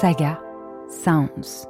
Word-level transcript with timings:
Saga 0.00 0.40
Sounds. 0.88 1.68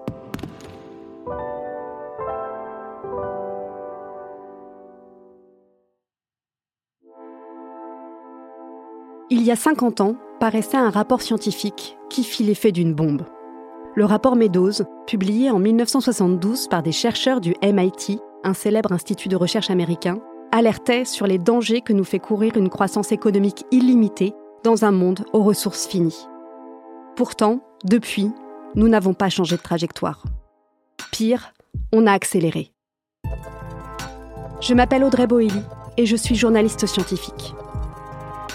Il 9.31 9.43
y 9.43 9.51
a 9.51 9.57
50 9.57 10.01
ans, 10.01 10.15
paraissait 10.39 10.77
un 10.77 10.91
rapport 10.91 11.23
scientifique 11.23 11.99
qui 12.09 12.23
fit 12.23 12.45
l'effet 12.45 12.71
d'une 12.71 12.95
bombe. 12.95 13.23
Le 13.97 14.05
rapport 14.05 14.37
Meadows, 14.37 14.85
publié 15.09 15.51
en 15.51 15.59
1972 15.59 16.69
par 16.69 16.85
des 16.85 16.93
chercheurs 16.93 17.41
du 17.41 17.57
MIT, 17.65 18.21
un 18.45 18.55
célèbre 18.55 18.93
institut 18.93 19.29
de 19.29 19.35
recherche 19.35 19.71
américain, 19.71 20.21
alertait 20.53 21.05
sur 21.05 21.27
les 21.27 21.39
dangers 21.39 21.81
que 21.81 21.93
nous 21.93 22.05
fait 22.05 22.21
courir 22.21 22.57
une 22.57 22.69
croissance 22.69 23.11
économique 23.11 23.65
illimitée 23.73 24.35
dans 24.63 24.85
un 24.85 24.93
monde 24.93 25.25
aux 25.33 25.43
ressources 25.43 25.89
finies. 25.89 26.29
Pourtant, 27.17 27.61
depuis, 27.85 28.31
nous 28.75 28.89
n'avons 28.89 29.15
pas 29.15 29.31
changé 29.31 29.57
de 29.57 29.63
trajectoire. 29.63 30.23
Pire, 31.13 31.55
on 31.93 32.07
a 32.07 32.13
accéléré. 32.13 32.73
Je 34.61 34.75
m'appelle 34.75 35.03
Audrey 35.03 35.27
Boelly 35.27 35.63
et 35.97 36.05
je 36.05 36.15
suis 36.15 36.35
journaliste 36.35 36.85
scientifique. 36.87 37.55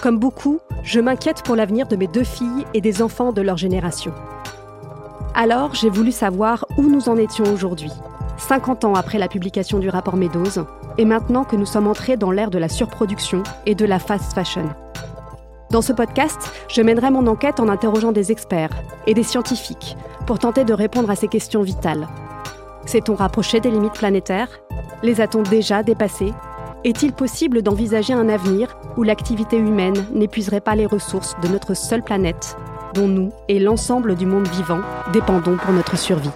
Comme 0.00 0.20
beaucoup, 0.20 0.60
je 0.84 1.00
m'inquiète 1.00 1.42
pour 1.42 1.56
l'avenir 1.56 1.88
de 1.88 1.96
mes 1.96 2.06
deux 2.06 2.22
filles 2.22 2.64
et 2.72 2.80
des 2.80 3.02
enfants 3.02 3.32
de 3.32 3.42
leur 3.42 3.56
génération. 3.56 4.12
Alors, 5.34 5.74
j'ai 5.74 5.90
voulu 5.90 6.12
savoir 6.12 6.64
où 6.78 6.82
nous 6.82 7.08
en 7.08 7.16
étions 7.16 7.52
aujourd'hui, 7.52 7.90
50 8.38 8.84
ans 8.84 8.94
après 8.94 9.18
la 9.18 9.26
publication 9.26 9.80
du 9.80 9.88
rapport 9.88 10.16
Meadows, 10.16 10.66
et 10.98 11.04
maintenant 11.04 11.42
que 11.42 11.56
nous 11.56 11.66
sommes 11.66 11.88
entrés 11.88 12.16
dans 12.16 12.30
l'ère 12.30 12.50
de 12.50 12.58
la 12.58 12.68
surproduction 12.68 13.42
et 13.66 13.74
de 13.74 13.84
la 13.84 13.98
fast 13.98 14.34
fashion. 14.34 14.68
Dans 15.70 15.82
ce 15.82 15.92
podcast, 15.92 16.52
je 16.68 16.80
mènerai 16.80 17.10
mon 17.10 17.26
enquête 17.26 17.58
en 17.58 17.68
interrogeant 17.68 18.12
des 18.12 18.30
experts 18.30 18.70
et 19.08 19.14
des 19.14 19.24
scientifiques 19.24 19.96
pour 20.24 20.38
tenter 20.38 20.64
de 20.64 20.72
répondre 20.72 21.10
à 21.10 21.16
ces 21.16 21.26
questions 21.26 21.62
vitales. 21.62 22.06
S'est-on 22.84 23.16
rapproché 23.16 23.58
des 23.58 23.72
limites 23.72 23.94
planétaires? 23.94 24.60
Les 25.02 25.20
a-t-on 25.20 25.42
déjà 25.42 25.82
dépassées? 25.82 26.32
Est-il 26.84 27.12
possible 27.12 27.62
d'envisager 27.62 28.12
un 28.12 28.28
avenir 28.28 28.78
où 28.96 29.02
l'activité 29.02 29.56
humaine 29.56 30.06
n'épuiserait 30.12 30.60
pas 30.60 30.76
les 30.76 30.86
ressources 30.86 31.34
de 31.42 31.48
notre 31.48 31.74
seule 31.74 32.02
planète, 32.02 32.56
dont 32.94 33.08
nous 33.08 33.32
et 33.48 33.58
l'ensemble 33.58 34.14
du 34.14 34.24
monde 34.24 34.46
vivant 34.46 34.80
dépendons 35.12 35.56
pour 35.56 35.72
notre 35.72 35.98
survie? 35.98 36.30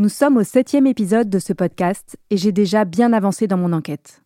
Nous 0.00 0.08
sommes 0.08 0.38
au 0.38 0.44
septième 0.44 0.86
épisode 0.86 1.28
de 1.28 1.38
ce 1.38 1.52
podcast 1.52 2.16
et 2.30 2.38
j'ai 2.38 2.52
déjà 2.52 2.86
bien 2.86 3.12
avancé 3.12 3.46
dans 3.46 3.58
mon 3.58 3.74
enquête. 3.74 4.22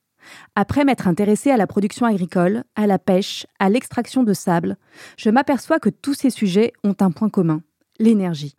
Après 0.55 0.85
m'être 0.85 1.09
intéressée 1.09 1.51
à 1.51 1.57
la 1.57 1.67
production 1.67 2.07
agricole, 2.07 2.63
à 2.77 2.87
la 2.87 3.01
pêche, 3.01 3.45
à 3.59 3.69
l'extraction 3.69 4.23
de 4.23 4.35
sable, 4.35 4.77
je 5.19 5.31
m'aperçois 5.31 5.81
que 5.81 5.89
tous 5.89 6.15
ces 6.15 6.31
sujets 6.31 6.73
ont 6.85 6.95
un 7.01 7.11
point 7.11 7.29
commun, 7.29 7.61
l'énergie. 7.99 8.55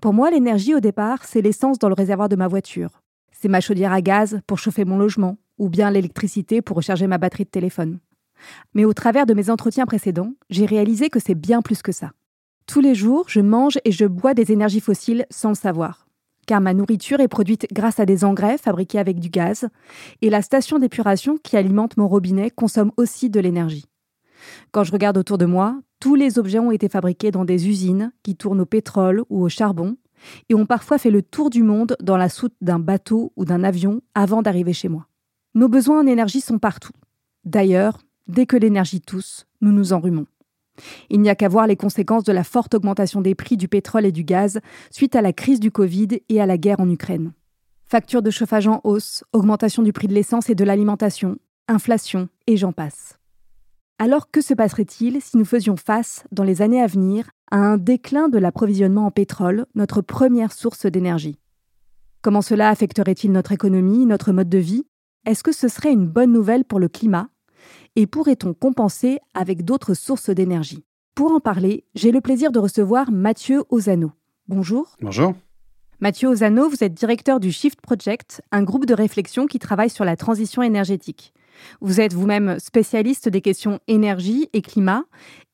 Pour 0.00 0.12
moi, 0.12 0.30
l'énergie 0.30 0.76
au 0.76 0.78
départ, 0.78 1.24
c'est 1.24 1.42
l'essence 1.42 1.80
dans 1.80 1.88
le 1.88 1.94
réservoir 1.94 2.28
de 2.28 2.36
ma 2.36 2.46
voiture. 2.46 3.02
C'est 3.32 3.48
ma 3.48 3.60
chaudière 3.60 3.92
à 3.92 4.00
gaz 4.00 4.38
pour 4.46 4.60
chauffer 4.60 4.84
mon 4.84 4.96
logement, 4.96 5.38
ou 5.58 5.68
bien 5.68 5.90
l'électricité 5.90 6.62
pour 6.62 6.76
recharger 6.76 7.08
ma 7.08 7.18
batterie 7.18 7.46
de 7.46 7.50
téléphone. 7.50 7.98
Mais 8.74 8.84
au 8.84 8.92
travers 8.92 9.26
de 9.26 9.34
mes 9.34 9.50
entretiens 9.50 9.86
précédents, 9.86 10.34
j'ai 10.50 10.66
réalisé 10.66 11.10
que 11.10 11.18
c'est 11.18 11.34
bien 11.34 11.62
plus 11.62 11.82
que 11.82 11.90
ça. 11.90 12.12
Tous 12.68 12.80
les 12.80 12.94
jours, 12.94 13.24
je 13.26 13.40
mange 13.40 13.80
et 13.84 13.90
je 13.90 14.06
bois 14.06 14.34
des 14.34 14.52
énergies 14.52 14.78
fossiles 14.78 15.26
sans 15.30 15.48
le 15.48 15.56
savoir 15.56 16.03
car 16.46 16.60
ma 16.60 16.74
nourriture 16.74 17.20
est 17.20 17.28
produite 17.28 17.66
grâce 17.72 18.00
à 18.00 18.06
des 18.06 18.24
engrais 18.24 18.58
fabriqués 18.58 18.98
avec 18.98 19.18
du 19.18 19.28
gaz, 19.28 19.68
et 20.22 20.30
la 20.30 20.42
station 20.42 20.78
d'épuration 20.78 21.38
qui 21.42 21.56
alimente 21.56 21.96
mon 21.96 22.08
robinet 22.08 22.50
consomme 22.50 22.92
aussi 22.96 23.30
de 23.30 23.40
l'énergie. 23.40 23.86
Quand 24.72 24.84
je 24.84 24.92
regarde 24.92 25.18
autour 25.18 25.38
de 25.38 25.46
moi, 25.46 25.80
tous 26.00 26.14
les 26.14 26.38
objets 26.38 26.58
ont 26.58 26.70
été 26.70 26.88
fabriqués 26.88 27.30
dans 27.30 27.44
des 27.44 27.68
usines 27.68 28.12
qui 28.22 28.36
tournent 28.36 28.60
au 28.60 28.66
pétrole 28.66 29.24
ou 29.30 29.42
au 29.42 29.48
charbon, 29.48 29.96
et 30.48 30.54
ont 30.54 30.66
parfois 30.66 30.98
fait 30.98 31.10
le 31.10 31.22
tour 31.22 31.50
du 31.50 31.62
monde 31.62 31.96
dans 32.00 32.16
la 32.16 32.28
soute 32.28 32.54
d'un 32.60 32.78
bateau 32.78 33.32
ou 33.36 33.44
d'un 33.44 33.64
avion 33.64 34.00
avant 34.14 34.42
d'arriver 34.42 34.72
chez 34.72 34.88
moi. 34.88 35.06
Nos 35.54 35.68
besoins 35.68 36.00
en 36.00 36.06
énergie 36.06 36.40
sont 36.40 36.58
partout. 36.58 36.92
D'ailleurs, 37.44 37.98
dès 38.26 38.46
que 38.46 38.56
l'énergie 38.56 39.00
tousse, 39.00 39.46
nous 39.60 39.72
nous 39.72 39.92
enrhumons. 39.92 40.26
Il 41.10 41.20
n'y 41.20 41.28
a 41.28 41.34
qu'à 41.34 41.48
voir 41.48 41.66
les 41.66 41.76
conséquences 41.76 42.24
de 42.24 42.32
la 42.32 42.44
forte 42.44 42.74
augmentation 42.74 43.20
des 43.20 43.34
prix 43.34 43.56
du 43.56 43.68
pétrole 43.68 44.06
et 44.06 44.12
du 44.12 44.24
gaz 44.24 44.60
suite 44.90 45.16
à 45.16 45.22
la 45.22 45.32
crise 45.32 45.60
du 45.60 45.70
Covid 45.70 46.08
et 46.28 46.40
à 46.40 46.46
la 46.46 46.58
guerre 46.58 46.80
en 46.80 46.90
Ukraine. 46.90 47.32
Factures 47.86 48.22
de 48.22 48.30
chauffage 48.30 48.66
en 48.66 48.80
hausse, 48.84 49.24
augmentation 49.32 49.82
du 49.82 49.92
prix 49.92 50.08
de 50.08 50.14
l'essence 50.14 50.50
et 50.50 50.54
de 50.54 50.64
l'alimentation, 50.64 51.36
inflation, 51.68 52.28
et 52.46 52.56
j'en 52.56 52.72
passe. 52.72 53.18
Alors 53.98 54.30
que 54.30 54.40
se 54.40 54.54
passerait-il 54.54 55.20
si 55.20 55.36
nous 55.36 55.44
faisions 55.44 55.76
face, 55.76 56.24
dans 56.32 56.42
les 56.42 56.62
années 56.62 56.82
à 56.82 56.88
venir, 56.88 57.30
à 57.50 57.58
un 57.58 57.76
déclin 57.76 58.28
de 58.28 58.38
l'approvisionnement 58.38 59.06
en 59.06 59.10
pétrole, 59.10 59.66
notre 59.74 60.00
première 60.02 60.52
source 60.52 60.86
d'énergie? 60.86 61.38
Comment 62.20 62.42
cela 62.42 62.70
affecterait-il 62.70 63.30
notre 63.30 63.52
économie, 63.52 64.06
notre 64.06 64.32
mode 64.32 64.48
de 64.48 64.58
vie? 64.58 64.86
Est-ce 65.26 65.44
que 65.44 65.52
ce 65.52 65.68
serait 65.68 65.92
une 65.92 66.08
bonne 66.08 66.32
nouvelle 66.32 66.64
pour 66.64 66.80
le 66.80 66.88
climat? 66.88 67.28
Et 67.96 68.06
pourrait-on 68.06 68.54
compenser 68.54 69.18
avec 69.34 69.64
d'autres 69.64 69.94
sources 69.94 70.30
d'énergie? 70.30 70.84
Pour 71.14 71.32
en 71.32 71.40
parler, 71.40 71.84
j'ai 71.94 72.10
le 72.10 72.20
plaisir 72.20 72.50
de 72.50 72.58
recevoir 72.58 73.10
Mathieu 73.12 73.64
Ozano. 73.70 74.12
Bonjour. 74.48 74.96
Bonjour. 75.00 75.34
Mathieu 76.00 76.28
Ozano, 76.28 76.68
vous 76.68 76.82
êtes 76.82 76.92
directeur 76.92 77.40
du 77.40 77.52
Shift 77.52 77.80
Project, 77.80 78.42
un 78.50 78.62
groupe 78.62 78.84
de 78.84 78.94
réflexion 78.94 79.46
qui 79.46 79.58
travaille 79.58 79.90
sur 79.90 80.04
la 80.04 80.16
transition 80.16 80.62
énergétique. 80.62 81.32
Vous 81.80 82.00
êtes 82.00 82.12
vous-même 82.12 82.58
spécialiste 82.58 83.28
des 83.28 83.40
questions 83.40 83.78
énergie 83.86 84.48
et 84.52 84.60
climat, 84.60 85.04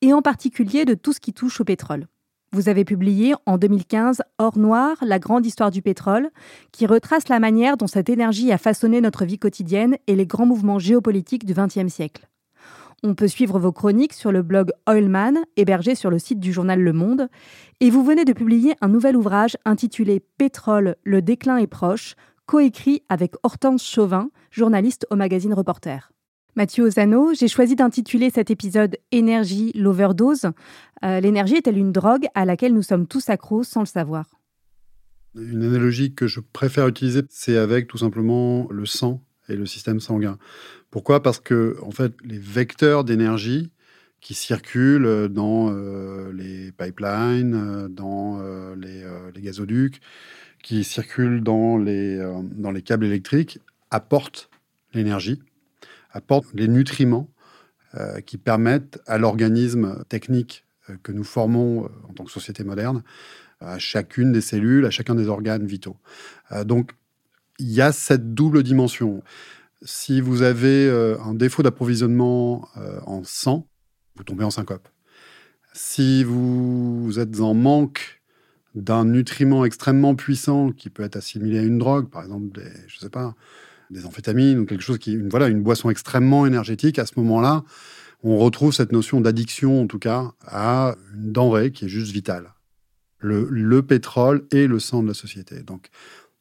et 0.01 0.13
en 0.13 0.21
particulier 0.21 0.83
de 0.83 0.95
tout 0.95 1.13
ce 1.13 1.19
qui 1.19 1.31
touche 1.31 1.61
au 1.61 1.63
pétrole. 1.63 2.07
Vous 2.53 2.67
avez 2.67 2.83
publié 2.83 3.33
en 3.45 3.57
2015 3.57 4.23
Or 4.37 4.57
Noir, 4.57 4.97
la 5.01 5.19
grande 5.19 5.45
histoire 5.45 5.71
du 5.71 5.81
pétrole, 5.81 6.29
qui 6.73 6.85
retrace 6.85 7.29
la 7.29 7.39
manière 7.39 7.77
dont 7.77 7.87
cette 7.87 8.09
énergie 8.09 8.51
a 8.51 8.57
façonné 8.57 8.99
notre 8.99 9.23
vie 9.23 9.39
quotidienne 9.39 9.95
et 10.07 10.17
les 10.17 10.25
grands 10.25 10.45
mouvements 10.45 10.77
géopolitiques 10.77 11.45
du 11.45 11.53
XXe 11.53 11.87
siècle. 11.87 12.27
On 13.03 13.15
peut 13.15 13.29
suivre 13.29 13.57
vos 13.57 13.71
chroniques 13.71 14.11
sur 14.11 14.33
le 14.33 14.41
blog 14.41 14.71
Oilman, 14.85 15.35
hébergé 15.55 15.95
sur 15.95 16.09
le 16.09 16.19
site 16.19 16.41
du 16.41 16.51
journal 16.51 16.81
Le 16.81 16.91
Monde, 16.91 17.29
et 17.79 17.89
vous 17.89 18.03
venez 18.03 18.25
de 18.25 18.33
publier 18.33 18.75
un 18.81 18.89
nouvel 18.89 19.15
ouvrage 19.15 19.55
intitulé 19.63 20.21
Pétrole, 20.37 20.97
le 21.05 21.21
déclin 21.21 21.55
est 21.55 21.67
proche, 21.67 22.15
coécrit 22.47 23.01
avec 23.07 23.33
Hortense 23.43 23.87
Chauvin, 23.87 24.29
journaliste 24.51 25.07
au 25.09 25.15
magazine 25.15 25.53
Reporter. 25.53 26.11
Mathieu 26.57 26.83
Ozano, 26.83 27.33
j'ai 27.33 27.47
choisi 27.47 27.77
d'intituler 27.77 28.29
cet 28.29 28.51
épisode 28.51 28.97
Énergie, 29.13 29.71
l'overdose. 29.73 30.47
Euh, 31.03 31.21
l'énergie 31.21 31.55
est-elle 31.55 31.77
une 31.77 31.93
drogue 31.93 32.25
à 32.35 32.43
laquelle 32.43 32.73
nous 32.73 32.81
sommes 32.81 33.07
tous 33.07 33.29
accros 33.29 33.63
sans 33.63 33.81
le 33.81 33.85
savoir? 33.85 34.25
Une 35.35 35.63
analogie 35.63 36.13
que 36.13 36.27
je 36.27 36.41
préfère 36.41 36.89
utiliser, 36.89 37.21
c'est 37.29 37.55
avec 37.55 37.87
tout 37.87 37.97
simplement 37.97 38.67
le 38.69 38.85
sang 38.85 39.23
et 39.47 39.55
le 39.55 39.65
système 39.65 40.01
sanguin. 40.01 40.37
Pourquoi? 40.89 41.23
Parce 41.23 41.39
que 41.39 41.77
en 41.83 41.91
fait, 41.91 42.13
les 42.21 42.37
vecteurs 42.37 43.05
d'énergie 43.05 43.71
qui 44.19 44.33
circulent 44.33 45.29
dans 45.29 45.71
euh, 45.71 46.33
les 46.33 46.73
pipelines, 46.73 47.55
euh, 47.55 47.87
dans 47.87 48.41
les, 48.75 49.41
gazoducs, 49.41 50.01
qui 50.61 50.83
circulent 50.83 51.41
dans 51.41 51.77
les 51.77 52.19
câbles 52.83 53.05
électriques, 53.05 53.59
apportent 53.89 54.49
l'énergie 54.93 55.41
apporte 56.13 56.47
les 56.53 56.67
nutriments 56.67 57.29
euh, 57.95 58.21
qui 58.21 58.37
permettent 58.37 59.01
à 59.05 59.17
l'organisme 59.17 60.03
technique 60.07 60.63
euh, 60.89 60.95
que 61.03 61.11
nous 61.11 61.25
formons 61.25 61.83
euh, 61.83 61.87
en 62.09 62.13
tant 62.13 62.23
que 62.23 62.31
société 62.31 62.63
moderne, 62.63 63.03
à 63.59 63.79
chacune 63.79 64.31
des 64.31 64.39
cellules, 64.39 64.85
à 64.85 64.91
chacun 64.91 65.13
des 65.13 65.27
organes 65.27 65.65
vitaux. 65.65 65.97
donc, 66.65 66.93
il 67.59 67.69
y 67.69 67.81
a 67.81 67.91
cette 67.91 68.33
double 68.33 68.63
dimension. 68.63 69.21
Si 69.83 70.19
vous 70.19 70.41
avez 70.41 70.89
un 71.23 71.35
défaut 71.35 71.61
d'approvisionnement 71.61 72.67
en 73.05 73.23
sang, 73.23 73.67
vous 74.15 74.23
tombez 74.23 74.43
en 74.43 74.49
syncope. 74.49 74.89
Si 75.73 76.23
vous 76.23 77.19
êtes 77.19 77.39
en 77.39 77.53
manque 77.53 78.23
d'un 78.73 79.05
nutriment 79.05 79.63
extrêmement 79.63 80.15
puissant 80.15 80.71
qui 80.71 80.89
peut 80.89 81.03
être 81.03 81.17
assimilé 81.17 81.59
à 81.59 81.63
une 81.63 81.77
drogue, 81.77 82.09
par 82.09 82.23
exemple, 82.23 82.59
des, 82.59 82.71
je 82.87 82.97
sais 82.97 83.11
pas, 83.11 83.35
des 83.91 84.05
amphétamines 84.05 84.59
ou 84.59 84.65
quelque 84.65 84.81
chose 84.81 84.97
qui, 84.97 85.13
une, 85.13 85.29
voilà, 85.29 85.47
une 85.47 85.61
boisson 85.61 85.89
extrêmement 85.89 86.45
énergétique, 86.45 86.99
à 86.99 87.05
ce 87.05 87.13
moment-là, 87.17 87.63
on 88.23 88.37
retrouve 88.37 88.73
cette 88.73 88.91
notion 88.91 89.21
d'addiction, 89.21 89.81
en 89.81 89.87
tout 89.87 89.99
cas, 89.99 90.31
à 90.45 90.95
une 91.13 91.31
denrée 91.31 91.71
qui 91.71 91.85
est 91.85 91.89
juste 91.89 92.11
vitale. 92.11 92.53
Le, 93.19 93.47
le 93.49 93.81
pétrole 93.83 94.45
et 94.51 94.67
le 94.67 94.79
sang 94.79 95.03
de 95.03 95.07
la 95.07 95.13
société. 95.13 95.61
Donc, 95.61 95.89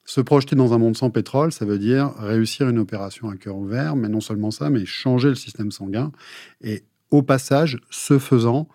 se 0.05 0.21
projeter 0.21 0.57
dans 0.57 0.73
un 0.73 0.79
monde 0.79 0.97
sans 0.97 1.11
pétrole, 1.11 1.53
ça 1.53 1.65
veut 1.65 1.79
dire 1.79 2.13
réussir 2.19 2.69
une 2.69 2.79
opération 2.79 3.29
à 3.29 3.37
cœur 3.37 3.57
ouvert, 3.57 3.97
mais 3.97 4.09
non 4.09 4.21
seulement 4.21 4.51
ça, 4.51 4.71
mais 4.71 4.85
changer 4.85 5.29
le 5.29 5.35
système 5.35 5.71
sanguin 5.71 6.11
et, 6.63 6.85
au 7.11 7.23
passage, 7.23 7.79
ce 7.91 8.19
faisant, 8.19 8.69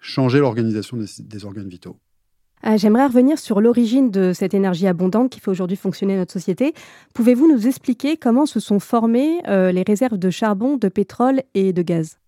changer 0.00 0.38
l'organisation 0.38 0.98
des 0.98 1.44
organes 1.44 1.68
vitaux. 1.68 1.98
Euh, 2.66 2.78
j'aimerais 2.78 3.06
revenir 3.06 3.38
sur 3.38 3.60
l'origine 3.60 4.10
de 4.10 4.32
cette 4.32 4.54
énergie 4.54 4.86
abondante 4.86 5.30
qui 5.30 5.40
fait 5.40 5.50
aujourd'hui 5.50 5.76
fonctionner 5.76 6.16
notre 6.16 6.32
société. 6.32 6.74
Pouvez-vous 7.12 7.52
nous 7.52 7.66
expliquer 7.66 8.16
comment 8.16 8.46
se 8.46 8.60
sont 8.60 8.80
formées 8.80 9.40
euh, 9.48 9.70
les 9.70 9.82
réserves 9.82 10.18
de 10.18 10.30
charbon, 10.30 10.76
de 10.76 10.88
pétrole 10.88 11.42
et 11.54 11.72
de 11.72 11.82
gaz? 11.82 12.18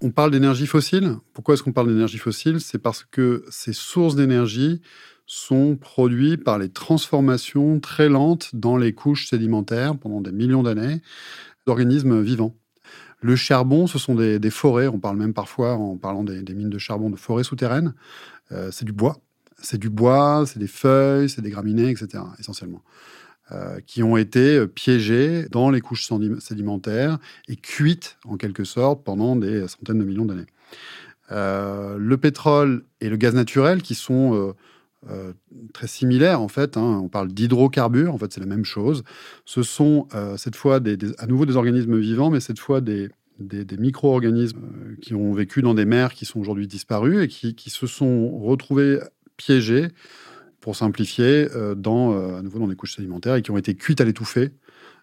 On 0.00 0.10
parle 0.10 0.30
d'énergie 0.30 0.66
fossile? 0.66 1.16
Pourquoi 1.32 1.54
est-ce 1.54 1.62
qu'on 1.62 1.72
parle 1.72 1.88
d'énergie 1.88 2.18
fossile? 2.18 2.60
C'est 2.60 2.78
parce 2.78 3.04
que 3.04 3.44
ces 3.50 3.72
sources 3.72 4.16
d'énergie 4.16 4.80
sont 5.26 5.76
produites 5.76 6.44
par 6.44 6.58
les 6.58 6.68
transformations 6.68 7.80
très 7.80 8.08
lentes 8.08 8.50
dans 8.54 8.76
les 8.76 8.92
couches 8.92 9.28
sédimentaires 9.28 9.96
pendant 9.96 10.20
des 10.20 10.32
millions 10.32 10.62
d'années 10.62 11.00
d'organismes 11.66 12.20
vivants. 12.20 12.56
Le 13.20 13.36
charbon, 13.36 13.86
ce 13.86 13.98
sont 13.98 14.16
des, 14.16 14.50
forêts. 14.50 14.88
On 14.88 14.98
parle 14.98 15.16
même 15.16 15.32
parfois, 15.32 15.74
en 15.74 15.96
parlant 15.96 16.24
des, 16.24 16.42
mines 16.54 16.70
de 16.70 16.78
charbon, 16.78 17.08
de 17.08 17.16
forêts 17.16 17.44
souterraines. 17.44 17.94
Euh, 18.50 18.70
c'est 18.72 18.84
du 18.84 18.92
bois. 18.92 19.18
C'est 19.62 19.78
du 19.78 19.88
bois, 19.88 20.44
c'est 20.46 20.58
des 20.58 20.66
feuilles, 20.66 21.28
c'est 21.28 21.40
des 21.40 21.50
graminées, 21.50 21.88
etc. 21.88 22.22
essentiellement. 22.38 22.82
Euh, 23.50 23.80
qui 23.86 24.02
ont 24.02 24.16
été 24.16 24.56
euh, 24.56 24.66
piégées 24.66 25.46
dans 25.50 25.68
les 25.68 25.80
couches 25.80 26.08
sédimentaires 26.38 27.18
et 27.48 27.56
cuites 27.56 28.16
en 28.24 28.36
quelque 28.36 28.64
sorte 28.64 29.04
pendant 29.04 29.36
des 29.36 29.66
centaines 29.68 29.98
de 29.98 30.04
millions 30.04 30.24
d'années. 30.24 30.46
le 31.28 32.16
pétrole 32.16 32.84
et 33.00 33.10
le 33.10 33.16
gaz 33.16 33.34
naturel, 33.34 33.82
qui 33.82 33.94
sont 33.94 34.54
très 35.74 35.88
similaires 35.88 36.40
en 36.40 36.48
fait, 36.48 36.76
hein, 36.76 37.00
on 37.02 37.08
parle 37.08 37.28
d'hydrocarbures, 37.28 38.14
en 38.14 38.18
fait 38.18 38.32
c'est 38.32 38.40
la 38.40 38.46
même 38.46 38.64
chose. 38.64 39.02
Ce 39.44 39.62
sont 39.62 40.06
cette 40.36 40.56
fois 40.56 40.80
à 41.18 41.26
nouveau 41.26 41.44
des 41.44 41.56
organismes 41.56 41.98
vivants, 41.98 42.30
mais 42.30 42.40
cette 42.40 42.60
fois 42.60 42.80
des, 42.80 43.10
micro-organismes 43.78 44.60
qui 45.02 45.14
ont 45.14 45.32
vécu 45.32 45.62
dans 45.62 45.74
des 45.74 45.84
mers 45.84 46.14
qui 46.14 46.26
sont 46.26 46.38
aujourd'hui 46.38 46.68
disparus 46.68 47.24
et 47.24 47.28
qui 47.28 47.70
se 47.70 47.86
sont 47.86 48.38
retrouvés 48.38 49.00
piégés 49.44 49.88
pour 50.60 50.76
simplifier, 50.76 51.48
euh, 51.54 51.74
dans, 51.74 52.12
euh, 52.12 52.38
à 52.38 52.42
nouveau 52.42 52.60
dans 52.60 52.68
les 52.68 52.76
couches 52.76 52.94
sédimentaires 52.96 53.34
et 53.34 53.42
qui 53.42 53.50
ont 53.50 53.58
été 53.58 53.74
cuites 53.74 54.00
à 54.00 54.04
l'étouffée 54.04 54.52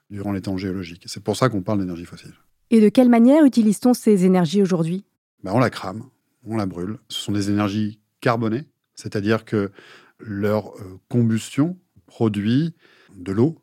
durant 0.09 0.31
les 0.31 0.41
temps 0.41 0.57
géologiques. 0.57 1.03
C'est 1.05 1.23
pour 1.23 1.35
ça 1.35 1.49
qu'on 1.49 1.61
parle 1.61 1.79
d'énergie 1.79 2.05
fossile. 2.05 2.33
Et 2.71 2.79
de 2.81 2.89
quelle 2.89 3.09
manière 3.09 3.43
utilise-t-on 3.43 3.93
ces 3.93 4.25
énergies 4.25 4.61
aujourd'hui? 4.61 5.05
Ben, 5.43 5.51
On 5.53 5.59
la 5.59 5.69
crame, 5.69 6.05
on 6.45 6.55
la 6.55 6.65
brûle. 6.65 6.97
Ce 7.09 7.19
sont 7.19 7.33
des 7.33 7.49
énergies 7.49 7.99
carbonées, 8.21 8.67
c'est-à-dire 8.95 9.43
que 9.43 9.71
leur 10.19 10.69
euh, 10.77 10.99
combustion 11.09 11.77
produit 12.05 12.73
de 13.17 13.33
l'eau, 13.33 13.57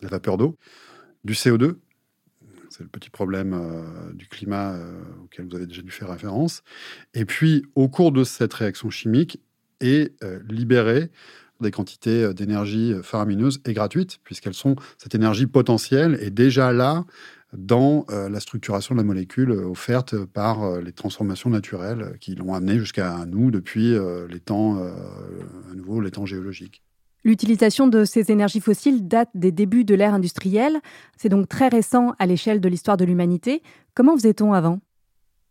de 0.00 0.06
la 0.06 0.10
vapeur 0.10 0.36
d'eau, 0.38 0.56
du 1.24 1.34
CO2, 1.34 1.76
c'est 2.70 2.82
le 2.82 2.88
petit 2.88 3.08
problème 3.08 3.58
du 4.12 4.28
climat 4.28 4.78
auquel 5.24 5.46
vous 5.48 5.56
avez 5.56 5.66
déjà 5.66 5.80
dû 5.80 5.90
faire 5.90 6.10
référence. 6.10 6.62
Et 7.14 7.24
puis, 7.24 7.64
au 7.74 7.88
cours 7.88 8.12
de 8.12 8.22
cette 8.22 8.52
réaction 8.52 8.90
chimique, 8.90 9.40
est 9.80 10.12
libérée 10.48 11.10
des 11.60 11.70
quantités 11.70 12.22
euh, 12.22 12.32
d'énergie 12.32 12.92
euh, 12.92 13.02
faramineuse 13.02 13.60
et 13.64 13.72
gratuite, 13.72 14.18
puisqu'elles 14.24 14.54
sont 14.54 14.76
cette 14.98 15.14
énergie 15.14 15.46
potentielle 15.46 16.18
est 16.20 16.30
déjà 16.30 16.72
là 16.72 17.04
dans 17.56 18.04
euh, 18.10 18.28
la 18.28 18.40
structuration 18.40 18.94
de 18.94 19.00
la 19.00 19.04
molécule 19.04 19.52
offerte 19.52 20.16
par 20.24 20.80
les 20.80 20.92
transformations 20.92 21.48
naturelles 21.48 22.16
qui 22.20 22.34
l'ont 22.34 22.54
amené 22.54 22.78
jusqu'à 22.78 23.24
nous 23.26 23.50
depuis 23.50 23.94
les 24.28 24.40
temps, 24.40 24.76
à 24.76 25.74
nouveau, 25.74 26.00
les 26.00 26.10
temps 26.10 26.26
géologiques. 26.26 26.82
L'utilisation 27.24 27.86
de 27.86 28.04
ces 28.04 28.30
énergies 28.30 28.60
fossiles 28.60 29.06
date 29.06 29.30
des 29.34 29.52
débuts 29.52 29.84
de 29.84 29.94
l'ère 29.94 30.12
industrielle. 30.12 30.80
C'est 31.16 31.28
donc 31.28 31.48
très 31.48 31.68
récent 31.68 32.14
à 32.18 32.26
l'échelle 32.26 32.60
de 32.60 32.68
l'histoire 32.68 32.96
de 32.96 33.04
l'humanité. 33.04 33.62
Comment 33.94 34.14
faisait-on 34.16 34.52
avant? 34.52 34.80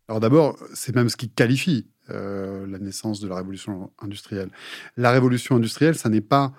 Alors 0.08 0.20
d'abord, 0.20 0.56
c'est 0.74 0.94
même 0.94 1.08
ce 1.08 1.16
qui 1.16 1.30
qualifie 1.30 1.86
euh, 2.10 2.66
la 2.68 2.78
naissance 2.78 3.20
de 3.20 3.26
la 3.26 3.34
révolution 3.34 3.90
industrielle. 4.00 4.50
La 4.96 5.10
révolution 5.10 5.56
industrielle, 5.56 5.96
ça 5.96 6.08
n'est 6.08 6.20
pas 6.20 6.52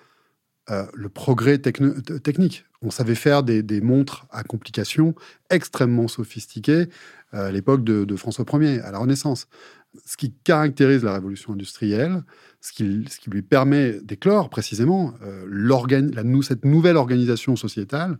euh, 0.69 0.85
le 0.93 1.07
progrès 1.07 1.57
technique. 1.57 2.65
On 2.81 2.91
savait 2.91 3.15
faire 3.15 3.43
des, 3.43 3.81
montres 3.81 4.27
à 4.29 4.43
complications 4.43 5.15
extrêmement 5.49 6.09
sophistiquées 6.09 6.87
euh, 7.33 7.47
à 7.47 7.51
l'époque 7.51 7.85
de, 7.85 8.15
François 8.17 8.43
Ier, 8.59 8.81
à 8.81 8.91
la 8.91 8.97
Renaissance. 8.97 9.47
Ce 10.05 10.17
qui 10.17 10.33
caractérise 10.33 11.03
la 11.03 11.13
révolution 11.13 11.53
industrielle, 11.53 12.23
ce 12.59 12.73
qui, 12.73 13.05
lui 13.27 13.41
permet 13.41 14.01
d'éclore 14.01 14.49
précisément 14.49 15.13
la, 15.49 16.23
cette 16.41 16.65
nouvelle 16.65 16.97
organisation 16.97 17.55
sociétale, 17.55 18.17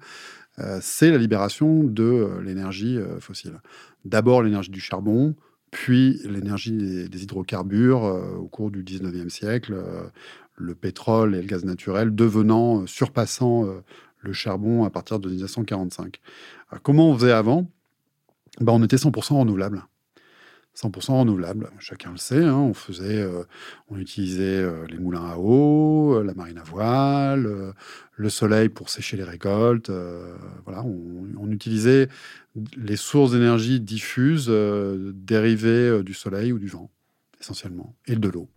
c'est 0.81 1.11
la 1.11 1.17
libération 1.17 1.83
de 1.83 2.39
l'énergie 2.41 2.97
fossile. 3.19 3.61
D'abord 4.05 4.41
l'énergie 4.41 4.71
du 4.71 4.79
charbon, 4.79 5.35
puis 5.77 6.19
l'énergie 6.25 6.71
des, 7.07 7.23
hydrocarbures 7.23 8.03
euh, 8.03 8.33
au 8.35 8.47
cours 8.47 8.71
du 8.71 8.83
19e 8.83 9.29
siècle, 9.29 9.73
euh, 9.75 10.07
le 10.55 10.73
pétrole 10.73 11.35
et 11.35 11.41
le 11.41 11.45
gaz 11.45 11.65
naturel 11.65 12.15
devenant, 12.15 12.81
euh, 12.81 12.87
surpassant 12.87 13.63
le 14.21 14.33
charbon 14.33 14.85
à 14.85 14.89
partir 14.89 15.19
de 15.19 15.29
1945. 15.29 16.19
comment 16.81 17.11
on 17.11 17.15
faisait 17.15 17.31
avant? 17.31 17.69
Ben, 18.59 18.73
On 18.73 18.83
était 18.83 18.95
100% 18.95 19.37
renouvelable. 19.37 19.85
100% 20.77 21.19
renouvelable. 21.19 21.71
Chacun 21.79 22.11
le 22.11 22.17
sait. 22.17 22.43
Hein, 22.43 22.55
on 22.55 22.73
faisait, 22.73 23.19
euh, 23.19 23.43
on 23.89 23.97
utilisait 23.97 24.43
euh, 24.43 24.85
les 24.87 24.99
moulins 24.99 25.25
à 25.25 25.37
eau, 25.37 26.15
euh, 26.15 26.23
la 26.23 26.35
marine 26.35 26.59
à 26.59 26.63
voile, 26.63 27.73
le 28.15 28.29
soleil 28.29 28.69
pour 28.69 28.89
sécher 28.89 29.17
les 29.17 29.23
récoltes. 29.23 29.91
voilà, 30.65 30.83
on, 30.83 31.49
utilisait 31.49 32.09
les 32.75 32.97
sources 32.97 33.31
d'énergie 33.31 33.79
diffuses 33.79 34.49
dérivées 34.49 36.03
du 36.03 36.13
soleil 36.13 36.51
ou 36.51 36.59
du 36.59 36.67
vent, 36.67 36.91
essentiellement, 37.39 37.95
et 38.05 38.15
de 38.15 38.29
l'eau. 38.29 38.47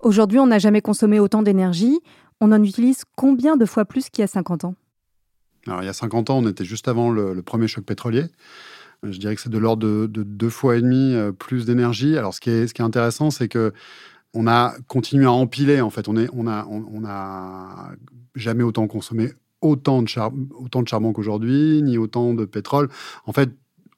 Aujourd'hui, 0.00 0.38
on 0.38 0.48
n'a 0.48 0.58
jamais 0.58 0.82
consommé 0.82 1.20
autant 1.20 1.42
d'énergie. 1.42 2.00
On 2.40 2.52
en 2.52 2.62
utilise 2.62 3.04
combien 3.16 3.56
de 3.56 3.64
fois 3.64 3.84
plus 3.84 4.10
qu'il 4.10 4.22
y 4.22 4.24
a 4.24 4.28
50 4.28 4.64
ans? 4.64 4.74
Alors, 5.66 5.82
il 5.82 5.86
y 5.86 5.88
a 5.90 5.94
50 5.94 6.30
ans, 6.30 6.38
on 6.38 6.48
était 6.48 6.64
juste 6.64 6.88
avant 6.88 7.10
le 7.10 7.40
premier 7.42 7.68
choc 7.68 7.84
pétrolier. 7.84 8.24
Je 9.02 9.18
dirais 9.18 9.34
que 9.34 9.40
c'est 9.40 9.50
de 9.50 9.58
l'ordre 9.58 9.86
de, 9.86 10.22
deux 10.22 10.50
fois 10.50 10.76
et 10.76 10.82
demi 10.82 11.14
euh, 11.14 11.32
plus 11.32 11.64
d'énergie. 11.64 12.18
Alors, 12.18 12.34
ce 12.34 12.40
qui 12.40 12.50
est, 12.50 12.66
ce 12.66 12.74
qui 12.74 12.82
est 12.82 12.84
intéressant, 12.84 13.30
c'est 13.30 13.48
que 13.48 13.72
on 14.34 14.46
a 14.46 14.74
continué 14.86 15.24
à 15.24 15.32
empiler. 15.32 15.80
En 15.80 15.90
fait, 15.90 16.08
on 16.08 16.16
est, 16.16 16.28
on 16.32 16.46
a, 16.46 16.66
on, 16.66 17.04
a 17.04 17.92
jamais 18.36 18.62
autant 18.62 18.86
consommé 18.86 19.32
autant 19.60 20.02
de, 20.02 20.08
autant 20.54 20.82
de 20.82 20.88
charbon 20.88 21.12
qu'aujourd'hui, 21.12 21.82
ni 21.82 21.98
autant 21.98 22.34
de 22.34 22.44
pétrole. 22.44 22.88
En 23.26 23.32
fait, 23.32 23.50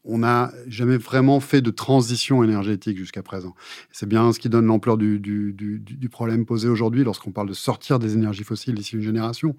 on 0.04 0.18
n'a 0.18 0.52
jamais 0.66 0.96
vraiment 0.96 1.38
fait 1.40 1.60
de 1.60 1.70
transition 1.70 2.42
énergétique 2.42 2.96
jusqu'à 2.96 3.22
présent. 3.22 3.54
C'est 3.92 4.08
bien 4.08 4.32
ce 4.32 4.40
qui 4.40 4.48
donne 4.48 4.66
l'ampleur 4.66 4.96
du, 4.96 6.08
problème 6.10 6.44
posé 6.44 6.68
aujourd'hui 6.68 7.04
lorsqu'on 7.04 7.30
parle 7.30 7.48
de 7.48 7.54
sortir 7.54 7.98
des 7.98 8.14
énergies 8.14 8.44
fossiles 8.44 8.74
d'ici 8.74 8.96
une 8.96 9.02
génération. 9.02 9.56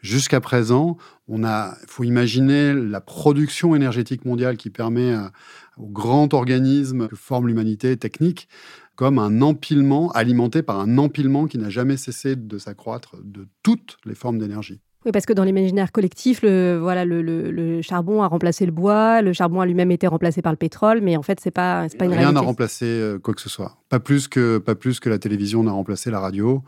Jusqu'à 0.00 0.40
présent, 0.40 0.98
on 1.28 1.44
a, 1.44 1.76
faut 1.86 2.04
imaginer 2.04 2.74
la 2.74 3.00
production 3.00 3.74
énergétique 3.74 4.24
mondiale 4.24 4.56
qui 4.56 4.70
permet 4.70 5.14
au 5.78 5.86
grand 5.86 6.32
organisme 6.34 7.08
que 7.08 7.16
forme 7.16 7.48
l'humanité 7.48 7.96
technique 7.96 8.48
comme 8.96 9.18
un 9.18 9.42
empilement 9.42 10.10
alimenté 10.12 10.62
par 10.62 10.80
un 10.80 10.98
empilement 10.98 11.46
qui 11.46 11.58
n'a 11.58 11.68
jamais 11.70 11.96
cessé 11.96 12.34
de 12.34 12.58
s'accroître 12.58 13.16
de 13.22 13.46
toutes 13.62 13.98
les 14.04 14.14
formes 14.14 14.38
d'énergie. 14.38 14.80
Oui, 15.06 15.12
parce 15.12 15.24
que 15.24 15.32
dans 15.32 15.44
l'imaginaire 15.44 15.92
collectif, 15.92 16.42
le, 16.42 16.78
voilà, 16.82 17.04
le, 17.04 17.80
charbon 17.80 18.22
a 18.22 18.26
remplacé 18.26 18.66
le 18.66 18.72
bois, 18.72 19.22
le 19.22 19.32
charbon 19.32 19.60
a 19.60 19.66
lui-même 19.66 19.92
été 19.92 20.08
remplacé 20.08 20.42
par 20.42 20.52
le 20.52 20.56
pétrole, 20.56 21.00
mais 21.00 21.16
en 21.16 21.22
fait, 21.22 21.38
c'est 21.40 21.52
pas, 21.52 21.86
pas 21.96 22.06
une 22.06 22.12
Rien 22.12 22.32
n'a 22.32 22.40
remplacé 22.40 22.86
euh, 22.86 23.20
quoi 23.20 23.32
que 23.32 23.40
ce 23.40 23.48
soit. 23.48 23.76
Pas 23.88 24.00
plus 24.00 24.26
que, 24.26 24.58
pas 24.58 24.74
plus 24.74 24.98
que 24.98 25.08
la 25.08 25.18
télévision 25.18 25.62
n'a 25.62 25.70
remplacé 25.70 26.10
la 26.10 26.18
radio. 26.18 26.64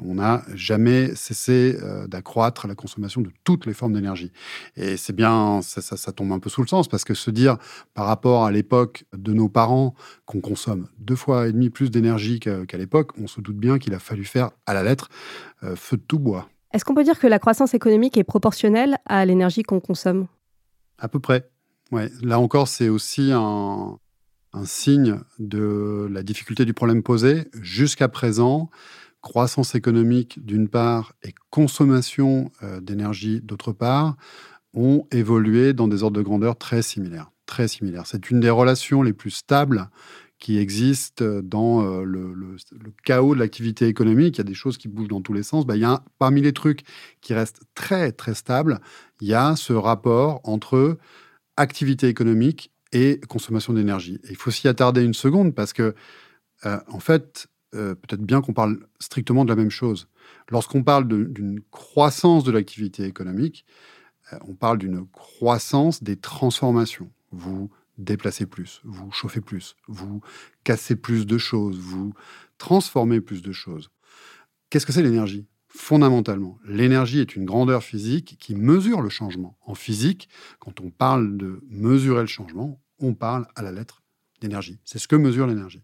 On 0.00 0.14
n'a 0.14 0.44
jamais 0.54 1.16
cessé 1.16 1.76
euh, 1.82 2.06
d'accroître 2.06 2.68
la 2.68 2.76
consommation 2.76 3.22
de 3.22 3.30
toutes 3.42 3.66
les 3.66 3.74
formes 3.74 3.94
d'énergie. 3.94 4.30
Et 4.76 4.96
c'est 4.96 5.12
bien, 5.12 5.58
ça, 5.60 5.82
ça, 5.82 6.12
tombe 6.12 6.30
un 6.30 6.38
peu 6.38 6.48
sous 6.48 6.62
le 6.62 6.68
sens, 6.68 6.86
parce 6.86 7.02
que 7.02 7.14
se 7.14 7.32
dire, 7.32 7.56
par 7.94 8.06
rapport 8.06 8.44
à 8.44 8.52
l'époque 8.52 9.04
de 9.16 9.32
nos 9.32 9.48
parents, 9.48 9.96
qu'on 10.26 10.40
consomme 10.40 10.86
deux 11.00 11.16
fois 11.16 11.48
et 11.48 11.52
demi 11.52 11.70
plus 11.70 11.90
d'énergie 11.90 12.38
qu'à 12.38 12.78
l'époque, 12.78 13.10
on 13.20 13.26
se 13.26 13.40
doute 13.40 13.56
bien 13.56 13.80
qu'il 13.80 13.94
a 13.94 13.98
fallu 13.98 14.24
faire 14.24 14.50
à 14.64 14.74
la 14.74 14.84
lettre 14.84 15.08
euh, 15.64 15.74
feu 15.74 15.96
de 15.96 16.02
tout 16.06 16.20
bois. 16.20 16.48
Est-ce 16.72 16.84
qu'on 16.84 16.94
peut 16.94 17.04
dire 17.04 17.18
que 17.18 17.26
la 17.26 17.38
croissance 17.38 17.74
économique 17.74 18.16
est 18.16 18.24
proportionnelle 18.24 18.98
à 19.06 19.24
l'énergie 19.24 19.62
qu'on 19.62 19.80
consomme? 19.80 20.26
À 20.98 21.08
peu 21.08 21.18
près. 21.18 21.50
Ouais. 21.90 22.10
Là 22.22 22.38
encore, 22.38 22.68
c'est 22.68 22.88
aussi 22.88 23.32
un, 23.32 23.98
signe 24.64 25.20
de 25.38 26.08
la 26.10 26.22
difficulté 26.22 26.64
du 26.64 26.74
problème 26.74 27.02
posé. 27.02 27.48
Jusqu'à 27.60 28.08
présent, 28.08 28.70
croissance 29.20 29.74
économique 29.74 30.44
d'une 30.44 30.68
part 30.68 31.14
et 31.22 31.34
consommation 31.50 32.50
euh, 32.62 32.80
d'énergie 32.80 33.40
d'autre 33.40 33.72
part 33.72 34.16
ont 34.72 35.06
évolué 35.10 35.72
dans 35.72 35.88
des 35.88 36.04
ordres 36.04 36.16
de 36.16 36.22
grandeur 36.22 36.56
très 36.56 36.82
similaires. 36.82 37.32
Très 37.46 37.66
similaires. 37.66 38.06
C'est 38.06 38.30
une 38.30 38.38
des 38.38 38.50
relations 38.50 39.02
les 39.02 39.12
plus 39.12 39.30
stables 39.30 39.90
qui 40.40 40.56
existe 40.58 41.22
dans 41.22 41.84
euh, 41.84 42.02
le, 42.02 42.56
chaos 43.04 43.34
de 43.34 43.40
l'activité 43.40 43.86
économique. 43.86 44.36
Il 44.36 44.38
y 44.38 44.40
a 44.40 44.44
des 44.44 44.54
choses 44.54 44.78
qui 44.78 44.88
bougent 44.88 45.08
dans 45.08 45.20
tous 45.20 45.34
les 45.34 45.42
sens. 45.42 45.66
Bah, 45.66 45.76
il 45.76 45.82
y 45.82 45.84
a 45.84 46.02
parmi 46.18 46.40
les 46.40 46.54
trucs 46.54 46.82
qui 47.20 47.34
restent 47.34 47.60
très, 47.74 48.10
très 48.10 48.34
stables, 48.34 48.80
il 49.20 49.28
y 49.28 49.34
a 49.34 49.54
ce 49.54 49.74
rapport 49.74 50.40
entre 50.44 50.96
activité 51.56 52.08
économique 52.08 52.72
et 52.92 53.20
consommation 53.28 53.74
d'énergie. 53.74 54.18
il 54.28 54.36
faut 54.36 54.50
s'y 54.50 54.66
attarder 54.66 55.04
une 55.04 55.14
seconde 55.14 55.54
parce 55.54 55.72
que, 55.72 55.94
euh, 56.64 56.80
en 56.88 56.98
fait, 56.98 57.46
euh, 57.74 57.94
peut-être 57.94 58.22
bien 58.22 58.40
qu'on 58.40 58.54
parle 58.54 58.80
strictement 58.98 59.44
de 59.44 59.50
la 59.50 59.56
même 59.56 59.70
chose. 59.70 60.08
Lorsqu'on 60.48 60.82
parle 60.82 61.06
d'une 61.06 61.60
croissance 61.70 62.42
de 62.42 62.50
l'activité 62.50 63.04
économique, 63.04 63.64
on 64.46 64.54
parle 64.54 64.78
d'une 64.78 65.06
croissance 65.08 66.02
des 66.02 66.16
transformations. 66.16 67.10
Vous 67.32 67.70
déplacez 68.04 68.46
plus, 68.46 68.80
vous 68.84 69.10
chauffez 69.12 69.40
plus, 69.40 69.76
vous 69.88 70.20
cassez 70.64 70.96
plus 70.96 71.26
de 71.26 71.38
choses, 71.38 71.78
vous 71.78 72.12
transformez 72.58 73.20
plus 73.20 73.42
de 73.42 73.52
choses. 73.52 73.90
Qu'est-ce 74.68 74.86
que 74.86 74.92
c'est 74.92 75.02
l'énergie? 75.02 75.46
Fondamentalement, 75.68 76.58
l'énergie 76.64 77.20
est 77.20 77.36
une 77.36 77.44
grandeur 77.44 77.84
physique 77.84 78.36
qui 78.40 78.56
mesure 78.56 79.02
le 79.02 79.08
changement. 79.08 79.56
En 79.64 79.74
physique, 79.74 80.28
quand 80.58 80.80
on 80.80 80.90
parle 80.90 81.36
de 81.36 81.60
mesurer 81.68 82.22
le 82.22 82.26
changement, 82.26 82.80
on 82.98 83.14
parle 83.14 83.46
à 83.54 83.62
la 83.62 83.70
lettre 83.70 84.02
d'énergie. 84.40 84.80
C'est 84.84 84.98
ce 84.98 85.06
que 85.06 85.16
mesure 85.16 85.46
l'énergie. 85.46 85.82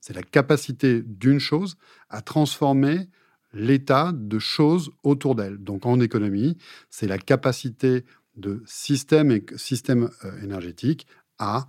C'est 0.00 0.14
la 0.14 0.22
capacité 0.22 1.02
d'une 1.02 1.38
chose 1.38 1.76
à 2.10 2.20
transformer 2.20 3.08
l'état 3.54 4.12
de 4.12 4.38
choses 4.38 4.90
autour 5.02 5.34
d'elle. 5.34 5.58
Donc 5.58 5.86
en 5.86 6.00
économie, 6.00 6.56
c'est 6.90 7.06
la 7.06 7.18
capacité 7.18 8.04
de 8.36 8.62
système, 8.66 9.30
et, 9.30 9.44
système 9.56 10.10
euh, 10.24 10.42
énergétique 10.42 11.06
à 11.42 11.66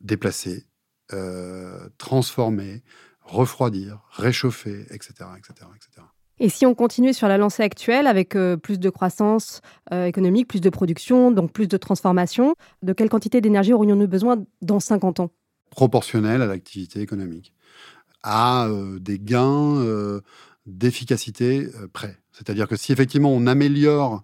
déplacer, 0.00 0.64
euh, 1.12 1.88
transformer, 1.98 2.82
refroidir, 3.20 4.06
réchauffer, 4.12 4.86
etc., 4.90 5.12
etc., 5.36 5.68
etc. 5.74 6.06
Et 6.38 6.48
si 6.50 6.66
on 6.66 6.74
continuait 6.74 7.14
sur 7.14 7.28
la 7.28 7.38
lancée 7.38 7.62
actuelle 7.64 8.06
avec 8.06 8.36
euh, 8.36 8.56
plus 8.56 8.78
de 8.78 8.90
croissance 8.90 9.60
économique, 9.90 10.46
plus 10.46 10.60
de 10.60 10.70
production, 10.70 11.32
donc 11.32 11.52
plus 11.52 11.66
de 11.66 11.76
transformation, 11.76 12.54
de 12.82 12.92
quelle 12.92 13.08
quantité 13.08 13.40
d'énergie 13.40 13.72
aurions-nous 13.72 14.06
besoin 14.06 14.44
dans 14.62 14.78
50 14.78 15.20
ans? 15.20 15.30
Proportionnelle 15.70 16.42
à 16.42 16.46
l'activité 16.46 17.00
économique, 17.00 17.54
à 18.22 18.68
des 19.00 19.18
gains 19.18 20.20
d'efficacité 20.66 21.68
près. 21.92 22.18
C'est-à-dire 22.32 22.68
que 22.68 22.76
si 22.76 22.92
effectivement 22.92 23.32
on 23.32 23.46
améliore 23.46 24.22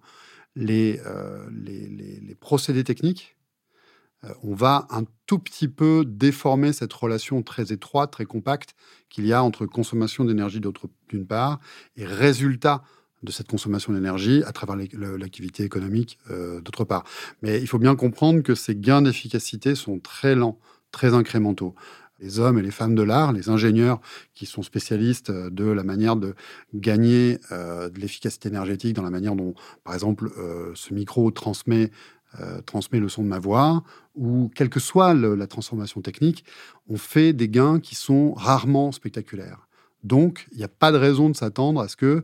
les, 0.55 1.01
les, 1.51 1.87
les 1.89 2.35
procédés 2.35 2.83
techniques, 2.83 3.33
euh, 3.33 3.42
on 4.43 4.53
va 4.53 4.87
un 4.89 5.03
tout 5.25 5.39
petit 5.39 5.67
peu 5.67 6.03
déformer 6.05 6.73
cette 6.73 6.93
relation 6.93 7.41
très 7.41 7.71
étroite, 7.71 8.11
très 8.11 8.25
compacte 8.25 8.75
qu'il 9.09 9.25
y 9.25 9.33
a 9.33 9.43
entre 9.43 9.65
consommation 9.65 10.25
d'énergie 10.25 10.61
d'une 11.09 11.25
part 11.25 11.59
et 11.97 12.05
résultat 12.05 12.83
de 13.23 13.31
cette 13.31 13.47
consommation 13.47 13.93
d'énergie 13.93 14.43
à 14.45 14.51
travers 14.51 14.75
l'activité 14.75 15.63
économique 15.63 16.19
euh, 16.29 16.61
d'autre 16.61 16.83
part. 16.83 17.03
Mais 17.41 17.61
il 17.61 17.67
faut 17.67 17.79
bien 17.79 17.95
comprendre 17.95 18.41
que 18.43 18.53
ces 18.53 18.75
gains 18.75 19.01
d'efficacité 19.01 19.75
sont 19.75 19.99
très 19.99 20.35
lents, 20.35 20.59
très 20.91 21.13
incrémentaux. 21.13 21.73
Les 22.19 22.39
hommes 22.39 22.57
et 22.59 22.61
les 22.61 22.71
femmes 22.71 22.95
de 22.95 23.01
l'art, 23.01 23.33
les 23.33 23.49
ingénieurs 23.49 23.99
qui 24.33 24.45
sont 24.45 24.61
spécialistes 24.61 25.29
euh, 25.29 25.49
de 25.49 25.65
la 25.65 25.83
manière 25.83 26.15
de 26.15 26.35
gagner 26.73 27.39
de 27.49 27.99
l'efficacité 27.99 28.49
énergétique 28.49 28.93
dans 28.93 29.03
la 29.03 29.09
manière 29.09 29.35
dont, 29.35 29.53
par 29.83 29.93
exemple, 29.93 30.31
ce 30.75 30.93
micro 30.93 31.31
transmet 31.31 31.91
euh, 32.39 32.61
transmet 32.61 32.99
le 32.99 33.09
son 33.09 33.23
de 33.23 33.27
ma 33.27 33.39
voix, 33.39 33.83
ou 34.15 34.49
quelle 34.55 34.69
que 34.69 34.79
soit 34.79 35.13
la 35.13 35.47
transformation 35.47 36.01
technique, 36.01 36.45
on 36.87 36.97
fait 36.97 37.33
des 37.33 37.49
gains 37.49 37.79
qui 37.79 37.95
sont 37.95 38.33
rarement 38.33 38.91
spectaculaires. 38.91 39.67
Donc, 40.03 40.47
il 40.51 40.57
n'y 40.57 40.63
a 40.63 40.69
pas 40.69 40.91
de 40.91 40.97
raison 40.97 41.29
de 41.29 41.35
s'attendre 41.35 41.81
à 41.81 41.87
ce 41.87 41.95
que 41.95 42.23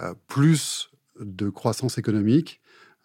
euh, 0.00 0.14
plus 0.26 0.90
de 1.20 1.48
croissance 1.48 1.98
économique 1.98 2.60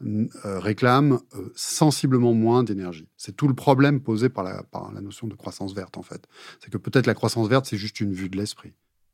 euh, 0.05 0.59
réclame 0.59 1.19
sensiblement 1.55 2.33
moins 2.33 2.63
d'énergie. 2.63 3.07
C'est 3.15 3.35
tout 3.35 3.47
le 3.47 3.53
problème 3.53 4.01
posé 4.01 4.29
par 4.29 4.43
la, 4.43 4.63
par 4.63 4.91
la 4.91 5.01
notion 5.01 5.27
de 5.27 5.35
croissance 5.35 5.73
verte, 5.73 5.97
en 5.97 6.03
fait. 6.03 6.27
C'est 6.59 6.69
que 6.69 6.77
peut-être 6.77 7.07
la 7.07 7.13
croissance 7.13 7.47
verte, 7.47 7.65
c'est 7.65 7.77
juste 7.77 8.01
une 8.01 8.13
vue 8.13 8.29
de 8.29 8.37
l'esprit. 8.37 8.73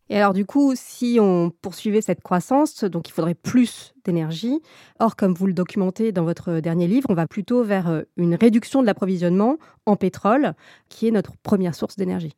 Et 0.10 0.18
alors 0.18 0.34
du 0.34 0.46
coup, 0.46 0.74
si 0.75 1.20
on 1.22 1.51
poursuivait 1.51 2.01
cette 2.01 2.22
croissance, 2.22 2.84
donc 2.84 3.10
il 3.10 3.12
faudrait 3.12 3.36
plus 3.36 3.94
d'énergie. 4.04 4.60
Or, 5.00 5.16
comme 5.16 5.34
vous 5.34 5.46
le 5.46 5.54
documentez 5.54 6.12
dans 6.12 6.24
votre 6.24 6.60
dernier 6.60 6.88
livre, 6.88 7.08
on 7.10 7.13
va 7.13 7.28
plutôt 7.28 7.63
vers 7.63 7.89
euh, 7.89 8.01
une 8.18 8.34
réduction 8.34 8.82
de 8.82 8.88
l'approvisionnement 8.88 9.58
en 9.86 9.96
pétrole, 9.96 10.54
qui 10.89 11.08
est 11.08 11.12
notre 11.12 11.38
première 11.38 11.75
source 11.75 11.96
d'énergie. 11.96 12.36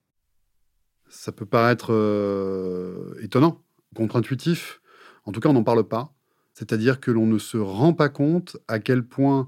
Ça 1.10 1.32
peut 1.32 1.46
paraître 1.46 1.94
euh, 1.94 3.16
étonnant, 3.22 3.62
contre-intuitif. 3.96 4.82
En 5.25 5.32
tout 5.32 5.40
cas, 5.40 5.50
on 5.50 5.54
n'en 5.54 5.63
parle 5.63 5.84
pas. 5.86 6.13
C'est-à-dire 6.54 7.00
que 7.00 7.12
l'on 7.12 7.25
ne 7.25 7.38
se 7.38 7.58
rend 7.58 7.94
pas 7.94 8.10
compte 8.10 8.58
à 8.68 8.80
quel 8.80 9.04
point 9.04 9.48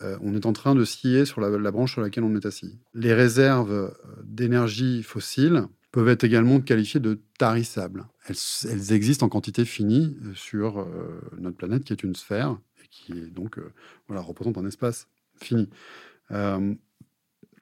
euh, 0.00 0.16
on 0.22 0.34
est 0.34 0.46
en 0.46 0.54
train 0.54 0.74
de 0.74 0.84
scier 0.84 1.26
sur 1.26 1.42
la, 1.42 1.50
la, 1.50 1.70
branche 1.70 1.92
sur 1.92 2.00
laquelle 2.00 2.24
on 2.24 2.34
est 2.34 2.46
assis. 2.46 2.78
Les 2.94 3.12
réserves 3.12 3.94
d'énergie 4.24 5.02
fossile, 5.02 5.66
peuvent 5.92 6.08
être 6.08 6.24
également 6.24 6.60
qualifiées 6.60 7.00
de 7.00 7.20
tarissables. 7.38 8.06
Elles, 8.26 8.92
existent 8.92 9.26
en 9.26 9.28
quantité 9.28 9.64
finie 9.64 10.16
euh, 10.24 10.34
sur 10.34 10.80
euh, 10.80 11.20
notre 11.38 11.56
planète, 11.56 11.84
qui 11.84 11.92
est 11.92 12.02
une 12.02 12.14
sphère, 12.14 12.58
et 12.82 12.88
qui 12.88 13.12
est 13.12 13.30
donc 13.30 13.58
euh, 13.58 13.72
voilà, 14.06 14.22
représente 14.22 14.58
un 14.58 14.66
espace 14.66 15.08
fini. 15.40 15.68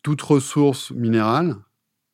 toute 0.02 0.22
ressource 0.22 0.90
minérale 0.90 1.56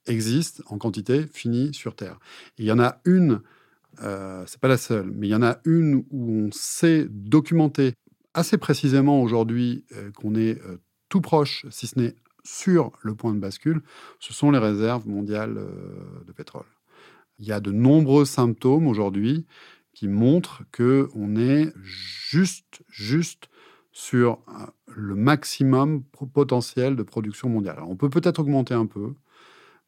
existe 0.07 0.63
en 0.67 0.77
quantité 0.77 1.27
finie 1.27 1.73
sur 1.73 1.97
Terre. 1.97 2.19
il 2.59 2.67
y 2.67 2.73
en 2.73 2.79
a 2.79 3.01
une, 3.07 3.41
euh, 4.03 4.45
c'est 4.47 4.61
pas 4.61 4.69
la 4.69 4.77
seule, 4.77 5.11
mais 5.11 5.29
il 5.29 5.31
y 5.31 5.35
en 5.35 5.43
a 5.43 5.59
une 5.65 6.05
où 6.11 6.31
on 6.31 6.51
sait 6.53 7.07
documenter 7.09 7.95
assez 8.35 8.59
précisément 8.59 9.23
aujourd'hui 9.23 9.87
qu'on 10.17 10.35
est 10.35 10.61
tout 11.09 11.23
proche, 11.23 11.65
si 11.71 11.87
ce 11.87 11.99
n'est 11.99 12.15
sur 12.45 12.93
le 13.03 13.15
point 13.15 13.35
de 13.35 13.41
bascule, 13.41 13.83
ce 14.21 14.33
sont 14.33 14.51
les 14.51 14.59
réserves 14.59 15.09
mondiales 15.09 15.57
euh, 15.57 16.25
de 16.27 16.33
pétrole. 16.33 16.67
Il 17.39 17.47
y 17.47 17.53
a 17.53 17.61
de 17.61 17.73
nombreux 17.73 18.25
symptômes 18.25 18.87
aujourd'hui 18.87 19.47
qui 19.93 20.09
montrent 20.09 20.63
que 20.71 21.09
on 21.15 21.37
est 21.37 21.73
juste, 21.83 22.83
juste 22.89 23.49
sur 23.93 24.43
euh, 24.49 24.67
le 24.95 25.15
maximum 25.15 26.03
potentiel 26.33 26.97
de 26.97 27.03
production 27.03 27.49
mondiale. 27.49 27.81
on 27.87 27.97
peut 27.97 28.11
peut-être 28.11 28.41
augmenter 28.41 28.75
un 28.75 28.87
peu, 28.87 29.15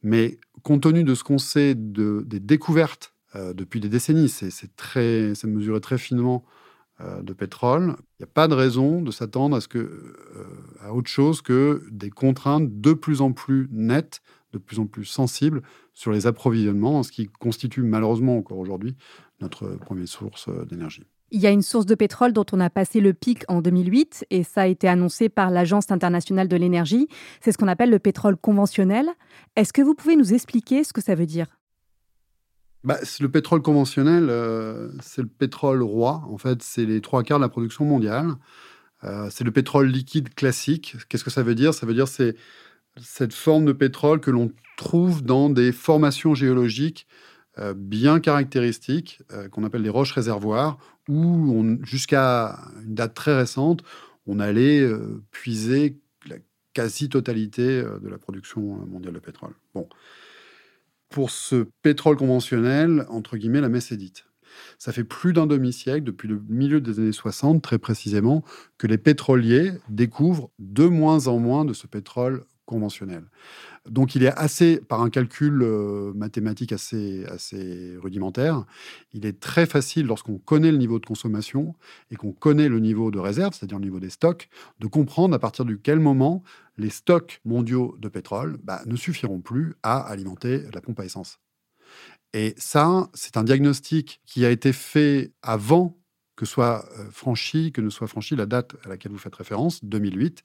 mais 0.03 0.39
compte 0.63 0.83
tenu 0.83 1.05
de 1.05 1.15
ce 1.15 1.25
qu'on 1.25 1.39
sait 1.39 1.75
de, 1.75 2.23
des 2.27 2.41
découvertes 2.41 3.13
euh, 3.35 3.53
depuis 3.53 3.81
des 3.81 3.89
décennies, 3.89 4.29
c'est 4.29 4.51
c'est 4.51 5.45
mesuré 5.45 5.81
très 5.81 5.99
finement 5.99 6.45
de 7.01 7.33
pétrole, 7.35 7.97
il 8.19 8.23
n'y 8.23 8.25
a 8.25 8.33
pas 8.33 8.49
de 8.49 8.55
raison 8.55 9.03
de 9.03 9.11
s'attendre 9.11 9.57
à, 9.57 9.61
ce 9.61 9.69
que, 9.69 9.79
euh, 9.79 10.45
à 10.81 10.95
autre 10.95 11.11
chose 11.11 11.43
que 11.43 11.83
des 11.91 12.09
contraintes 12.09 12.81
de 12.81 12.95
plus 12.95 13.21
en 13.21 13.33
plus 13.33 13.69
nettes, 13.71 14.23
de 14.53 14.59
plus 14.59 14.79
en 14.79 14.87
plus 14.87 15.05
sensibles 15.05 15.63
sur 15.93 16.11
les 16.11 16.27
approvisionnements, 16.27 17.03
ce 17.03 17.13
qui 17.13 17.27
constitue 17.27 17.83
malheureusement 17.83 18.39
encore 18.39 18.59
aujourd'hui 18.59 18.97
notre 19.43 19.77
première 19.77 20.09
source 20.09 20.49
euh, 20.49 20.65
d'énergie. 20.65 21.05
Il 21.33 21.41
y 21.41 21.47
a 21.47 21.51
une 21.51 21.63
source 21.63 21.87
de 21.87 21.95
pétrole 21.95 22.33
dont 22.33 22.47
on 22.53 22.61
a 22.61 22.71
passé 22.71 23.01
le 23.01 23.13
pic 23.13 23.45
en 23.49 23.61
2008 23.61 24.27
et 24.31 24.43
ça 24.43 24.63
a 24.63 24.67
été 24.67 24.89
annoncé 24.89 25.29
par 25.29 25.51
l'Agence 25.51 25.91
internationale 25.91 26.49
de 26.49 26.57
l'énergie. 26.57 27.09
C'est 27.43 27.53
ce 27.53 27.59
qu'on 27.59 27.69
appelle 27.69 27.91
le 27.91 27.99
pétrole 27.99 28.37
conventionnel. 28.37 29.11
Est-ce 29.57 29.73
que 29.73 29.83
vous 29.83 29.95
pouvez 29.95 30.17
nous 30.17 30.33
expliquer 30.33 30.85
ce 30.85 30.93
que 30.93 31.03
ça 31.03 31.17
veut 31.17 31.27
dire? 31.27 31.56
Bah, 32.87 33.01
le 33.19 33.29
pétrole 33.29 33.63
conventionnel, 33.63 34.29
euh, 34.31 34.93
c'est 35.01 35.21
le 35.21 35.27
pétrole 35.27 35.83
roi. 35.83 36.23
En 36.31 36.39
fait, 36.39 36.63
c'est 36.63 36.87
les 36.87 37.01
trois 37.01 37.25
quarts 37.25 37.41
de 37.41 37.43
la 37.43 37.49
production 37.49 37.85
mondiale. 37.85 38.37
Euh, 39.03 39.29
c'est 39.29 39.43
le 39.43 39.51
pétrole 39.51 39.89
liquide 39.89 40.33
classique. 40.35 40.95
Qu'est-ce 41.09 41.25
que 41.25 41.31
ça 41.31 41.43
veut 41.43 41.57
dire? 41.57 41.75
Ça 41.75 41.85
veut 41.85 41.95
dire 41.95 42.07
c'est 42.07 42.37
cette 43.03 43.35
forme 43.35 43.65
de 43.65 43.73
pétrole 43.73 44.21
que 44.21 44.31
l'on 44.31 44.53
trouve 44.77 45.25
dans 45.25 45.51
des 45.51 45.73
formations 45.73 46.37
géologiques 46.37 47.09
euh, 47.59 47.75
bien 47.77 48.21
caractéristiques, 48.21 49.21
qu'on 49.51 49.65
appelle 49.65 49.83
des 49.83 49.91
roches 49.91 50.13
réservoirs, 50.13 50.79
où 51.09 51.79
jusqu'à 51.83 52.57
une 52.85 52.95
date 52.95 53.15
très 53.15 53.37
récente, 53.37 53.83
on 54.29 54.39
allait 54.39 54.89
puiser 55.33 55.99
la 56.29 56.37
quasi-totalité 56.73 57.83
de 57.83 58.09
la 58.09 58.19
production 58.19 58.61
mondiale 58.87 59.15
de 59.15 59.19
pétrole. 59.19 59.55
Bon 59.75 59.89
pour 61.17 61.31
ce 61.31 61.65
pétrole 61.81 62.17
conventionnel, 62.17 63.07
entre 63.09 63.39
guillemets, 63.39 63.63
la 63.63 63.71
messe 63.71 63.91
est 63.91 63.97
dite. 63.97 64.27
Ça 64.77 64.93
fait 64.93 65.03
plus 65.03 65.33
d'un 65.33 65.47
demi-siècle, 65.47 66.05
depuis 66.05 66.29
le 66.29 66.43
milieu 66.47 66.79
des 66.79 66.99
années 66.99 67.11
60 67.11 67.63
très 67.63 67.79
précisément, 67.79 68.45
que 68.77 68.87
les 68.87 68.99
pétroliers 68.99 69.73
découvrent 69.89 70.51
de 70.59 70.85
moins 70.85 71.27
en 71.29 71.39
moins 71.39 71.65
de 71.65 71.73
ce 71.73 71.87
pétrole 71.87 72.45
conventionnel. 72.67 73.25
Donc 73.89 74.15
il 74.15 74.25
est 74.25 74.33
assez, 74.37 74.79
par 74.79 75.01
un 75.01 75.11
calcul 75.11 75.63
euh, 75.63 76.13
mathématique 76.15 76.73
assez, 76.73 77.25
assez 77.27 77.97
rudimentaire, 78.03 78.65
il 79.13 79.25
est 79.25 79.41
très 79.41 79.65
facile, 79.65 80.07
lorsqu'on 80.07 80.39
connaît 80.39 80.73
le 80.73 80.79
niveau 80.79 80.99
de 80.99 81.07
consommation 81.07 81.75
et 82.11 82.17
qu'on 82.17 82.33
connaît 82.33 82.69
le 82.69 82.81
niveau 82.81 83.11
de 83.11 83.19
réserve, 83.19 83.55
c'est-à-dire 83.55 83.79
le 83.79 83.85
niveau 83.85 84.01
des 84.01 84.11
stocks, 84.11 84.49
de 84.81 84.87
comprendre 84.87 85.35
à 85.35 85.39
partir 85.39 85.65
de 85.65 85.75
quel 85.75 86.01
moment 86.01 86.43
les 86.77 86.91
stocks 86.91 87.41
mondiaux 87.45 87.97
de 87.99 88.09
pétrole 88.09 88.59
bah, 88.63 88.83
ne 88.87 88.97
suffiront 88.97 89.41
plus 89.41 89.75
à 89.83 89.99
alimenter 90.01 90.63
la 90.75 90.81
pompe 90.81 91.01
à 91.01 91.05
essence. 91.05 91.39
Et 92.35 92.55
ça, 92.59 93.09
c'est 93.15 93.37
un 93.37 93.45
diagnostic 93.45 94.21
qui 94.27 94.45
a 94.45 94.51
été 94.51 94.73
fait 94.73 95.33
avant 95.43 95.99
que 96.37 96.45
soit 96.45 96.85
euh, 96.99 97.11
franchi, 97.11 97.73
que 97.73 97.81
ne 97.81 97.89
soit 97.89 98.09
franchie 98.09 98.37
la 98.37 98.47
date 98.47 98.77
à 98.85 98.89
laquelle 98.89 99.13
vous 99.13 99.19
faites 99.19 99.35
référence, 99.35 99.83
2008. 99.85 100.45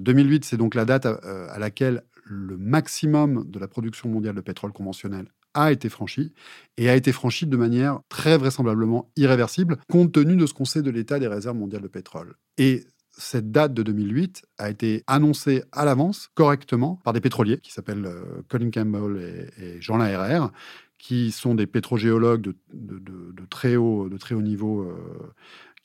2008, 0.00 0.36
euh, 0.36 0.46
c'est 0.48 0.56
donc 0.56 0.74
la 0.74 0.84
date 0.84 1.06
à 1.06 1.58
laquelle 1.58 2.02
le 2.24 2.56
maximum 2.56 3.44
de 3.48 3.58
la 3.58 3.68
production 3.68 4.08
mondiale 4.08 4.34
de 4.34 4.40
pétrole 4.40 4.72
conventionnel 4.72 5.26
a 5.54 5.72
été 5.72 5.88
franchi 5.88 6.34
et 6.76 6.90
a 6.90 6.96
été 6.96 7.12
franchi 7.12 7.46
de 7.46 7.56
manière 7.56 8.00
très 8.08 8.36
vraisemblablement 8.36 9.10
irréversible 9.16 9.78
compte 9.90 10.12
tenu 10.12 10.36
de 10.36 10.46
ce 10.46 10.52
qu'on 10.52 10.64
sait 10.66 10.82
de 10.82 10.90
l'état 10.90 11.18
des 11.18 11.28
réserves 11.28 11.56
mondiales 11.56 11.82
de 11.82 11.88
pétrole. 11.88 12.34
Et 12.58 12.84
cette 13.16 13.50
date 13.50 13.72
de 13.72 13.82
2008 13.82 14.42
a 14.58 14.68
été 14.68 15.02
annoncée 15.06 15.64
à 15.72 15.84
l'avance, 15.86 16.28
correctement, 16.34 17.00
par 17.02 17.14
des 17.14 17.22
pétroliers 17.22 17.58
qui 17.58 17.72
s'appellent 17.72 18.04
euh, 18.04 18.42
Colin 18.48 18.70
Campbell 18.70 19.50
et, 19.58 19.80
Jean 19.80 19.96
Laherrère, 19.96 20.50
qui 20.98 21.30
sont 21.32 21.54
des 21.54 21.66
pétrogéologues 21.66 22.52
de, 22.72 23.46
très, 23.48 23.76
haut, 23.76 24.08
de 24.08 24.16
très 24.18 24.34
haut 24.34 24.42
niveau, 24.42 24.82
euh, 24.82 25.32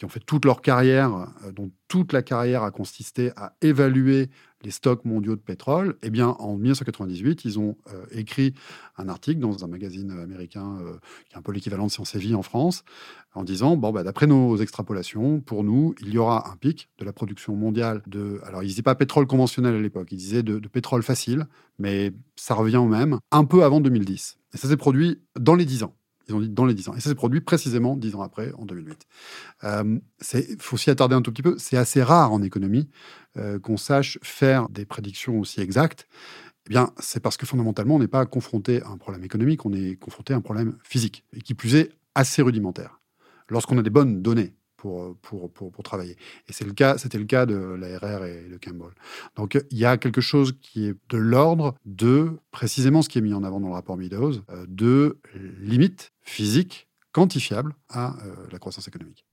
qui 0.01 0.05
ont 0.05 0.10
fait 0.10 0.20
toute 0.20 0.46
leur 0.46 0.62
carrière, 0.62 1.13
euh, 1.46 1.51
dont 1.51 1.70
toute 1.88 2.12
la 2.12 2.24
carrière 2.24 2.63
a 2.63 2.72
consisté 2.72 3.29
à 3.36 3.53
évaluer 3.62 4.31
les 4.63 4.72
stocks 4.72 5.05
mondiaux 5.05 5.36
de 5.36 5.41
pétrole, 5.41 5.96
eh 6.01 6.10
bien, 6.10 6.29
en 6.29 6.58
1998, 6.58 7.46
ils 7.46 7.60
ont 7.60 7.77
euh, 7.93 8.03
écrit 8.10 8.55
un 8.98 9.10
article 9.10 9.39
dans 9.39 9.63
un 9.63 9.67
magazine 9.67 10.10
américain 10.10 10.79
euh, 10.81 10.93
qui 11.29 11.36
est 11.36 11.38
un 11.38 11.43
peu 11.43 11.51
l'équivalent 11.51 11.86
de 11.86 11.91
Science 11.91 12.15
et 12.15 12.17
Vie 12.17 12.34
en 12.34 12.41
France, 12.41 12.84
en 13.36 13.43
disant 13.43 13.77
bon, 13.77 13.91
bah, 13.91 14.01
d'après 14.01 14.25
nos 14.25 14.58
extrapolations, 14.58 15.39
pour 15.39 15.63
nous, 15.63 15.93
il 16.01 16.10
y 16.10 16.17
aura 16.17 16.50
un 16.50 16.55
pic 16.55 16.89
de 16.98 17.05
la 17.05 17.13
production 17.13 17.55
mondiale 17.55 18.01
de. 18.08 18.41
Alors, 18.43 18.63
ils 18.63 18.70
disaient 18.70 18.81
pas 18.81 18.96
pétrole 18.96 19.27
conventionnel 19.27 19.75
à 19.75 19.79
l'époque, 19.79 20.08
ils 20.10 20.17
disaient 20.17 20.41
de, 20.41 20.58
de, 20.58 20.67
pétrole 20.67 21.03
facile, 21.03 21.46
mais 21.77 22.12
ça 22.36 22.55
revient 22.55 22.77
au 22.77 22.88
même, 22.88 23.20
un 23.29 23.46
peu 23.46 23.63
avant 23.63 23.79
2010. 23.79 24.39
Et 24.55 24.58
ça 24.58 24.67
s'est 24.67 24.77
produit 24.77 25.22
dans 25.39 25.53
les 25.53 25.65
10 25.65 25.84
ans. 25.84 25.93
Ils 26.28 26.36
ont 26.36 26.40
dit 26.40 26.50
dans 26.50 26.66
les 26.66 26.74
10 26.74 26.90
ans. 26.90 26.96
Et 26.96 27.00
ça 27.00 27.10
s'est 27.10 27.16
produit 27.16 27.42
précisément 27.42 27.96
10 27.96 28.16
ans 28.16 28.22
après, 28.22 28.51
en 28.54 28.66
2008. 28.66 29.08
Il 29.63 29.68
euh, 29.68 30.00
faut 30.60 30.78
s'y 30.78 30.90
attarder 30.90 31.16
un 31.16 31.22
tout 31.22 31.32
petit 31.32 31.42
peu. 31.42 31.56
C'est 31.58 31.78
assez 31.78 32.01
rare 32.04 32.32
en 32.32 32.42
économie 32.42 32.90
euh, 33.38 33.60
qu'on 33.60 33.78
sache 33.78 34.20
faire 34.22 34.70
des 34.70 34.86
prédictions 34.86 35.40
aussi 35.40 35.62
exactes. 35.62 36.08
Eh 36.68 36.70
bien, 36.70 36.92
c'est 37.00 37.20
parce 37.20 37.38
que 37.38 37.46
fondamentalement, 37.46 37.96
on 37.96 38.00
n'est 38.00 38.08
pas 38.08 38.25
confronté 38.25 38.82
à 38.84 38.90
un 38.90 38.98
problème 38.98 39.24
économique, 39.24 39.66
on 39.66 39.74
est 39.74 39.96
confronté 39.96 40.34
à 40.34 40.38
un 40.38 40.42
problème 40.42 40.78
physique, 40.84 41.25
et 41.34 41.42
qui 41.42 41.56
plus 41.56 41.75
est 41.75 41.92
assez 42.13 42.42
rudimentaire. 42.42 43.00
Lorsqu'on 43.50 43.78
a 43.78 43.82
des 43.82 43.90
bonnes 43.90 44.22
données, 44.22 44.54
pour, 44.82 45.52
pour, 45.52 45.84
travailler. 45.84 46.16
Et 46.48 46.54
c'était 46.54 47.18
le 47.18 47.26
cas 47.26 47.46
de 47.46 47.56
l'ARR 47.56 48.26
et 48.26 48.48
de 48.50 48.58
Campbell. 48.58 48.94
Donc 49.36 49.60
il 49.70 49.78
y 49.78 49.86
a 49.86 49.98
quelque 49.98 50.22
chose 50.22 50.54
qui 50.62 50.88
est 50.88 50.96
de 51.10 51.18
l'ordre 51.18 51.76
de 51.86 52.32
précisément 52.52 53.02
ce 53.02 53.10
qui 53.10 53.20
est 53.20 53.22
mis 53.22 53.34
en 53.34 53.44
avant 53.44 53.60
dans 53.60 53.68
le 53.68 53.74
rapport 53.74 53.98
Meadows, 53.98 54.34
euh, 54.50 54.66
de 54.68 55.18
limites 55.60 56.12
physiques 56.22 56.88
quantifiables 57.12 57.74
à 57.90 58.16
euh, 58.26 58.36
la 58.52 58.60
croissance 58.60 58.88
économique. 58.88 59.26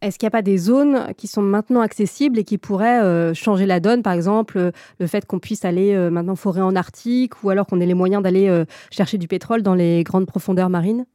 Est-ce 0.00 0.18
qu'il 0.18 0.26
n'y 0.26 0.30
a 0.30 0.32
pas 0.32 0.42
des 0.42 0.58
zones 0.58 1.14
qui 1.16 1.28
sont 1.28 1.42
maintenant 1.42 1.80
accessibles 1.80 2.36
et 2.36 2.44
qui 2.44 2.58
pourraient 2.58 3.00
euh, 3.02 3.34
changer 3.34 3.66
la 3.66 3.78
donne? 3.78 4.02
Par 4.02 4.12
exemple, 4.12 4.72
le 4.98 5.06
fait 5.06 5.24
qu'on 5.26 5.38
puisse 5.38 5.64
aller 5.64 5.96
maintenant 6.10 6.34
forer 6.34 6.60
en 6.60 6.74
Arctique 6.74 7.44
ou 7.44 7.50
alors 7.50 7.66
qu'on 7.66 7.80
ait 7.80 7.86
les 7.86 7.94
moyens 7.94 8.20
d'aller 8.20 8.64
chercher 8.90 9.16
du 9.16 9.28
pétrole 9.28 9.62
dans 9.62 9.76
les 9.76 10.02
grandes 10.02 10.26
profondeurs 10.26 10.70
marines? 10.70 11.06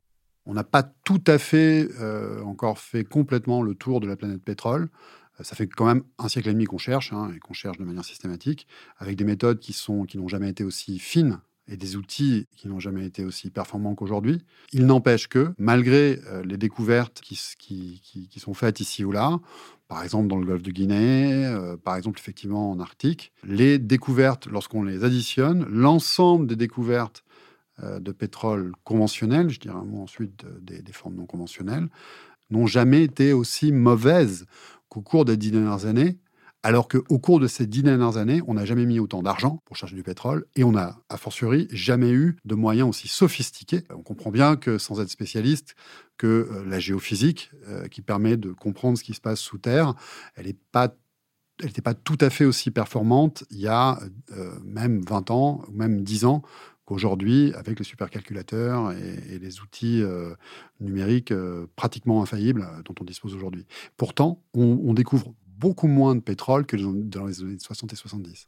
On 0.47 0.53
n'a 0.53 0.63
pas 0.63 0.81
tout 0.81 1.21
à 1.27 1.37
fait 1.37 1.87
euh, 1.99 2.41
encore 2.43 2.79
fait 2.79 3.03
complètement 3.03 3.61
le 3.61 3.75
tour 3.75 3.99
de 3.99 4.07
la 4.07 4.15
planète 4.15 4.41
pétrole. 4.41 4.89
Euh, 5.39 5.43
ça 5.43 5.55
fait 5.55 5.67
quand 5.67 5.85
même 5.85 6.03
un 6.17 6.29
siècle 6.29 6.49
et 6.49 6.53
demi 6.53 6.65
qu'on 6.65 6.77
cherche, 6.77 7.13
hein, 7.13 7.31
et 7.35 7.39
qu'on 7.39 7.53
cherche 7.53 7.77
de 7.77 7.83
manière 7.83 8.05
systématique, 8.05 8.65
avec 8.97 9.17
des 9.17 9.25
méthodes 9.25 9.59
qui 9.59 9.73
sont 9.73 10.05
qui 10.05 10.17
n'ont 10.17 10.29
jamais 10.29 10.49
été 10.49 10.63
aussi 10.63 10.99
fines 10.99 11.39
et 11.69 11.75
des 11.75 11.97
outils 11.97 12.47
qui 12.55 12.69
n'ont 12.69 12.79
jamais 12.79 13.05
été 13.05 13.25
aussi 13.25 13.49
performants 13.49 13.93
qu'aujourd'hui. 13.93 14.41
Il 14.71 14.85
n'empêche 14.85 15.27
que, 15.27 15.51
malgré 15.57 16.21
euh, 16.27 16.41
les 16.45 16.55
découvertes 16.55 17.19
qui, 17.19 17.35
sont 18.37 18.53
faites 18.53 18.79
ici 18.79 19.03
ou 19.03 19.11
là, 19.11 19.37
par 19.89 20.01
exemple 20.01 20.29
dans 20.29 20.37
le 20.37 20.45
golfe 20.45 20.63
de 20.63 20.71
Guinée, 20.71 21.53
par 21.83 21.97
exemple 21.97 22.19
effectivement 22.19 22.71
en 22.71 22.79
Arctique, 22.79 23.33
les 23.43 23.79
découvertes, 23.79 24.47
lorsqu'on 24.47 24.83
les 24.83 25.03
additionne, 25.03 25.65
l'ensemble 25.69 26.47
des 26.47 26.55
découvertes 26.55 27.25
de 27.81 28.11
pétrole 28.11 28.71
conventionnel, 28.83 29.49
je 29.49 29.59
dirais 29.59 29.75
un 29.75 29.85
mot 29.85 30.01
ensuite 30.01 30.45
des, 30.61 30.91
formes 30.91 31.15
non 31.15 31.25
conventionnelles, 31.25 31.87
n'ont 32.49 32.67
jamais 32.67 33.03
été 33.03 33.33
aussi 33.33 33.71
mauvaises 33.71 34.45
qu'au 34.89 35.01
cours 35.01 35.25
des 35.25 35.37
dix 35.37 35.51
dernières 35.51 35.85
années, 35.85 36.17
alors 36.63 36.87
qu'au 36.87 37.19
cours 37.19 37.39
de 37.39 37.47
ces 37.47 37.67
dix 37.67 37.83
dernières 37.83 38.17
années, 38.17 38.41
on 38.47 38.55
n'a 38.55 38.65
jamais 38.65 38.85
mis 38.85 38.99
autant 38.99 39.21
d'argent 39.21 39.61
pour 39.65 39.75
chercher 39.75 39.95
du 39.95 40.03
pétrole 40.03 40.45
et 40.55 40.63
on 40.63 40.71
n'a, 40.71 40.97
a 41.07 41.17
fortiori, 41.17 41.67
jamais 41.71 42.11
eu 42.11 42.37
de 42.45 42.55
moyens 42.55 42.89
aussi 42.89 43.07
sophistiqués. 43.07 43.83
On 43.89 44.01
comprend 44.01 44.31
bien 44.31 44.55
que, 44.55 44.77
sans 44.77 44.99
être 44.99 45.09
spécialiste, 45.09 45.75
que 46.17 46.27
euh, 46.27 46.65
la 46.65 46.79
géophysique, 46.79 47.51
euh, 47.67 47.87
qui 47.87 48.01
permet 48.01 48.37
de 48.37 48.51
comprendre 48.51 48.97
ce 48.97 49.03
qui 49.03 49.13
se 49.13 49.21
passe 49.21 49.39
sous 49.39 49.59
terre, 49.59 49.93
elle 50.35 50.47
n'est 50.47 50.57
pas 50.71 50.93
elle 51.59 51.67
n'était 51.67 51.81
pas 51.81 51.95
tout 51.95 52.17
à 52.21 52.29
fait 52.29 52.45
aussi 52.45 52.69
performante 52.69 53.43
il 53.49 53.57
y 53.57 53.67
a 53.67 53.99
même 54.63 55.01
20 55.01 55.31
ans 55.31 55.63
ou 55.67 55.71
même 55.71 56.03
10 56.03 56.25
ans 56.25 56.43
qu'aujourd'hui, 56.87 57.53
avec 57.53 57.77
les 57.77 57.85
supercalculateurs 57.85 58.93
et, 58.93 59.37
les 59.37 59.59
outils 59.59 60.01
euh, 60.01 60.33
numériques 60.79 61.31
euh, 61.31 61.67
pratiquement 61.75 62.23
infaillibles 62.23 62.61
euh, 62.61 62.81
dont 62.85 62.95
on 63.01 63.03
dispose 63.03 63.35
aujourd'hui. 63.35 63.67
Pourtant, 63.97 64.41
on, 64.53 64.93
découvre 64.93 65.33
beaucoup 65.45 65.87
moins 65.87 66.15
de 66.15 66.21
pétrole 66.21 66.65
que 66.65 66.77
dans 66.77 67.25
les 67.25 67.41
années 67.41 67.57
60 67.59 67.93
et 67.93 67.95
70. 67.95 68.47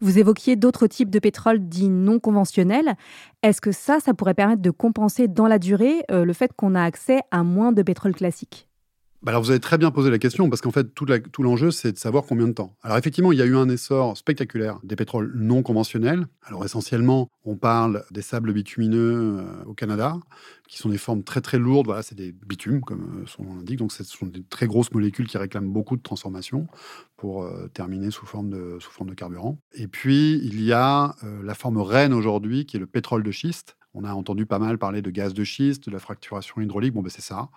Vous 0.00 0.18
évoquiez 0.18 0.56
d'autres 0.56 0.86
types 0.86 1.10
de 1.10 1.18
pétrole 1.18 1.58
dits 1.68 1.88
non 1.88 2.20
conventionnels. 2.20 2.94
Est-ce 3.42 3.60
que 3.60 3.72
ça, 3.72 3.98
ça 4.00 4.14
pourrait 4.14 4.34
permettre 4.34 4.62
de 4.62 4.70
compenser 4.70 5.28
dans 5.28 5.46
la 5.46 5.58
durée 5.58 6.02
le 6.08 6.32
fait 6.32 6.52
qu'on 6.56 6.74
a 6.74 6.82
accès 6.82 7.20
à 7.30 7.44
moins 7.44 7.72
de 7.72 7.82
pétrole 7.82 8.12
classique? 8.12 8.68
Bah 9.22 9.30
alors 9.30 9.42
vous 9.42 9.50
avez 9.50 9.60
très 9.60 9.78
bien 9.78 9.92
posé 9.92 10.10
la 10.10 10.18
question 10.18 10.50
parce 10.50 10.60
qu'en 10.60 10.72
fait 10.72 10.94
tout, 10.94 11.06
l'enjeu 11.42 11.70
c'est 11.70 11.92
de 11.92 11.98
savoir 11.98 12.24
combien 12.24 12.48
de 12.48 12.52
temps. 12.52 12.74
Alors 12.82 12.98
effectivement 12.98 13.30
il 13.30 13.38
y 13.38 13.42
a 13.42 13.44
eu 13.44 13.54
un 13.54 13.68
essor 13.68 14.16
spectaculaire 14.16 14.80
des 14.82 14.96
pétroles 14.96 15.30
non 15.36 15.62
conventionnels. 15.62 16.26
Alors 16.42 16.64
essentiellement 16.64 17.28
on 17.44 17.54
parle 17.54 18.04
des 18.10 18.22
sables 18.22 18.52
bitumineux 18.52 19.38
euh, 19.38 19.64
au 19.66 19.74
Canada 19.74 20.16
qui 20.66 20.78
sont 20.78 20.88
des 20.88 20.98
formes 20.98 21.22
très 21.22 21.40
très 21.40 21.58
lourdes. 21.58 21.86
Voilà 21.86 22.02
c'est 22.02 22.16
des 22.16 22.32
bitumes 22.32 22.80
comme 22.80 23.22
euh, 23.22 23.26
son 23.26 23.44
nom 23.44 23.54
l'indique 23.54 23.78
donc 23.78 23.92
ce 23.92 24.02
sont 24.02 24.26
des 24.26 24.42
très 24.42 24.66
grosses 24.66 24.90
molécules 24.90 25.28
qui 25.28 25.38
réclament 25.38 25.70
beaucoup 25.70 25.96
de 25.96 26.02
transformation 26.02 26.66
pour 27.16 27.44
euh, 27.44 27.68
terminer 27.72 28.10
sous 28.10 28.26
forme 28.26 28.50
de 28.50 28.78
sous 28.80 28.90
forme 28.90 29.10
de 29.10 29.14
carburant. 29.14 29.56
Et 29.72 29.86
puis 29.86 30.40
il 30.42 30.60
y 30.60 30.72
a 30.72 31.14
la 31.44 31.54
forme 31.54 31.78
reine 31.78 32.12
aujourd'hui 32.12 32.66
qui 32.66 32.76
est 32.76 32.80
le 32.80 32.86
pétrole 32.86 33.22
de 33.22 33.30
schiste 33.30 33.76
on 33.94 34.04
a 34.04 34.14
entendu 34.14 34.46
pas 34.46 34.58
mal 34.58 34.78
parler 34.78 35.02
de 35.02 35.10
gaz 35.10 35.34
de 35.34 35.44
schiste, 35.44 35.86
de 35.86 35.90
la 35.90 35.98
fracturation 35.98 36.60
hydraulique. 36.62 36.94
Bon, 36.94 37.02
ben 37.02 37.10
c'est 37.10 37.22
ça. 37.22 37.48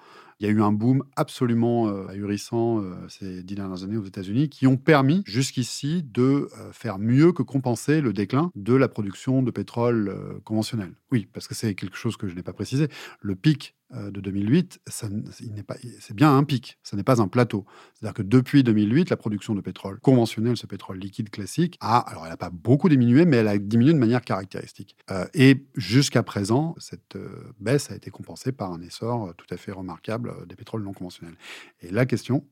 Il 0.41 0.45
y 0.45 0.49
a 0.49 0.51
eu 0.51 0.61
un 0.61 0.73
boom 0.73 1.01
absolument 1.15 1.87
euh, 1.87 2.07
ahurissant 2.09 2.81
euh, 2.81 2.93
ces 3.07 3.41
dix 3.41 3.55
dernières 3.55 3.83
années 3.83 3.95
aux 3.95 4.03
États-Unis 4.03 4.49
qui 4.49 4.67
ont 4.67 4.75
permis 4.75 5.23
jusqu'ici 5.25 6.03
de 6.03 6.49
euh, 6.59 6.71
faire 6.73 6.99
mieux 6.99 7.31
que 7.31 7.41
compenser 7.41 8.01
le 8.01 8.11
déclin 8.11 8.51
de 8.53 8.73
la 8.73 8.89
production 8.89 9.41
de 9.41 9.51
pétrole 9.51 10.13
conventionnel. 10.43 10.91
Oui, 11.11 11.27
parce 11.31 11.47
que 11.47 11.55
c'est 11.55 11.73
quelque 11.73 11.95
chose 11.95 12.17
que 12.17 12.27
je 12.27 12.35
n'ai 12.35 12.43
pas 12.43 12.51
précisé. 12.51 12.89
Le 13.21 13.35
pic 13.35 13.75
de 13.93 14.19
2008, 14.19 14.81
c'est 14.87 16.13
bien 16.15 16.35
un 16.35 16.43
pic, 16.43 16.79
ce 16.83 16.95
n'est 16.95 17.03
pas 17.03 17.21
un 17.21 17.27
plateau. 17.27 17.65
C'est-à-dire 17.93 18.15
que 18.15 18.23
depuis 18.23 18.63
2008, 18.63 19.11
la 19.11 19.15
production 19.15 19.53
de 19.53 19.61
pétrole 19.61 19.99
conventionnel, 20.01 20.57
ce 20.57 20.65
pétrole 20.65 20.97
liquide 20.97 21.29
classique, 21.29 21.77
a, 21.79 21.99
alors 21.99 22.23
elle 22.25 22.31
n'a 22.31 22.37
pas 22.37 22.49
beaucoup 22.49 22.89
diminué, 22.89 23.25
mais 23.25 23.37
elle 23.37 23.47
a 23.47 23.57
diminué 23.57 23.93
de 23.93 23.99
manière 23.99 24.21
caractéristique. 24.21 24.97
Et 25.33 25.65
jusqu'à 25.75 26.23
présent, 26.23 26.75
cette 26.79 27.17
baisse 27.59 27.91
a 27.91 27.95
été 27.95 28.09
compensée 28.09 28.51
par 28.51 28.73
un 28.73 28.81
essor 28.81 29.33
tout 29.37 29.47
à 29.51 29.55
fait 29.55 29.71
remarquable 29.71 30.24
des 30.47 30.55
pétroles 30.55 30.83
non 30.83 30.93
conventionnels. 30.93 31.35
Et 31.81 31.91
la 31.91 32.05
question, 32.05 32.45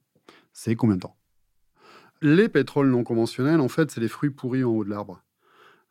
c'est 0.51 0.75
combien 0.75 0.95
de 0.95 1.01
temps? 1.01 1.15
Les 2.21 2.47
pétroles 2.47 2.89
non 2.89 3.03
conventionnels, 3.03 3.59
en 3.59 3.67
fait, 3.67 3.91
c'est 3.91 4.01
les 4.01 4.07
fruits 4.07 4.29
pourris 4.29 4.63
en 4.63 4.69
haut 4.69 4.83
de 4.83 4.89
l'arbre. 4.89 5.21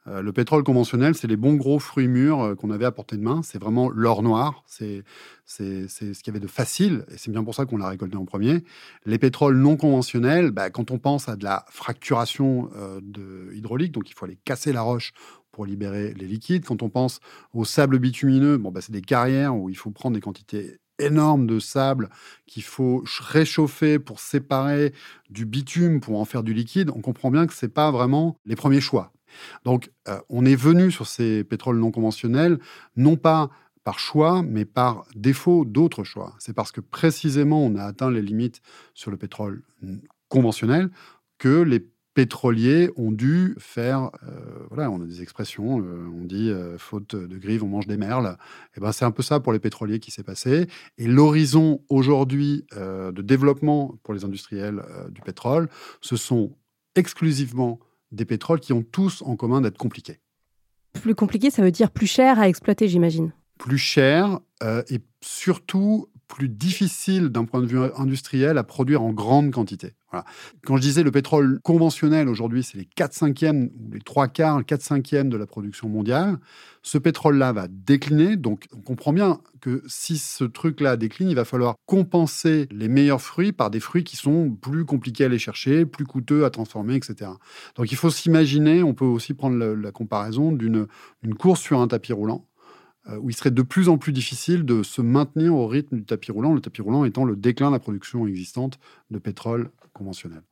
Euh, 0.09 0.21
le 0.21 0.33
pétrole 0.33 0.65
conventionnel, 0.65 1.15
c'est 1.15 1.29
les 1.29 1.37
bons 1.37 1.55
gros 1.55 1.79
fruits 1.79 2.09
mûrs 2.09 2.41
euh, 2.41 2.55
qu'on 2.55 2.71
avait 2.71 2.85
à 2.85 2.91
portée 2.91 3.17
de 3.17 3.23
main. 3.23 3.43
C'est 3.43 3.59
vraiment 3.59 3.89
l'or 3.89 4.23
noir. 4.23 4.65
C'est 4.67 5.05
ce 5.47 5.93
qu'il 5.93 6.27
y 6.27 6.31
avait 6.31 6.41
de 6.41 6.49
facile. 6.49 7.05
Et 7.13 7.19
c'est 7.19 7.31
bien 7.31 7.45
pour 7.45 7.55
ça 7.55 7.67
qu'on 7.67 7.77
l'a 7.77 7.89
récolté 7.89 8.17
en 8.17 8.25
premier. 8.25 8.65
Les 9.07 9.19
pétroles 9.19 9.57
non 9.57 9.77
conventionnels, 9.77 10.51
bah, 10.51 10.71
quand 10.71 10.91
on 10.91 10.99
pense 10.99 11.29
à 11.29 11.37
de 11.37 11.45
la 11.45 11.65
fracturation 11.69 12.71
euh, 12.75 13.01
hydraulique, 13.55 13.93
donc 13.93 14.11
il 14.11 14.15
faut 14.15 14.25
aller 14.25 14.39
casser 14.45 14.73
la 14.73 14.83
roche 14.83 15.13
pour 15.53 15.67
libérer 15.67 16.15
les 16.15 16.27
liquides. 16.27 16.65
Quand 16.65 16.83
on 16.83 16.89
pense 16.89 17.21
au 17.53 17.65
sable 17.65 17.99
bitumineux, 17.99 18.57
bon, 18.57 18.73
bah, 18.73 18.81
c'est 18.81 18.93
des 18.93 19.03
carrières 19.03 19.55
où 19.55 19.69
il 19.69 19.77
faut 19.77 19.91
prendre 19.91 20.15
des 20.15 20.21
quantités 20.23 20.79
énormes 20.99 21.47
de 21.47 21.59
sable 21.59 22.09
qu'il 22.47 22.63
faut 22.63 23.05
réchauffer 23.21 23.99
pour 23.99 24.21
séparer 24.21 24.93
du 25.31 25.47
bitume 25.47 26.01
pour 26.01 26.21
en 26.21 26.25
faire 26.25 26.43
du 26.43 26.55
liquide, 26.55 26.91
on 26.95 27.01
comprend 27.01 27.31
bien 27.31 27.47
que 27.47 27.55
ce 27.55 27.67
n'est 27.67 27.73
pas 27.73 27.91
vraiment 27.91 28.37
les 28.45 28.57
premiers 28.57 28.81
choix. 28.81 29.13
Donc, 29.65 29.91
euh, 30.09 30.21
on 30.29 30.45
est 30.45 30.57
venu 30.57 30.91
sur 30.91 31.07
ces 31.07 31.45
pétroles 31.45 31.79
non 31.79 31.91
conventionnels, 31.91 32.59
non 32.97 33.17
pas 33.17 33.51
par 33.85 33.99
choix, 33.99 34.43
mais 34.43 34.65
par 34.65 35.05
défaut 35.15 35.65
d'autres 35.65 36.05
choix. 36.05 36.35
C'est 36.39 36.53
parce 36.53 36.71
que 36.71 36.81
précisément 36.81 37.65
on 37.65 37.75
a 37.77 37.85
atteint 37.85 38.11
les 38.11 38.23
limites 38.23 38.61
sur 38.95 39.11
le 39.11 39.17
pétrole 39.17 39.63
conventionnel 40.29 40.91
que 41.39 41.63
les 41.63 41.81
pétroliers 42.15 42.91
ont 42.97 43.13
dû 43.13 43.55
faire, 43.59 44.11
euh, 44.23 44.67
voilà, 44.71 44.91
on 44.91 45.01
a 45.03 45.07
des 45.07 45.23
expressions, 45.23 45.81
euh, 45.81 46.07
on 46.15 46.25
dit 46.25 46.53
faute 46.79 47.17
de 47.17 47.39
grive, 47.39 47.65
on 47.65 47.69
mange 47.69 47.87
des 47.87 47.97
merles. 47.97 48.37
Et 48.75 48.79
eh 48.79 48.81
ben 48.81 48.93
c'est 48.93 49.05
un 49.05 49.11
peu 49.11 49.23
ça 49.23 49.41
pour 49.41 49.53
les 49.53 49.59
pétroliers 49.59 49.99
qui 49.99 50.11
s'est 50.11 50.23
passé. 50.23 50.67
Et 50.99 51.07
l'horizon 51.07 51.83
aujourd'hui 51.89 52.67
de 52.77 53.23
développement 53.23 53.95
pour 54.03 54.15
les 54.15 54.25
industriels 54.25 54.83
du 55.11 55.21
pétrole, 55.21 55.69
ce 56.01 56.17
sont 56.17 56.57
exclusivement 56.95 57.81
des 58.13 58.25
pétroles 58.25 58.61
qui 58.61 58.73
ont 58.73 58.83
tous 58.83 59.23
en 59.23 59.37
commun 59.37 59.61
d'être 59.61 59.79
compliqués. 59.79 60.21
Plus 60.93 61.15
compliqué, 61.15 61.51
ça 61.51 61.63
veut 61.63 61.71
dire 61.71 61.91
plus 61.91 62.07
cher 62.07 62.39
à 62.39 62.49
exploiter, 62.49 62.87
j'imagine. 62.87 63.33
Plus 63.59 63.79
cher 63.79 64.41
euh, 64.63 64.83
et 64.91 65.01
surtout 65.23 66.09
plus 66.29 66.49
difficile 66.49 67.29
d'un 67.29 67.45
point 67.45 67.61
de 67.61 67.67
vue 67.67 67.81
industriel 67.97 68.59
à 68.59 68.65
produire 68.65 69.03
en 69.03 69.13
grande 69.13 69.51
quantité. 69.51 69.95
Quand 70.65 70.77
je 70.77 70.83
disais 70.83 71.03
le 71.03 71.11
pétrole 71.11 71.61
conventionnel 71.63 72.29
aujourd'hui, 72.29 72.63
c'est 72.63 72.79
les 72.79 72.85
4 72.85 73.13
cinquièmes 73.13 73.71
ou 73.81 73.93
les 73.93 74.01
3 74.01 74.29
quarts, 74.29 74.65
4 74.65 74.83
cinquièmes 74.83 75.29
de 75.29 75.37
la 75.37 75.47
production 75.47 75.89
mondiale. 75.89 76.39
Ce 76.83 76.99
pétrole-là 76.99 77.53
va 77.53 77.69
décliner. 77.69 78.37
Donc, 78.37 78.67
on 78.77 78.81
comprend 78.81 79.13
bien 79.13 79.41
que 79.61 79.83
si 79.87 80.19
ce 80.19 80.45
truc-là 80.45 80.97
décline, 80.97 81.29
il 81.29 81.37
va 81.37 81.45
falloir 81.45 81.77
compenser 81.87 82.67
les 82.71 82.89
meilleurs 82.89 83.23
fruits 83.23 83.53
par 83.53 83.71
des 83.71 83.81
fruits 83.81 84.05
qui 84.05 84.17
sont 84.17 84.51
plus 84.51 84.85
compliqués 84.85 85.25
à 85.25 85.27
aller 85.27 85.39
chercher, 85.39 85.87
plus 85.87 86.05
coûteux 86.05 86.45
à 86.45 86.51
transformer, 86.51 86.97
etc. 86.97 87.31
Donc, 87.77 87.93
il 87.93 87.97
faut 87.97 88.11
s'imaginer, 88.11 88.83
on 88.83 88.95
peut 88.95 89.05
aussi 89.05 89.35
prendre 89.35 89.57
la, 89.57 89.93
comparaison 89.93 90.53
d'une 90.53 90.89
course 91.39 91.61
sur 91.61 91.81
un 91.81 91.87
tapis 91.87 92.13
roulant 92.13 92.47
euh, 93.09 93.19
où 93.19 93.31
il 93.31 93.35
serait 93.35 93.51
de 93.51 93.63
plus 93.63 93.89
en 93.89 93.99
plus 93.99 94.13
difficile 94.13 94.65
de 94.65 94.85
se 94.85 95.03
maintenir 95.03 95.55
au 95.55 95.67
rythme 95.67 95.97
du 95.97 96.05
tapis 96.05 96.31
roulant, 96.31 96.55
le 96.55 96.61
tapis 96.61 96.83
roulant 96.83 97.05
étant 97.05 97.25
le 97.25 97.35
déclin 97.35 97.69
de 97.69 97.75
la 97.75 97.81
production 97.81 98.29
existante 98.29 98.79
de 99.11 99.19
pétrole 99.19 99.71
conventionnel. 99.93 100.43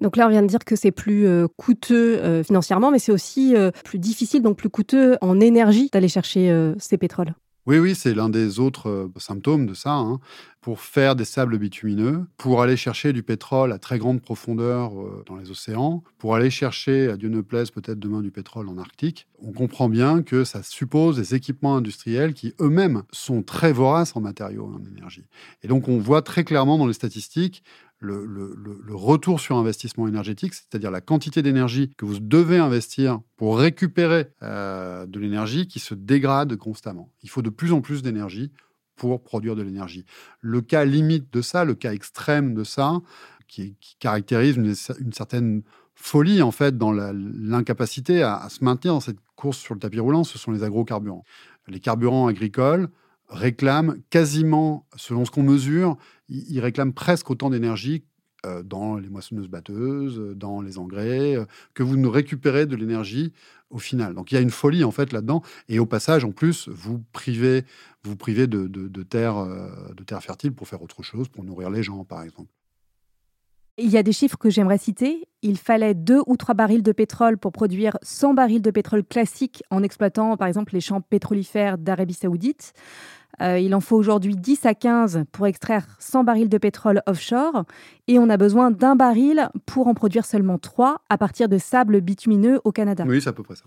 Donc 0.00 0.16
là, 0.16 0.26
on 0.26 0.30
vient 0.30 0.42
de 0.42 0.48
dire 0.48 0.64
que 0.64 0.76
c'est 0.76 0.90
plus 0.90 1.26
euh, 1.26 1.46
coûteux 1.56 2.18
euh, 2.18 2.42
financièrement, 2.42 2.90
mais 2.90 2.98
c'est 2.98 3.12
aussi 3.12 3.54
plus 3.84 3.98
difficile, 3.98 4.42
donc 4.42 4.56
plus 4.56 4.70
coûteux 4.70 5.16
en 5.20 5.40
énergie 5.40 5.88
d'aller 5.92 6.08
chercher 6.08 6.72
ces 6.78 6.98
pétroles. 6.98 7.34
Oui, 7.66 7.78
oui, 7.78 7.94
c'est 7.94 8.12
l'un 8.12 8.28
des 8.28 8.60
autres 8.60 8.90
euh, 8.90 9.08
symptômes 9.16 9.64
de 9.64 9.72
ça. 9.72 9.94
Hein. 9.94 10.20
Pour 10.60 10.80
faire 10.80 11.16
des 11.16 11.24
sables 11.24 11.56
bitumineux, 11.56 12.26
pour 12.36 12.60
aller 12.60 12.76
chercher 12.76 13.14
du 13.14 13.22
pétrole 13.22 13.72
à 13.72 13.78
très 13.78 13.98
grande 13.98 14.20
profondeur 14.20 15.00
euh, 15.00 15.24
dans 15.26 15.36
les 15.36 15.50
océans, 15.50 16.04
pour 16.18 16.34
aller 16.34 16.50
chercher, 16.50 17.08
à 17.08 17.16
Dieu 17.16 17.30
ne 17.30 17.40
plaise, 17.40 17.70
peut-être 17.70 17.98
demain 17.98 18.20
du 18.20 18.30
pétrole 18.30 18.68
en 18.68 18.76
Arctique, 18.76 19.28
on 19.38 19.52
comprend 19.52 19.88
bien 19.88 20.22
que 20.22 20.44
ça 20.44 20.62
suppose 20.62 21.16
des 21.16 21.34
équipements 21.34 21.76
industriels 21.76 22.34
qui 22.34 22.54
eux-mêmes 22.60 23.02
sont 23.12 23.42
très 23.42 23.72
voraces 23.72 24.14
en 24.14 24.20
matériaux 24.20 24.70
et 24.70 24.82
en 24.82 24.84
énergie. 24.86 25.24
Et 25.62 25.68
donc 25.68 25.88
on 25.88 25.98
voit 25.98 26.20
très 26.20 26.44
clairement 26.44 26.76
dans 26.76 26.86
les 26.86 26.92
statistiques 26.92 27.62
le, 28.04 28.94
retour 28.94 29.40
sur 29.40 29.56
investissement 29.56 30.06
énergétique, 30.06 30.54
c'est-à-dire 30.54 30.90
la 30.90 31.00
quantité 31.00 31.42
d'énergie 31.42 31.92
que 31.96 32.04
vous 32.04 32.20
devez 32.20 32.58
investir 32.58 33.20
pour 33.36 33.58
récupérer 33.58 34.28
euh, 34.42 35.06
de 35.06 35.18
l'énergie 35.18 35.66
qui 35.66 35.80
se 35.80 35.94
dégrade 35.94 36.56
constamment. 36.56 37.10
Il 37.22 37.30
faut 37.30 37.42
de 37.42 37.50
plus 37.50 37.72
en 37.72 37.80
plus 37.80 38.02
d'énergie 38.02 38.52
pour 38.96 39.22
produire 39.22 39.56
de 39.56 39.62
l'énergie. 39.62 40.04
Le 40.40 40.60
cas 40.60 40.84
limite 40.84 41.32
de 41.32 41.42
ça, 41.42 41.64
le 41.64 41.74
cas 41.74 41.92
extrême 41.92 42.54
de 42.54 42.64
ça, 42.64 43.00
qui, 43.48 43.76
caractérise 43.98 44.56
une, 44.56 45.12
certaine 45.12 45.62
folie 45.94 46.42
en 46.42 46.50
fait 46.50 46.76
dans 46.76 46.92
l'incapacité 46.92 48.22
à, 48.22 48.36
à, 48.36 48.48
se 48.48 48.64
maintenir 48.64 48.94
dans 48.94 49.00
cette 49.00 49.18
course 49.36 49.58
sur 49.58 49.74
le 49.74 49.80
tapis 49.80 50.00
roulant, 50.00 50.24
ce 50.24 50.38
sont 50.38 50.52
les 50.52 50.62
agrocarburants. 50.62 51.24
Les 51.68 51.80
carburants 51.80 52.26
agricoles 52.26 52.88
réclament 53.28 53.96
quasiment, 54.10 54.86
selon 54.96 55.24
ce 55.24 55.30
qu'on 55.30 55.42
mesure, 55.42 55.96
ils 56.28 56.60
réclament 56.60 56.92
presque 56.92 57.30
autant 57.30 57.50
d'énergie 57.50 58.04
euh, 58.44 58.62
dans 58.62 58.96
les 58.96 59.08
moissonneuses 59.08 59.48
batteuses, 59.48 60.18
euh, 60.18 60.34
dans 60.34 60.60
les 60.60 60.78
engrais, 60.78 61.36
euh, 61.36 61.44
que 61.72 61.82
vous 61.82 61.96
ne 61.96 62.06
récupérez 62.06 62.66
de 62.66 62.76
l'énergie 62.76 63.32
au 63.70 63.78
final. 63.78 64.14
Donc 64.14 64.32
il 64.32 64.34
y 64.34 64.38
a 64.38 64.40
une 64.40 64.50
folie 64.50 64.84
en 64.84 64.90
fait 64.90 65.12
là-dedans. 65.12 65.42
Et 65.68 65.78
au 65.78 65.86
passage, 65.86 66.24
en 66.24 66.32
plus, 66.32 66.68
vous 66.68 67.02
privez, 67.12 67.64
vous 68.02 68.16
privez 68.16 68.46
de, 68.46 68.66
de, 68.66 69.02
terres 69.02 69.46
terre 70.06 70.22
fertiles 70.22 70.52
pour 70.52 70.68
faire 70.68 70.82
autre 70.82 71.02
chose, 71.02 71.28
pour 71.28 71.44
nourrir 71.44 71.70
les 71.70 71.82
gens, 71.82 72.04
par 72.04 72.22
exemple. 72.22 72.50
Il 73.78 73.90
y 73.90 73.96
a 73.96 74.02
des 74.02 74.12
chiffres 74.12 74.36
que 74.36 74.50
j'aimerais 74.50 74.78
citer. 74.78 75.26
Il 75.42 75.58
fallait 75.58 75.94
deux 75.94 76.20
ou 76.26 76.36
trois 76.36 76.54
barils 76.54 76.82
de 76.82 76.92
pétrole 76.92 77.38
pour 77.38 77.50
produire 77.50 77.96
100 78.02 78.34
barils 78.34 78.62
de 78.62 78.70
pétrole 78.70 79.04
classique 79.04 79.62
en 79.70 79.82
exploitant 79.82 80.36
par 80.36 80.46
exemple 80.46 80.74
les 80.74 80.80
champs 80.80 81.00
pétrolifères 81.00 81.78
d'Arabie 81.78 82.14
saoudite. 82.14 82.72
Euh, 83.40 83.58
il 83.58 83.74
en 83.74 83.80
faut 83.80 83.96
aujourd'hui 83.96 84.36
10 84.36 84.66
à 84.66 84.74
15 84.74 85.24
pour 85.32 85.46
extraire 85.46 85.86
100 85.98 86.24
barils 86.24 86.48
de 86.48 86.58
pétrole 86.58 87.02
offshore 87.06 87.64
et 88.08 88.18
on 88.18 88.28
a 88.28 88.36
besoin 88.36 88.70
d'un 88.70 88.96
baril 88.96 89.48
pour 89.66 89.86
en 89.86 89.94
produire 89.94 90.24
seulement 90.24 90.58
3 90.58 91.02
à 91.08 91.18
partir 91.18 91.48
de 91.48 91.58
sable 91.58 92.00
bitumineux 92.00 92.60
au 92.64 92.72
Canada. 92.72 93.04
Oui, 93.06 93.20
c'est 93.20 93.30
à 93.30 93.32
peu 93.32 93.42
près 93.42 93.56
ça. 93.56 93.64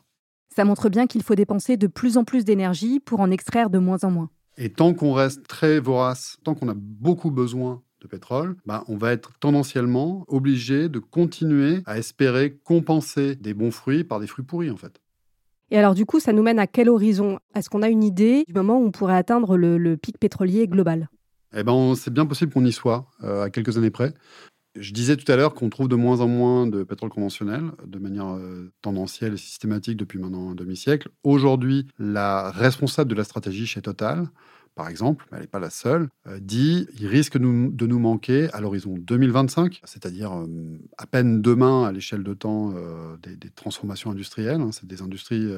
Ça 0.55 0.65
montre 0.65 0.89
bien 0.89 1.07
qu'il 1.07 1.23
faut 1.23 1.35
dépenser 1.35 1.77
de 1.77 1.87
plus 1.87 2.17
en 2.17 2.23
plus 2.23 2.43
d'énergie 2.43 2.99
pour 2.99 3.19
en 3.19 3.29
extraire 3.29 3.69
de 3.69 3.77
moins 3.77 4.03
en 4.03 4.11
moins. 4.11 4.29
Et 4.57 4.71
tant 4.71 4.93
qu'on 4.93 5.13
reste 5.13 5.47
très 5.47 5.79
vorace, 5.79 6.37
tant 6.43 6.55
qu'on 6.55 6.69
a 6.69 6.73
beaucoup 6.75 7.29
besoin 7.29 7.83
de 8.01 8.07
pétrole, 8.07 8.55
bah, 8.65 8.83
on 8.87 8.97
va 8.97 9.11
être 9.11 9.37
tendanciellement 9.39 10.23
obligé 10.27 10.89
de 10.89 10.99
continuer 10.99 11.81
à 11.85 11.97
espérer 11.97 12.57
compenser 12.63 13.35
des 13.35 13.53
bons 13.53 13.71
fruits 13.71 14.03
par 14.03 14.19
des 14.19 14.27
fruits 14.27 14.45
pourris 14.45 14.71
en 14.71 14.77
fait. 14.77 14.99
Et 15.69 15.77
alors, 15.77 15.95
du 15.95 16.05
coup, 16.05 16.19
ça 16.19 16.33
nous 16.33 16.43
mène 16.43 16.59
à 16.59 16.67
quel 16.67 16.89
horizon? 16.89 17.39
Est-ce 17.53 17.69
qu'on 17.69 17.81
a 17.81 17.89
une 17.89 18.03
idée 18.03 18.43
du 18.47 18.53
moment 18.53 18.79
où 18.79 18.85
on 18.85 18.91
pourrait 18.91 19.17
atteindre 19.17 19.57
le, 19.57 19.97
pic 19.97 20.17
pétrolier 20.17 20.67
global? 20.67 21.09
Eh 21.55 21.63
ben, 21.63 21.95
c'est 21.95 22.13
bien 22.13 22.25
possible 22.25 22.53
qu'on 22.53 22.65
y 22.65 22.71
soit 22.71 23.07
euh, 23.23 23.43
à 23.43 23.49
quelques 23.49 23.77
années 23.77 23.89
près. 23.89 24.13
Je 24.79 24.93
disais 24.93 25.17
tout 25.17 25.29
à 25.31 25.35
l'heure 25.35 25.55
qu'on 25.55 25.69
trouve 25.69 25.87
de 25.87 25.95
moins 25.95 26.21
en 26.21 26.27
moins 26.27 26.67
de 26.67 26.83
pétrole 26.83 27.09
conventionnel 27.09 27.71
de 27.85 27.97
manière 27.97 28.35
euh, 28.35 28.71
tendancielle 28.81 29.33
et 29.33 29.37
systématique 29.37 29.97
depuis 29.97 30.19
maintenant 30.19 30.51
un 30.51 30.55
demi-siècle. 30.55 31.09
Aujourd'hui, 31.23 31.87
la 31.97 32.51
responsable 32.51 33.09
de 33.09 33.15
la 33.15 33.23
stratégie 33.23 33.65
chez 33.65 33.81
Total, 33.81 34.27
par 34.77 34.87
exemple, 34.89 35.25
mais 35.31 35.37
elle 35.37 35.43
n'est 35.43 35.47
pas 35.47 35.59
la 35.59 35.71
seule, 35.71 36.07
euh, 36.27 36.39
dit 36.39 36.87
il 36.99 37.07
risque 37.07 37.37
de 37.37 37.87
nous 37.87 37.99
manquer 37.99 38.47
à 38.53 38.61
l'horizon 38.61 38.95
2025, 38.95 39.81
c'est-à-dire 39.83 40.31
euh, 40.31 40.45
à 40.99 41.07
peine 41.07 41.41
demain 41.41 41.83
à 41.83 41.91
l'échelle 41.91 42.23
de 42.23 42.33
temps 42.35 42.73
euh, 42.75 43.17
des, 43.17 43.49
transformations 43.49 44.11
industrielles. 44.11 44.61
Hein. 44.61 44.69
c'est 44.71 44.85
des 44.85 45.01
industries 45.01 45.49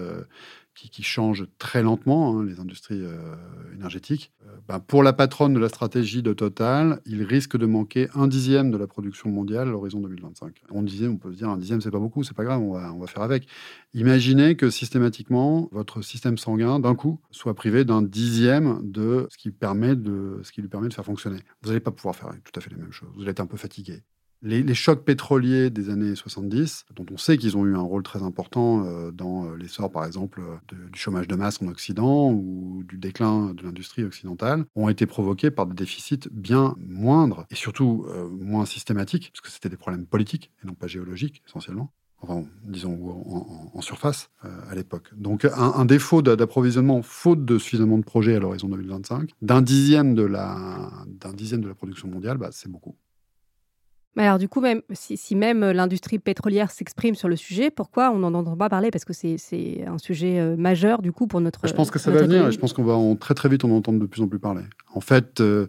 qui, 0.87 1.03
changent 1.03 1.47
très 1.57 1.83
lentement, 1.83 2.39
hein, 2.39 2.45
les 2.45 2.59
industries 2.59 3.01
énergétiques. 3.73 4.31
Ben, 4.67 4.79
pour 4.79 5.03
la 5.03 5.13
patronne 5.13 5.53
de 5.53 5.59
la 5.59 5.69
stratégie 5.69 6.21
de 6.21 6.33
Total, 6.33 7.01
il 7.05 7.23
risque 7.23 7.57
de 7.57 7.65
manquer 7.65 8.07
un 8.13 8.27
dixième 8.27 8.71
de 8.71 8.77
la 8.77 8.87
production 8.87 9.29
mondiale 9.29 9.67
à 9.67 9.71
l'horizon 9.71 9.99
2025. 9.99 10.61
On 10.71 10.85
on 10.85 11.17
peut 11.17 11.31
se 11.31 11.37
dire 11.37 11.49
un 11.49 11.57
dixième, 11.57 11.81
c'est 11.81 11.91
pas 11.91 11.99
beaucoup, 11.99 12.23
c'est 12.23 12.35
pas 12.35 12.43
grave, 12.43 12.61
on 12.61 12.73
va, 12.73 12.93
on 12.93 12.99
va 12.99 13.07
faire 13.07 13.23
avec. 13.23 13.47
Imaginez 13.93 14.55
que 14.55 14.69
systématiquement, 14.69 15.69
votre 15.71 16.01
système 16.01 16.37
sanguin, 16.37 16.79
d'un 16.79 16.95
coup, 16.95 17.19
soit 17.31 17.53
privé 17.53 17.85
d'un 17.85 18.01
dixième 18.01 18.79
de 18.83 19.27
ce 19.29 19.37
qui, 19.37 19.51
permet 19.51 19.95
de 19.95 20.39
ce 20.43 20.51
qui 20.51 20.61
lui 20.61 20.69
permet 20.69 20.87
de 20.87 20.93
faire 20.93 21.05
fonctionner. 21.05 21.39
Vous 21.61 21.69
n'allez 21.69 21.79
pas 21.79 21.91
pouvoir 21.91 22.15
faire 22.15 22.29
tout 22.43 22.51
à 22.55 22.61
fait 22.61 22.69
les 22.69 22.77
mêmes 22.77 22.91
choses. 22.91 23.09
Vous 23.15 23.21
allez 23.21 23.31
être 23.31 23.39
un 23.39 23.47
peu 23.47 23.57
fatigué. 23.57 24.01
Les, 24.41 24.73
chocs 24.73 25.03
pétroliers 25.03 25.69
des 25.69 25.89
années 25.89 26.15
70, 26.15 26.85
dont 26.95 27.05
on 27.11 27.17
sait 27.17 27.37
qu'ils 27.37 27.57
ont 27.57 27.65
eu 27.65 27.75
un 27.75 27.81
rôle 27.81 28.03
très 28.03 28.23
important 28.23 28.85
euh, 28.85 29.11
dans 29.11 29.45
euh, 29.45 29.57
l'essor, 29.57 29.91
par 29.91 30.05
exemple, 30.05 30.41
du 30.71 30.97
chômage 30.97 31.27
de 31.27 31.35
masse 31.35 31.61
en 31.61 31.67
Occident 31.67 32.31
ou 32.31 32.83
du 32.87 32.97
déclin 32.97 33.53
de 33.53 33.63
l'industrie 33.63 34.05
occidentale, 34.05 34.65
ont 34.75 34.87
été 34.87 35.05
provoqués 35.05 35.51
par 35.51 35.65
des 35.65 35.73
déficits 35.73 36.29
bien 36.31 36.75
moindres 36.77 37.45
et 37.51 37.55
surtout 37.55 38.05
euh, 38.07 38.29
moins 38.29 38.65
systématiques, 38.65 39.31
parce 39.33 39.41
que 39.41 39.49
c'était 39.49 39.67
des 39.69 39.77
problèmes 39.77 40.05
politiques 40.05 40.51
et 40.63 40.67
non 40.67 40.73
pas 40.73 40.87
géologiques 40.87 41.43
essentiellement 41.45 41.91
enfin, 42.21 42.43
disons, 42.65 43.71
en, 43.73 43.79
surface 43.79 44.29
à 44.41 44.75
l'époque. 44.75 45.09
Donc 45.15 45.45
un, 45.45 45.85
défaut 45.85 46.21
d'approvisionnement, 46.21 47.01
faute 47.01 47.45
de 47.45 47.57
suffisamment 47.57 47.97
de 47.97 48.03
projets 48.03 48.35
à 48.35 48.39
l'horizon 48.39 48.67
2025, 48.67 49.31
d'un 49.41 49.61
dixième, 49.61 50.15
de 50.15 50.23
la, 50.23 50.91
dixième 51.33 51.61
de 51.61 51.69
la 51.69 51.75
production 51.75 52.09
mondiale, 52.09 52.37
bah, 52.37 52.49
c'est 52.51 52.69
beaucoup. 52.69 52.97
Mais 54.15 54.25
alors 54.25 54.39
du 54.39 54.49
coup, 54.49 54.59
même 54.59 54.81
si, 54.91 55.35
même 55.35 55.63
l'industrie 55.71 56.19
pétrolière 56.19 56.71
s'exprime 56.71 57.15
sur 57.15 57.29
le 57.29 57.35
sujet, 57.35 57.69
pourquoi 57.69 58.11
on 58.11 58.19
n'en 58.19 58.33
entend 58.33 58.57
pas 58.57 58.69
parler? 58.69 58.91
Parce 58.91 59.05
que 59.05 59.13
c'est 59.13 59.85
un 59.85 59.97
sujet 59.97 60.39
euh, 60.39 60.57
majeur 60.57 61.01
du 61.01 61.11
coup 61.11 61.27
pour 61.27 61.41
notre. 61.41 61.67
Je 61.67 61.73
pense 61.73 61.91
que 61.91 61.99
ça 61.99 62.11
va 62.11 62.21
venir 62.21 62.47
et 62.47 62.51
je 62.51 62.59
pense 62.59 62.73
qu'on 62.73 62.83
va 62.83 62.93
en, 62.93 63.15
très 63.15 63.33
très 63.33 63.49
vite 63.49 63.63
en 63.65 63.69
entendre 63.69 63.99
de 63.99 64.05
plus 64.05 64.21
en 64.21 64.27
plus 64.27 64.39
parler. 64.39 64.63
En 64.93 65.01
fait, 65.01 65.41
euh, 65.41 65.67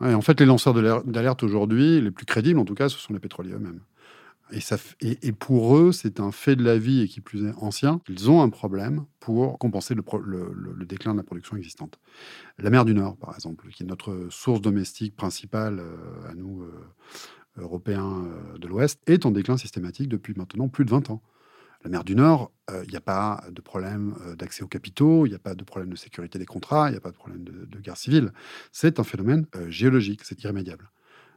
en 0.00 0.20
fait 0.20 0.38
les 0.40 0.46
lanceurs 0.46 0.74
d'alerte 1.04 1.42
aujourd'hui, 1.42 2.00
les 2.00 2.10
plus 2.10 2.24
crédibles 2.24 2.60
en 2.60 2.64
tout 2.64 2.74
cas, 2.74 2.88
ce 2.88 2.98
sont 2.98 3.12
les 3.12 3.20
pétroliers 3.20 3.52
eux-mêmes. 3.52 3.80
Et, 4.54 4.60
ça, 4.60 4.76
et, 5.00 5.32
pour 5.32 5.78
eux, 5.78 5.92
c'est 5.92 6.20
un 6.20 6.30
fait 6.30 6.56
de 6.56 6.62
la 6.62 6.76
vie 6.76 7.00
et 7.00 7.08
qui 7.08 7.22
plus 7.22 7.46
est 7.46 7.54
ancien. 7.56 8.02
Ils 8.10 8.30
ont 8.30 8.42
un 8.42 8.50
problème 8.50 9.06
pour 9.18 9.58
compenser 9.58 9.94
le, 9.94 10.02
le, 10.76 10.84
déclin 10.84 11.12
de 11.12 11.16
la 11.16 11.22
production 11.22 11.56
existante. 11.56 11.98
La 12.58 12.68
mer 12.68 12.84
du 12.84 12.92
Nord, 12.92 13.16
par 13.16 13.34
exemple, 13.34 13.66
qui 13.70 13.82
est 13.82 13.86
notre 13.86 14.26
source 14.28 14.60
domestique 14.60 15.16
principale 15.16 15.78
euh, 15.80 16.30
à 16.30 16.34
nous, 16.34 16.66
européen 17.56 18.24
euh, 18.24 18.58
de 18.58 18.66
l'Ouest 18.66 19.00
est 19.06 19.26
en 19.26 19.30
déclin 19.30 19.56
systématique 19.56 20.08
depuis 20.08 20.34
maintenant 20.36 20.68
plus 20.68 20.84
de 20.84 20.90
20 20.90 21.10
ans. 21.10 21.22
La 21.84 21.90
mer 21.90 22.04
du 22.04 22.14
Nord, 22.14 22.52
il 22.84 22.90
n'y 22.90 22.96
a 22.96 23.00
pas 23.00 23.44
de 23.50 23.60
problème 23.60 24.14
euh, 24.26 24.36
d'accès 24.36 24.62
aux 24.62 24.68
capitaux, 24.68 25.26
il 25.26 25.30
n'y 25.30 25.34
a 25.34 25.40
pas 25.40 25.54
de 25.54 25.64
problème 25.64 25.90
de 25.90 25.96
sécurité 25.96 26.38
des 26.38 26.46
contrats, 26.46 26.88
il 26.88 26.92
n'y 26.92 26.96
a 26.96 27.00
pas 27.00 27.10
de 27.10 27.16
problème 27.16 27.42
de, 27.44 27.78
guerre 27.80 27.96
civile. 27.96 28.32
C'est 28.70 29.00
un 29.00 29.04
phénomène 29.04 29.46
euh, 29.56 29.68
géologique, 29.68 30.20
c'est 30.24 30.42
irrémédiable. 30.44 30.90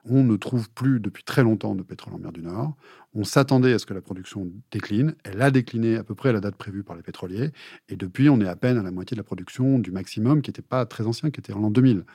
On 0.07 0.23
ne 0.23 0.35
trouve 0.35 0.69
plus 0.69 0.99
depuis 0.99 1.23
très 1.23 1.41
longtemps 1.41 1.73
de 1.73 1.81
pétrole 1.81 2.13
en 2.13 2.19
mer 2.19 2.31
du 2.31 2.43
Nord. 2.43 2.75
On 3.15 3.23
s'attendait 3.23 3.73
à 3.73 3.79
ce 3.79 3.87
que 3.87 3.95
la 3.95 4.01
production 4.01 4.51
décline. 4.69 5.15
Elle 5.23 5.41
a 5.41 5.49
décliné 5.49 5.95
à 5.95 6.03
peu 6.03 6.13
près 6.13 6.29
à 6.29 6.31
la 6.31 6.41
date 6.41 6.55
prévue 6.57 6.83
par 6.83 6.95
les 6.95 7.01
pétroliers. 7.01 7.49
Et 7.89 7.95
depuis, 7.95 8.29
on 8.29 8.39
est 8.39 8.47
à 8.47 8.55
peine 8.55 8.77
à 8.77 8.83
la 8.83 8.91
moitié 8.91 9.15
de 9.15 9.19
la 9.19 9.23
production 9.23 9.79
du 9.79 9.89
maximum 9.89 10.43
qui 10.43 10.51
n'était 10.51 10.61
pas 10.61 10.85
très 10.85 11.07
ancien, 11.07 11.31
qui 11.31 11.39
était 11.39 11.53
en 11.53 11.59
l'an 11.59 11.71
2000. 11.71 11.95
Donc 11.95 12.05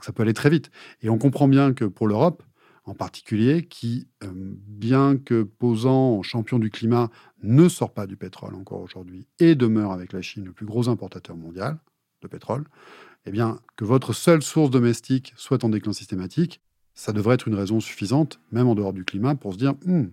ça 0.00 0.12
peut 0.12 0.22
aller 0.22 0.32
très 0.32 0.48
vite. 0.48 0.70
Et 1.02 1.10
on 1.10 1.18
comprend 1.18 1.46
bien 1.46 1.74
que 1.74 1.84
pour 1.84 2.06
l'Europe, 2.06 2.42
en 2.84 2.94
particulier, 2.94 3.64
qui, 3.64 4.06
euh, 4.22 4.28
bien 4.34 5.16
que 5.16 5.42
posant 5.42 6.18
en 6.18 6.22
champion 6.22 6.58
du 6.58 6.70
climat, 6.70 7.10
ne 7.42 7.68
sort 7.68 7.92
pas 7.92 8.06
du 8.06 8.16
pétrole 8.16 8.54
encore 8.54 8.80
aujourd'hui 8.80 9.26
et 9.38 9.54
demeure 9.54 9.92
avec 9.92 10.12
la 10.12 10.22
Chine 10.22 10.44
le 10.44 10.52
plus 10.52 10.66
gros 10.66 10.88
importateur 10.88 11.36
mondial 11.36 11.78
de 12.22 12.28
pétrole, 12.28 12.64
eh 13.26 13.30
bien, 13.30 13.58
que 13.76 13.84
votre 13.84 14.12
seule 14.12 14.42
source 14.42 14.70
domestique 14.70 15.32
soit 15.36 15.64
en 15.64 15.70
déclin 15.70 15.92
systématique, 15.92 16.60
ça 16.94 17.12
devrait 17.12 17.34
être 17.34 17.48
une 17.48 17.54
raison 17.54 17.80
suffisante, 17.80 18.38
même 18.52 18.68
en 18.68 18.74
dehors 18.74 18.92
du 18.92 19.04
climat, 19.04 19.34
pour 19.34 19.54
se 19.54 19.58
dire 19.58 19.74
hmm, 19.84 20.04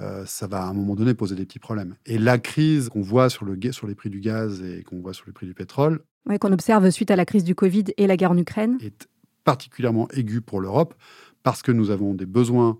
euh, 0.00 0.24
ça 0.26 0.46
va 0.46 0.62
à 0.62 0.66
un 0.66 0.74
moment 0.74 0.94
donné 0.94 1.14
poser 1.14 1.34
des 1.34 1.44
petits 1.44 1.58
problèmes. 1.58 1.96
Et 2.06 2.18
la 2.18 2.38
crise 2.38 2.88
qu'on 2.88 3.02
voit 3.02 3.30
sur, 3.30 3.44
le, 3.44 3.58
sur 3.72 3.86
les 3.86 3.94
prix 3.94 4.10
du 4.10 4.20
gaz 4.20 4.62
et 4.62 4.82
qu'on 4.82 5.00
voit 5.00 5.14
sur 5.14 5.26
les 5.26 5.32
prix 5.32 5.46
du 5.46 5.54
pétrole. 5.54 6.00
Oui, 6.26 6.38
qu'on 6.38 6.52
observe 6.52 6.88
suite 6.90 7.10
à 7.10 7.16
la 7.16 7.24
crise 7.24 7.44
du 7.44 7.54
Covid 7.54 7.84
et 7.96 8.06
la 8.06 8.16
guerre 8.16 8.32
en 8.32 8.38
Ukraine. 8.38 8.78
Est 8.80 9.08
particulièrement 9.44 10.08
aiguë 10.10 10.42
pour 10.42 10.60
l'Europe 10.60 10.94
parce 11.42 11.62
que 11.62 11.72
nous 11.72 11.90
avons 11.90 12.14
des 12.14 12.26
besoins 12.26 12.78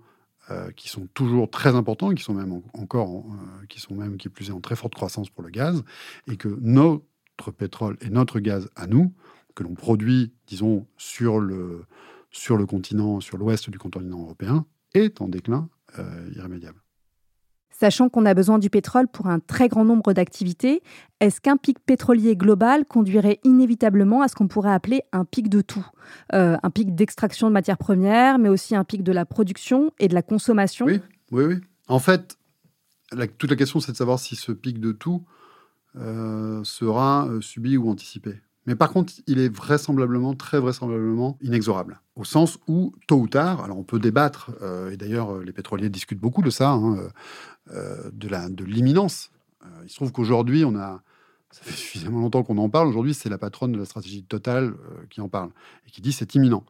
euh, 0.51 0.71
qui 0.71 0.89
sont 0.89 1.07
toujours 1.13 1.49
très 1.49 1.75
importants, 1.75 2.13
qui 2.13 2.23
sont 2.23 2.33
même 2.33 2.61
encore, 2.73 3.25
euh, 3.25 3.65
qui 3.67 3.79
sont 3.79 3.95
même 3.95 4.17
plus 4.17 4.51
en 4.51 4.61
très 4.61 4.75
forte 4.75 4.95
croissance 4.95 5.29
pour 5.29 5.43
le 5.43 5.49
gaz, 5.49 5.83
et 6.27 6.37
que 6.37 6.57
notre 6.61 7.51
pétrole 7.51 7.97
et 8.01 8.09
notre 8.09 8.39
gaz 8.39 8.69
à 8.75 8.87
nous, 8.87 9.13
que 9.55 9.63
l'on 9.63 9.75
produit, 9.75 10.33
disons, 10.47 10.87
sur 10.97 11.39
le, 11.39 11.85
sur 12.31 12.57
le 12.57 12.65
continent, 12.65 13.19
sur 13.19 13.37
l'ouest 13.37 13.69
du 13.69 13.77
continent 13.77 14.21
européen, 14.21 14.65
est 14.93 15.21
en 15.21 15.27
déclin 15.27 15.69
irrémédiable. 16.35 16.79
Sachant 17.79 18.09
qu'on 18.09 18.25
a 18.25 18.33
besoin 18.33 18.59
du 18.59 18.69
pétrole 18.69 19.07
pour 19.07 19.27
un 19.27 19.39
très 19.39 19.69
grand 19.69 19.85
nombre 19.85 20.11
d'activités, 20.11 20.83
est-ce 21.21 21.39
qu'un 21.39 21.55
pic 21.55 21.79
pétrolier 21.79 22.35
global 22.35 22.83
conduirait 22.83 23.39
inévitablement 23.45 24.21
à 24.21 24.27
ce 24.27 24.35
qu'on 24.35 24.49
pourrait 24.49 24.73
appeler 24.73 25.03
un 25.13 25.23
pic 25.23 25.47
de 25.47 25.61
tout? 25.61 25.85
Euh, 26.33 26.57
Un 26.61 26.69
pic 26.71 26.93
d'extraction 26.93 27.47
de 27.47 27.53
matières 27.53 27.77
premières, 27.77 28.37
mais 28.37 28.49
aussi 28.49 28.75
un 28.75 28.83
pic 28.83 29.01
de 29.01 29.13
la 29.13 29.25
production 29.25 29.91
et 29.97 30.09
de 30.09 30.13
la 30.13 30.21
consommation? 30.21 30.87
Oui, 30.87 30.99
oui, 31.31 31.45
oui. 31.45 31.55
En 31.87 31.99
fait, 31.99 32.37
toute 33.37 33.49
la 33.49 33.55
question, 33.55 33.79
c'est 33.79 33.93
de 33.93 33.97
savoir 33.97 34.19
si 34.19 34.35
ce 34.35 34.51
pic 34.51 34.81
de 34.81 34.91
tout 34.91 35.23
euh, 35.95 36.61
sera 36.65 37.27
euh, 37.29 37.39
subi 37.39 37.77
ou 37.77 37.89
anticipé. 37.89 38.41
Mais 38.65 38.75
par 38.75 38.91
contre, 38.91 39.13
il 39.27 39.39
est 39.39 39.49
vraisemblablement, 39.49 40.35
très 40.35 40.59
vraisemblablement, 40.59 41.37
inexorable. 41.41 42.01
Au 42.15 42.23
sens 42.23 42.59
où, 42.67 42.93
tôt 43.07 43.17
ou 43.17 43.27
tard, 43.27 43.63
alors 43.63 43.77
on 43.77 43.83
peut 43.83 43.99
débattre, 43.99 44.51
euh, 44.61 44.91
et 44.91 44.97
d'ailleurs 44.97 45.35
euh, 45.35 45.43
les 45.43 45.53
pétroliers 45.53 45.89
discutent 45.89 46.19
beaucoup 46.19 46.41
de 46.41 46.49
ça, 46.49 46.71
hein, 46.71 47.09
euh, 47.71 48.11
de 48.11 48.63
l'imminence. 48.65 49.31
Il 49.83 49.89
se 49.89 49.95
trouve 49.95 50.11
qu'aujourd'hui, 50.11 50.65
on 50.65 50.75
a, 50.75 51.01
ça 51.51 51.63
fait 51.63 51.71
suffisamment 51.75 52.19
longtemps 52.19 52.43
qu'on 52.43 52.57
en 52.57 52.69
parle, 52.69 52.87
aujourd'hui 52.87 53.13
c'est 53.13 53.29
la 53.29 53.37
patronne 53.37 53.71
de 53.71 53.79
la 53.79 53.85
stratégie 53.85 54.23
totale 54.23 54.75
qui 55.09 55.21
en 55.21 55.29
parle, 55.29 55.49
et 55.87 55.91
qui 55.91 56.01
dit 56.01 56.11
c'est 56.11 56.35
imminent. 56.35 56.65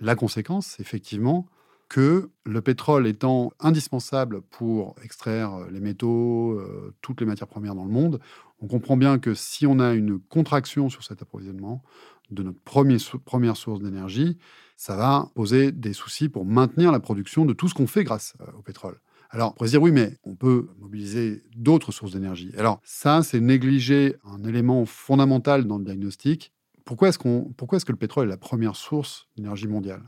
La 0.00 0.14
conséquence, 0.14 0.78
effectivement 0.80 1.46
que 1.88 2.30
le 2.44 2.60
pétrole 2.62 3.06
étant 3.06 3.52
indispensable 3.60 4.42
pour 4.42 4.96
extraire 5.04 5.66
les 5.70 5.78
métaux, 5.78 6.60
toutes 7.00 7.20
les 7.20 7.26
matières 7.26 7.46
premières 7.46 7.76
dans 7.76 7.84
le 7.84 7.92
monde, 7.92 8.20
on 8.60 8.66
comprend 8.66 8.96
bien 8.96 9.18
que 9.18 9.34
si 9.34 9.66
on 9.66 9.78
a 9.78 9.94
une 9.94 10.18
contraction 10.18 10.88
sur 10.88 11.04
cet 11.04 11.22
approvisionnement 11.22 11.82
de 12.30 12.42
notre 12.42 12.60
première 12.60 13.56
source 13.56 13.80
d'énergie, 13.80 14.38
ça 14.76 14.96
va 14.96 15.30
poser 15.34 15.72
des 15.72 15.92
soucis 15.92 16.28
pour 16.28 16.44
maintenir 16.44 16.92
la 16.92 17.00
production 17.00 17.44
de 17.44 17.52
tout 17.52 17.68
ce 17.68 17.74
qu'on 17.74 17.86
fait 17.86 18.04
grâce 18.04 18.34
euh, 18.40 18.46
au 18.58 18.62
pétrole. 18.62 19.00
Alors, 19.30 19.50
on 19.50 19.52
pourrait 19.52 19.70
dire, 19.70 19.82
oui, 19.82 19.90
mais 19.90 20.16
on 20.24 20.34
peut 20.34 20.68
mobiliser 20.78 21.42
d'autres 21.56 21.92
sources 21.92 22.12
d'énergie. 22.12 22.52
Alors, 22.56 22.80
ça, 22.84 23.22
c'est 23.22 23.40
négliger 23.40 24.16
un 24.24 24.44
élément 24.44 24.86
fondamental 24.86 25.64
dans 25.64 25.78
le 25.78 25.84
diagnostic. 25.84 26.52
Pourquoi 26.84 27.08
est-ce, 27.08 27.18
qu'on, 27.18 27.52
pourquoi 27.56 27.76
est-ce 27.76 27.84
que 27.84 27.92
le 27.92 27.98
pétrole 27.98 28.28
est 28.28 28.30
la 28.30 28.36
première 28.36 28.76
source 28.76 29.28
d'énergie 29.36 29.66
mondiale? 29.66 30.02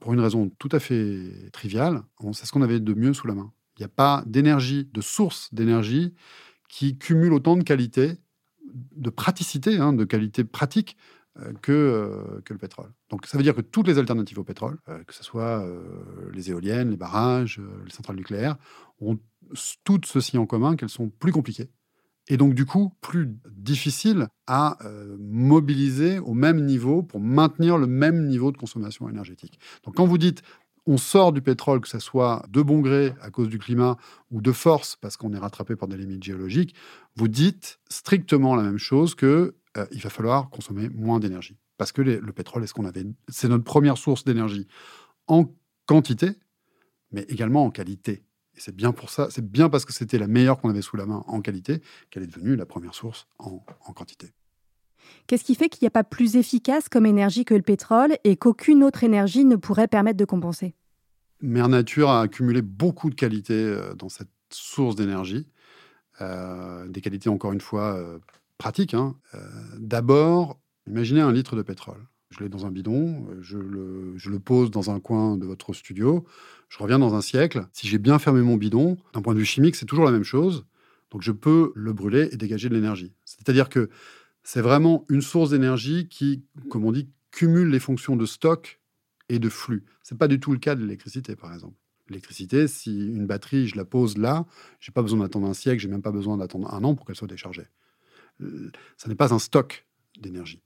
Pour 0.00 0.12
une 0.12 0.20
raison 0.20 0.50
tout 0.58 0.68
à 0.72 0.80
fait 0.80 1.50
triviale, 1.50 2.02
c'est 2.32 2.44
ce 2.44 2.52
qu'on 2.52 2.60
avait 2.60 2.80
de 2.80 2.92
mieux 2.92 3.14
sous 3.14 3.26
la 3.26 3.34
main. 3.34 3.50
Il 3.78 3.80
n'y 3.80 3.86
a 3.86 3.88
pas 3.88 4.22
d'énergie, 4.26 4.86
de 4.92 5.00
source 5.00 5.52
d'énergie 5.54 6.12
qui 6.68 6.98
cumule 6.98 7.32
autant 7.32 7.56
de 7.56 7.62
qualités, 7.62 8.18
de 8.96 9.10
praticité, 9.10 9.78
hein, 9.78 9.92
de 9.92 10.04
qualité 10.04 10.44
pratique 10.44 10.96
euh, 11.40 11.52
que, 11.62 11.72
euh, 11.72 12.40
que 12.44 12.52
le 12.52 12.58
pétrole. 12.58 12.92
Donc 13.10 13.26
ça 13.26 13.36
veut 13.36 13.44
dire 13.44 13.54
que 13.54 13.60
toutes 13.60 13.86
les 13.86 13.98
alternatives 13.98 14.38
au 14.38 14.44
pétrole, 14.44 14.78
euh, 14.88 15.02
que 15.04 15.14
ce 15.14 15.22
soit 15.22 15.64
les 16.32 16.50
éoliennes, 16.50 16.90
les 16.90 16.96
barrages, 16.96 17.60
les 17.84 17.92
centrales 17.92 18.16
nucléaires, 18.16 18.56
ont 19.00 19.18
toutes 19.84 20.06
ceci 20.06 20.36
en 20.36 20.46
commun 20.46 20.76
qu'elles 20.76 20.88
sont 20.88 21.10
plus 21.10 21.32
compliquées. 21.32 21.70
Et 22.28 22.36
donc 22.36 22.54
du 22.54 22.66
coup, 22.66 22.92
plus 23.00 23.38
difficiles 23.50 24.28
à 24.46 24.76
mobiliser 25.18 26.18
au 26.18 26.34
même 26.34 26.64
niveau 26.64 27.02
pour 27.02 27.20
maintenir 27.20 27.78
le 27.78 27.86
même 27.86 28.26
niveau 28.26 28.52
de 28.52 28.58
consommation 28.58 29.08
énergétique. 29.08 29.58
Donc 29.84 29.94
quand 29.94 30.04
vous 30.04 30.18
dites 30.18 30.42
on 30.88 30.96
sort 30.96 31.32
du 31.32 31.42
pétrole, 31.42 31.80
que 31.80 31.88
ce 31.88 31.98
soit 31.98 32.42
de 32.48 32.62
bon 32.62 32.80
gré 32.80 33.12
à 33.20 33.30
cause 33.30 33.48
du 33.48 33.58
climat 33.58 33.98
ou 34.30 34.40
de 34.40 34.52
force 34.52 34.96
parce 34.96 35.18
qu'on 35.18 35.34
est 35.34 35.38
rattrapé 35.38 35.76
par 35.76 35.86
des 35.86 35.98
limites 35.98 36.24
géologiques, 36.24 36.74
vous 37.14 37.28
dites 37.28 37.78
strictement 37.90 38.56
la 38.56 38.62
même 38.62 38.78
chose 38.78 39.14
que 39.14 39.54
euh, 39.76 39.86
il 39.92 40.00
va 40.00 40.08
falloir 40.08 40.48
consommer 40.48 40.88
moins 40.88 41.20
d'énergie 41.20 41.58
parce 41.76 41.92
que 41.92 42.00
le 42.00 42.32
pétrole 42.32 42.64
est 42.64 42.66
ce 42.66 42.74
qu'on 42.74 42.86
avait, 42.86 43.04
c'est 43.28 43.48
notre 43.48 43.64
première 43.64 43.98
source 43.98 44.24
d'énergie 44.24 44.66
en 45.26 45.54
quantité, 45.86 46.32
mais 47.12 47.22
également 47.28 47.64
en 47.64 47.70
qualité. 47.70 48.24
Et 48.56 48.60
c'est 48.60 48.74
bien 48.74 48.92
pour 48.92 49.10
ça, 49.10 49.28
c'est 49.30 49.48
bien 49.48 49.68
parce 49.68 49.84
que 49.84 49.92
c'était 49.92 50.18
la 50.18 50.26
meilleure 50.26 50.58
qu'on 50.58 50.70
avait 50.70 50.82
sous 50.82 50.96
la 50.96 51.06
main 51.06 51.22
en 51.28 51.40
qualité 51.42 51.82
qu'elle 52.10 52.24
est 52.24 52.26
devenue 52.26 52.56
la 52.56 52.66
première 52.66 52.94
source 52.94 53.28
en, 53.38 53.62
en 53.84 53.92
quantité. 53.92 54.32
Qu'est-ce 55.26 55.44
qui 55.44 55.54
fait 55.54 55.68
qu'il 55.68 55.84
n'y 55.84 55.88
a 55.88 55.90
pas 55.90 56.04
plus 56.04 56.36
efficace 56.36 56.88
comme 56.88 57.06
énergie 57.06 57.44
que 57.44 57.54
le 57.54 57.62
pétrole 57.62 58.16
et 58.24 58.36
qu'aucune 58.36 58.82
autre 58.82 59.04
énergie 59.04 59.44
ne 59.44 59.56
pourrait 59.56 59.88
permettre 59.88 60.16
de 60.16 60.24
compenser? 60.24 60.74
Mère 61.40 61.68
Nature 61.68 62.10
a 62.10 62.22
accumulé 62.22 62.62
beaucoup 62.62 63.10
de 63.10 63.14
qualités 63.14 63.54
euh, 63.54 63.94
dans 63.94 64.08
cette 64.08 64.30
source 64.50 64.96
d'énergie, 64.96 65.46
euh, 66.20 66.88
des 66.88 67.00
qualités 67.00 67.28
encore 67.28 67.52
une 67.52 67.60
fois 67.60 67.96
euh, 67.96 68.18
pratiques. 68.56 68.94
Hein. 68.94 69.14
D'abord, 69.78 70.58
imaginez 70.86 71.20
un 71.20 71.32
litre 71.32 71.54
de 71.54 71.62
pétrole. 71.62 72.06
Je 72.30 72.40
l'ai 72.40 72.48
dans 72.48 72.66
un 72.66 72.70
bidon, 72.70 73.26
je 73.40 73.56
le, 73.56 74.12
je 74.16 74.30
le, 74.30 74.38
pose 74.38 74.70
dans 74.70 74.90
un 74.90 75.00
coin 75.00 75.38
de 75.38 75.46
votre 75.46 75.72
studio, 75.72 76.26
je 76.68 76.78
reviens 76.78 76.98
dans 76.98 77.14
un 77.14 77.22
siècle. 77.22 77.66
Si 77.72 77.86
j'ai 77.86 77.96
bien 77.96 78.18
fermé 78.18 78.42
mon 78.42 78.56
bidon, 78.56 78.98
d'un 79.14 79.22
point 79.22 79.32
de 79.32 79.38
vue 79.38 79.46
chimique, 79.46 79.76
c'est 79.76 79.86
toujours 79.86 80.04
la 80.04 80.10
même 80.10 80.24
chose. 80.24 80.66
Donc 81.10 81.22
je 81.22 81.32
peux 81.32 81.72
le 81.74 81.92
brûler 81.94 82.28
et 82.30 82.36
dégager 82.36 82.68
de 82.68 82.74
l'énergie. 82.74 83.14
C'est-à-dire 83.24 83.70
que 83.70 83.88
c'est 84.48 84.62
vraiment 84.62 85.04
une 85.10 85.20
source 85.20 85.50
d'énergie 85.50 86.08
qui, 86.08 86.42
comme 86.70 86.86
on 86.86 86.90
dit, 86.90 87.10
cumule 87.32 87.68
les 87.68 87.78
fonctions 87.78 88.16
de 88.16 88.24
stock 88.24 88.80
et 89.28 89.38
de 89.38 89.50
flux. 89.50 89.84
Ce 90.02 90.14
n'est 90.14 90.18
pas 90.18 90.26
du 90.26 90.40
tout 90.40 90.52
le 90.52 90.58
cas 90.58 90.74
de 90.74 90.80
l'électricité, 90.80 91.36
par 91.36 91.52
exemple. 91.52 91.76
L'électricité, 92.08 92.66
si 92.66 92.98
une 92.98 93.26
batterie, 93.26 93.68
je 93.68 93.76
la 93.76 93.84
pose 93.84 94.16
là, 94.16 94.46
j'ai 94.80 94.90
pas 94.90 95.02
besoin 95.02 95.18
d'attendre 95.18 95.46
un 95.46 95.52
siècle, 95.52 95.82
j'ai 95.82 95.88
même 95.88 96.00
pas 96.00 96.12
besoin 96.12 96.38
d'attendre 96.38 96.72
un 96.72 96.82
an 96.82 96.94
pour 96.94 97.04
qu'elle 97.04 97.14
soit 97.14 97.28
déchargée. 97.28 97.66
Euh, 98.40 98.72
ça 98.96 99.10
n'est 99.10 99.14
pas 99.14 99.34
un 99.34 99.38
stock 99.38 99.86
d'énergie. 100.18 100.62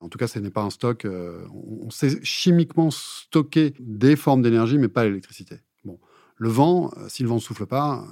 En 0.00 0.10
tout 0.10 0.18
cas, 0.18 0.26
ce 0.26 0.38
n'est 0.38 0.50
pas 0.50 0.62
un 0.62 0.68
stock. 0.68 1.06
Euh, 1.06 1.46
on 1.50 1.88
sait 1.88 2.22
chimiquement 2.22 2.90
stocker 2.90 3.72
des 3.80 4.16
formes 4.16 4.42
d'énergie, 4.42 4.76
mais 4.76 4.88
pas 4.88 5.04
l'électricité. 5.04 5.60
Bon, 5.86 5.98
le 6.36 6.50
vent, 6.50 6.92
euh, 6.98 7.08
si 7.08 7.22
le 7.22 7.30
vent 7.30 7.36
ne 7.36 7.40
souffle 7.40 7.64
pas, 7.64 8.06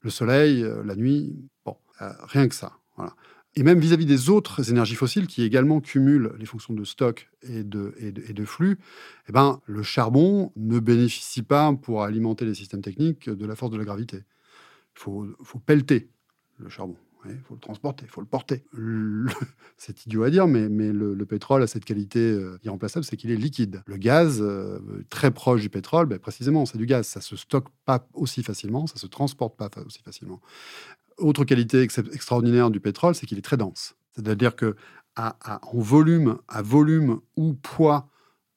le 0.00 0.10
soleil, 0.10 0.66
la 0.84 0.96
nuit, 0.96 1.36
bon, 1.64 1.76
rien 2.00 2.48
que 2.48 2.54
ça. 2.56 2.80
Voilà. 2.96 3.14
Et 3.56 3.62
même 3.62 3.78
vis-à-vis 3.78 4.06
des 4.06 4.30
autres 4.30 4.70
énergies 4.70 4.96
fossiles 4.96 5.26
qui 5.26 5.42
également 5.42 5.80
cumulent 5.80 6.32
les 6.38 6.46
fonctions 6.46 6.74
de 6.74 6.84
stock 6.84 7.30
et 7.42 7.62
de, 7.62 7.94
et 7.98 8.10
de, 8.10 8.44
flux, 8.44 8.78
eh 9.28 9.32
ben, 9.32 9.60
le 9.66 9.82
charbon 9.82 10.52
ne 10.56 10.80
bénéficie 10.80 11.42
pas 11.42 11.72
pour 11.74 12.02
alimenter 12.02 12.44
les 12.44 12.54
systèmes 12.54 12.82
techniques 12.82 13.30
de 13.30 13.46
la 13.46 13.54
force 13.54 13.70
de 13.70 13.78
la 13.78 13.84
gravité. 13.84 14.18
Il 14.96 15.00
faut, 15.00 15.26
faut 15.42 15.60
pelleter 15.60 16.08
le 16.58 16.68
charbon. 16.68 16.96
Il 17.26 17.38
faut 17.38 17.54
le 17.54 17.60
transporter, 17.60 18.04
il 18.04 18.10
faut 18.10 18.20
le 18.20 18.26
porter. 18.26 18.64
C'est 19.76 20.04
idiot 20.06 20.24
à 20.24 20.30
dire, 20.30 20.46
mais, 20.46 20.68
mais 20.68 20.92
le, 20.92 21.24
pétrole 21.24 21.62
a 21.62 21.66
cette 21.66 21.84
qualité 21.84 22.20
euh, 22.20 22.58
irremplaçable, 22.64 23.04
c'est 23.04 23.16
qu'il 23.16 23.30
est 23.30 23.36
liquide. 23.36 23.82
Le 23.86 23.96
gaz, 23.96 24.40
euh, 24.42 24.78
très 25.08 25.30
proche 25.30 25.62
du 25.62 25.70
pétrole, 25.70 26.06
ben, 26.06 26.18
précisément, 26.18 26.66
c'est 26.66 26.76
du 26.76 26.86
gaz. 26.86 27.06
Ça 27.06 27.20
se 27.20 27.34
stocke 27.34 27.68
pas 27.86 28.06
aussi 28.12 28.42
facilement, 28.42 28.86
ça 28.86 28.96
se 28.96 29.06
transporte 29.06 29.56
pas 29.56 29.70
aussi 29.86 30.02
facilement. 30.02 30.40
Autre 31.18 31.44
qualité 31.44 31.82
extraordinaire 31.82 32.70
du 32.70 32.80
pétrole, 32.80 33.14
c'est 33.14 33.26
qu'il 33.26 33.38
est 33.38 33.42
très 33.42 33.56
dense. 33.56 33.94
C'est-à-dire 34.14 34.56
que 34.56 34.76
volume, 35.74 36.38
à 36.48 36.62
volume 36.62 37.20
ou 37.36 37.54
poids 37.54 38.08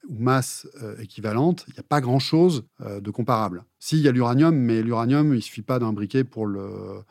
ou 0.09 0.15
masse 0.19 0.67
euh, 0.81 0.97
équivalente, 0.99 1.65
il 1.67 1.73
n'y 1.73 1.79
a 1.79 1.83
pas 1.83 2.01
grand-chose 2.01 2.65
euh, 2.81 3.01
de 3.01 3.11
comparable. 3.11 3.65
S'il 3.79 3.99
y 3.99 4.07
a 4.07 4.11
l'uranium, 4.11 4.55
mais 4.55 4.81
l'uranium, 4.81 5.33
il 5.33 5.37
ne 5.37 5.41
suffit 5.41 5.61
pas 5.61 5.79
d'un 5.79 5.93
briquet 5.93 6.23
pour 6.23 6.45
le, 6.47 7.03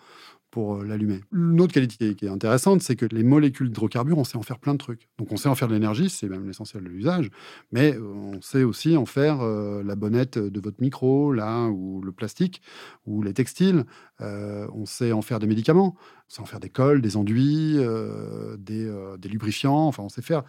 euh, 0.58 0.84
l'allumer. 0.84 1.20
Une 1.32 1.60
autre 1.60 1.72
qualité 1.72 2.14
qui 2.14 2.26
est 2.26 2.28
intéressante, 2.28 2.82
c'est 2.82 2.96
que 2.96 3.06
les 3.06 3.22
molécules 3.22 3.68
d'hydrocarbures, 3.68 4.18
on 4.18 4.24
sait 4.24 4.36
en 4.36 4.42
faire 4.42 4.58
plein 4.58 4.72
de 4.72 4.78
trucs. 4.78 5.08
Donc 5.18 5.32
on 5.32 5.36
sait 5.36 5.48
en 5.48 5.54
faire 5.54 5.68
de 5.68 5.74
l'énergie, 5.74 6.08
c'est 6.08 6.28
même 6.28 6.46
l'essentiel 6.46 6.84
de 6.84 6.88
l'usage, 6.88 7.30
mais 7.72 7.94
euh, 7.94 8.02
on 8.02 8.40
sait 8.40 8.62
aussi 8.62 8.96
en 8.96 9.06
faire 9.06 9.40
euh, 9.40 9.82
la 9.82 9.96
bonnette 9.96 10.38
de 10.38 10.60
votre 10.60 10.80
micro, 10.80 11.32
là, 11.32 11.66
ou 11.66 12.00
le 12.02 12.12
plastique, 12.12 12.62
ou 13.06 13.22
les 13.22 13.34
textiles. 13.34 13.84
on 14.20 14.86
sait 14.86 15.12
en 15.12 15.22
faire 15.22 15.38
des 15.38 15.46
médicaments, 15.46 15.96
on 16.28 16.34
sait 16.34 16.40
en 16.40 16.46
faire 16.46 16.60
des 16.60 16.70
cols, 16.70 17.02
des 17.02 17.16
enduits, 17.16 17.78
des, 18.58 18.90
des, 19.18 19.28
lubrifiants, 19.28 19.86
enfin 19.86 20.02
on 20.02 20.08
sait 20.08 20.22
faire 20.22 20.42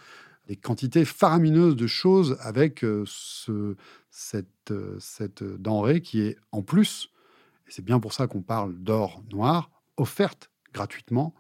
des 0.48 0.56
quantités 0.56 1.06
faramineuses 1.06 1.76
de 1.76 1.88
choses 1.88 2.38
avec 2.40 2.86
ce, 3.06 3.76
cette, 4.10 4.74
cette 5.00 5.44
denrée 5.44 6.02
qui 6.02 6.22
est 6.22 6.38
en 6.52 6.62
plus, 6.62 7.12
et 7.68 7.72
c'est 7.72 7.84
bien 7.84 8.00
pour 8.00 8.14
ça 8.14 8.28
qu'on 8.28 8.42
parle 8.42 8.76
d'or 8.78 9.24
noir, 9.32 9.70
offerte 9.98 10.50
gratuitement 10.74 11.34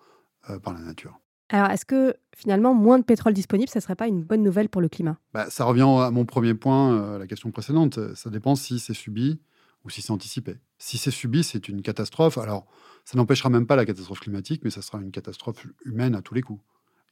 euh, 0.49 0.59
par 0.59 0.73
la 0.73 0.79
nature. 0.79 1.19
Alors, 1.49 1.69
est-ce 1.69 1.85
que 1.85 2.15
finalement, 2.35 2.73
moins 2.73 2.99
de 2.99 3.03
pétrole 3.03 3.33
disponible, 3.33 3.69
ça 3.69 3.79
ne 3.79 3.83
serait 3.83 3.95
pas 3.95 4.07
une 4.07 4.23
bonne 4.23 4.43
nouvelle 4.43 4.67
pour 4.67 4.81
le 4.81 4.89
climat? 4.89 5.17
Bah, 5.33 5.49
Ça 5.49 5.63
revient 5.63 5.87
à 5.87 6.11
mon 6.11 6.25
premier 6.25 6.53
point, 6.53 6.89
à 6.89 7.01
euh, 7.01 7.19
la 7.19 7.27
question 7.27 7.51
précédente. 7.51 8.15
Ça 8.15 8.29
dépend 8.29 8.55
si 8.55 8.79
c'est 8.79 8.93
subi 8.93 9.39
ou 9.85 9.89
si 9.89 10.01
c'est 10.01 10.11
anticipé. 10.11 10.57
Si 10.77 10.97
c'est 10.97 11.11
subi, 11.11 11.43
c'est 11.43 11.69
une 11.69 11.81
catastrophe. 11.81 12.37
Alors, 12.37 12.67
ça 13.05 13.17
n'empêchera 13.17 13.49
même 13.49 13.65
pas 13.65 13.77
la 13.77 13.85
catastrophe 13.85 14.19
climatique, 14.19 14.61
mais 14.65 14.69
ça 14.69 14.81
sera 14.81 14.99
une 14.99 15.11
catastrophe 15.11 15.65
humaine 15.85 16.15
à 16.15 16.21
tous 16.21 16.33
les 16.33 16.41
coups. 16.41 16.61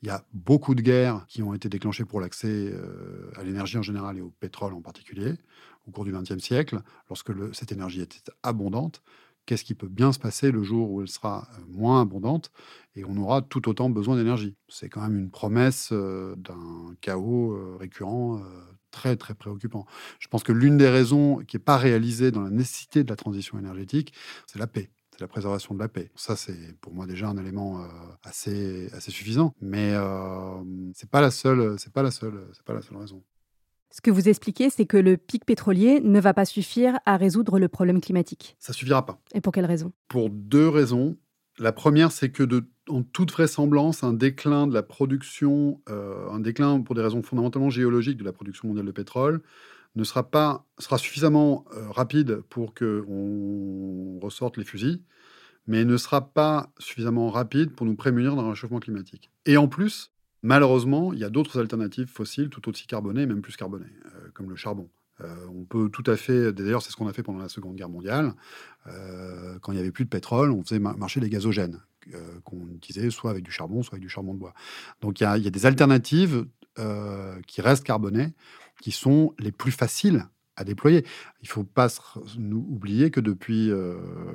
Il 0.02 0.08
y 0.08 0.12
a 0.12 0.26
beaucoup 0.34 0.76
de 0.76 0.82
guerres 0.82 1.26
qui 1.28 1.42
ont 1.42 1.54
été 1.54 1.70
déclenchées 1.70 2.04
pour 2.04 2.20
l'accès 2.20 2.48
euh, 2.74 3.32
à 3.38 3.44
l'énergie 3.44 3.78
en 3.78 3.82
général 3.82 4.18
et 4.18 4.22
au 4.22 4.30
pétrole 4.30 4.74
en 4.74 4.82
particulier 4.82 5.36
au 5.88 5.92
cours 5.92 6.04
du 6.04 6.12
XXe 6.12 6.40
siècle, 6.40 6.80
lorsque 7.10 7.32
cette 7.54 7.72
énergie 7.72 8.02
était 8.02 8.32
abondante 8.44 9.02
qu'est-ce 9.46 9.64
qui 9.64 9.76
peut 9.76 9.88
bien 9.88 10.12
se 10.12 10.20
passer 10.20 10.52
le 10.52 10.64
jour 10.64 10.92
où 10.92 11.02
elle 11.02 11.08
sera 11.08 11.48
euh, 11.54 11.62
moins 11.70 12.02
abondante 12.02 12.52
et 12.96 13.04
on 13.06 13.18
aura 13.18 13.42
tout 13.42 13.68
autant 13.70 13.90
besoin 13.90 14.16
d'énergie. 14.16 14.56
C'est 14.68 14.90
quand 14.90 15.02
même 15.02 15.18
une 15.18 15.30
promesse 15.30 15.90
euh, 15.92 16.36
d'un 16.38 16.96
chaos 17.02 17.54
euh, 17.54 17.78
récurrent 17.80 18.42
très 18.92 19.18
très 19.18 19.36
préoccupant. 19.36 19.86
Je 20.20 20.28
pense 20.30 20.44
que 20.44 20.54
l'une 20.54 20.78
des 20.78 20.88
raisons 20.88 21.38
qui 21.48 21.58
n'est 21.58 21.64
pas 21.64 21.78
réalisée 21.78 22.32
dans 22.32 22.42
la 22.42 22.50
nécessité 22.50 23.04
de 23.04 23.10
la 23.10 23.18
transition 23.18 23.60
énergétique, 23.60 24.14
c'est 24.48 24.60
la 24.60 24.68
paix. 24.68 24.92
C'est 25.12 25.22
la 25.22 25.28
préservation 25.28 25.74
de 25.74 25.80
la 25.80 25.88
paix. 25.88 26.12
Ça, 26.16 26.36
c'est 26.36 26.78
pour 26.80 26.94
moi 26.94 27.06
déjà 27.06 27.28
un 27.28 27.38
élément 27.38 27.86
assez, 28.24 28.90
assez 28.94 29.12
suffisant, 29.12 29.54
mais 29.62 29.94
pas 29.94 31.32
seule, 31.32 31.80
c'est 31.80 31.92
pas 31.92 32.10
c'est 32.12 32.64
pas 32.66 32.74
la 32.74 32.82
seule 32.82 32.98
raison. 32.98 33.24
Ce 33.96 34.02
que 34.02 34.12
vous 34.12 34.28
expliquez, 34.28 34.70
c'est 34.70 34.86
que 34.86 34.98
le 34.98 35.16
pic 35.16 35.46
pétrolier 35.46 36.02
ne 36.02 36.20
va 36.20 36.34
pas 36.34 36.44
suffire 36.44 37.00
à 37.06 37.16
résoudre 37.16 37.60
le 37.60 37.70
problème 37.70 38.02
climatique. 38.02 38.58
Ça 38.60 38.74
suffira 38.74 39.06
pas. 39.06 39.22
Et 39.34 39.40
pour 39.40 39.54
quelle 39.54 39.66
raison? 39.66 39.94
Pour 40.10 40.30
deux 40.30 40.68
raisons. 40.68 41.16
La 41.60 41.72
première, 41.72 42.12
c'est 42.12 42.30
que 42.30 42.44
de, 42.44 42.66
en 42.90 43.04
toute 43.04 43.32
vraisemblance, 43.32 44.04
un 44.04 44.12
déclin 44.12 44.68
de 44.68 44.74
la 44.74 44.84
production, 44.84 45.80
euh, 45.88 46.30
un 46.30 46.42
déclin 46.42 46.82
pour 46.82 46.94
des 46.94 47.02
raisons 47.02 47.24
fondamentalement 47.24 47.70
géologiques 47.70 48.18
de 48.18 48.26
la 48.26 48.34
production 48.34 48.68
mondiale 48.68 48.86
de 48.86 48.92
pétrole, 48.92 49.42
ne 49.96 50.04
sera 50.04 50.30
pas 50.30 50.66
sera 50.78 50.98
suffisamment 50.98 51.64
euh, 51.74 51.90
rapide 51.90 52.42
pour 52.50 52.74
que 52.74 53.06
on 53.08 54.20
ressorte 54.20 54.58
les 54.58 54.66
fusils, 54.66 55.04
mais 55.68 55.86
ne 55.86 55.96
sera 55.96 56.34
pas 56.34 56.70
suffisamment 56.80 57.30
rapide 57.30 57.72
pour 57.72 57.86
nous 57.86 57.96
prémunir 57.96 58.36
d'un 58.36 58.50
réchauffement 58.50 58.82
climatique. 58.82 59.32
Et 59.46 59.56
en 59.56 59.70
plus, 59.70 60.12
Malheureusement, 60.46 61.12
il 61.12 61.18
y 61.18 61.24
a 61.24 61.32
d'autres 61.32 61.60
alternatives 61.60 62.08
fossiles 62.08 62.50
tout 62.50 62.70
aussi 62.70 62.86
carbonées, 62.86 63.26
même 63.26 63.42
plus 63.42 63.56
carbonées, 63.56 63.92
euh, 64.06 64.30
comme 64.36 64.48
le 64.48 64.56
charbon. 64.56 64.92
Euh, 65.22 65.34
on 65.50 65.66
peut 65.66 65.90
tout 65.90 66.04
à 66.06 66.16
fait, 66.16 66.54
d'ailleurs 66.54 66.84
c'est 66.84 66.92
ce 66.92 66.96
qu'on 66.96 67.08
a 67.08 67.14
fait 67.14 67.24
pendant 67.24 67.40
la 67.40 67.50
Seconde 67.50 67.76
Guerre 67.76 67.90
mondiale, 67.90 68.36
euh, 68.86 69.58
quand 69.60 69.72
il 69.72 69.76
n'y 69.76 69.82
avait 69.82 69.92
plus 69.92 70.04
de 70.04 70.10
pétrole, 70.10 70.52
on 70.52 70.62
faisait 70.62 70.78
marcher 70.78 71.20
des 71.20 71.32
gazogènes 71.32 71.82
qu'on 72.44 72.68
utilisait 72.76 73.10
soit 73.10 73.32
avec 73.32 73.44
du 73.44 73.50
charbon, 73.50 73.82
soit 73.82 73.96
avec 73.96 74.04
du 74.04 74.10
charbon 74.10 74.36
de 74.36 74.40
bois. 74.40 74.54
Donc 75.02 75.20
il 75.20 75.24
y 75.24 75.26
a, 75.26 75.40
des 75.40 75.66
alternatives 75.66 76.46
qui 77.48 77.62
restent 77.62 77.84
carbonées, 77.84 78.36
qui 78.80 78.92
sont 78.92 79.34
les 79.40 79.52
plus 79.52 79.72
faciles 79.72 80.28
à 80.56 80.64
déployer. 80.64 81.06
Il 81.42 81.46
ne 81.46 81.50
faut 81.50 81.64
pas 81.64 81.88
nous 82.38 82.66
oublier 82.70 83.12
que 83.12 83.20
depuis 83.20 83.72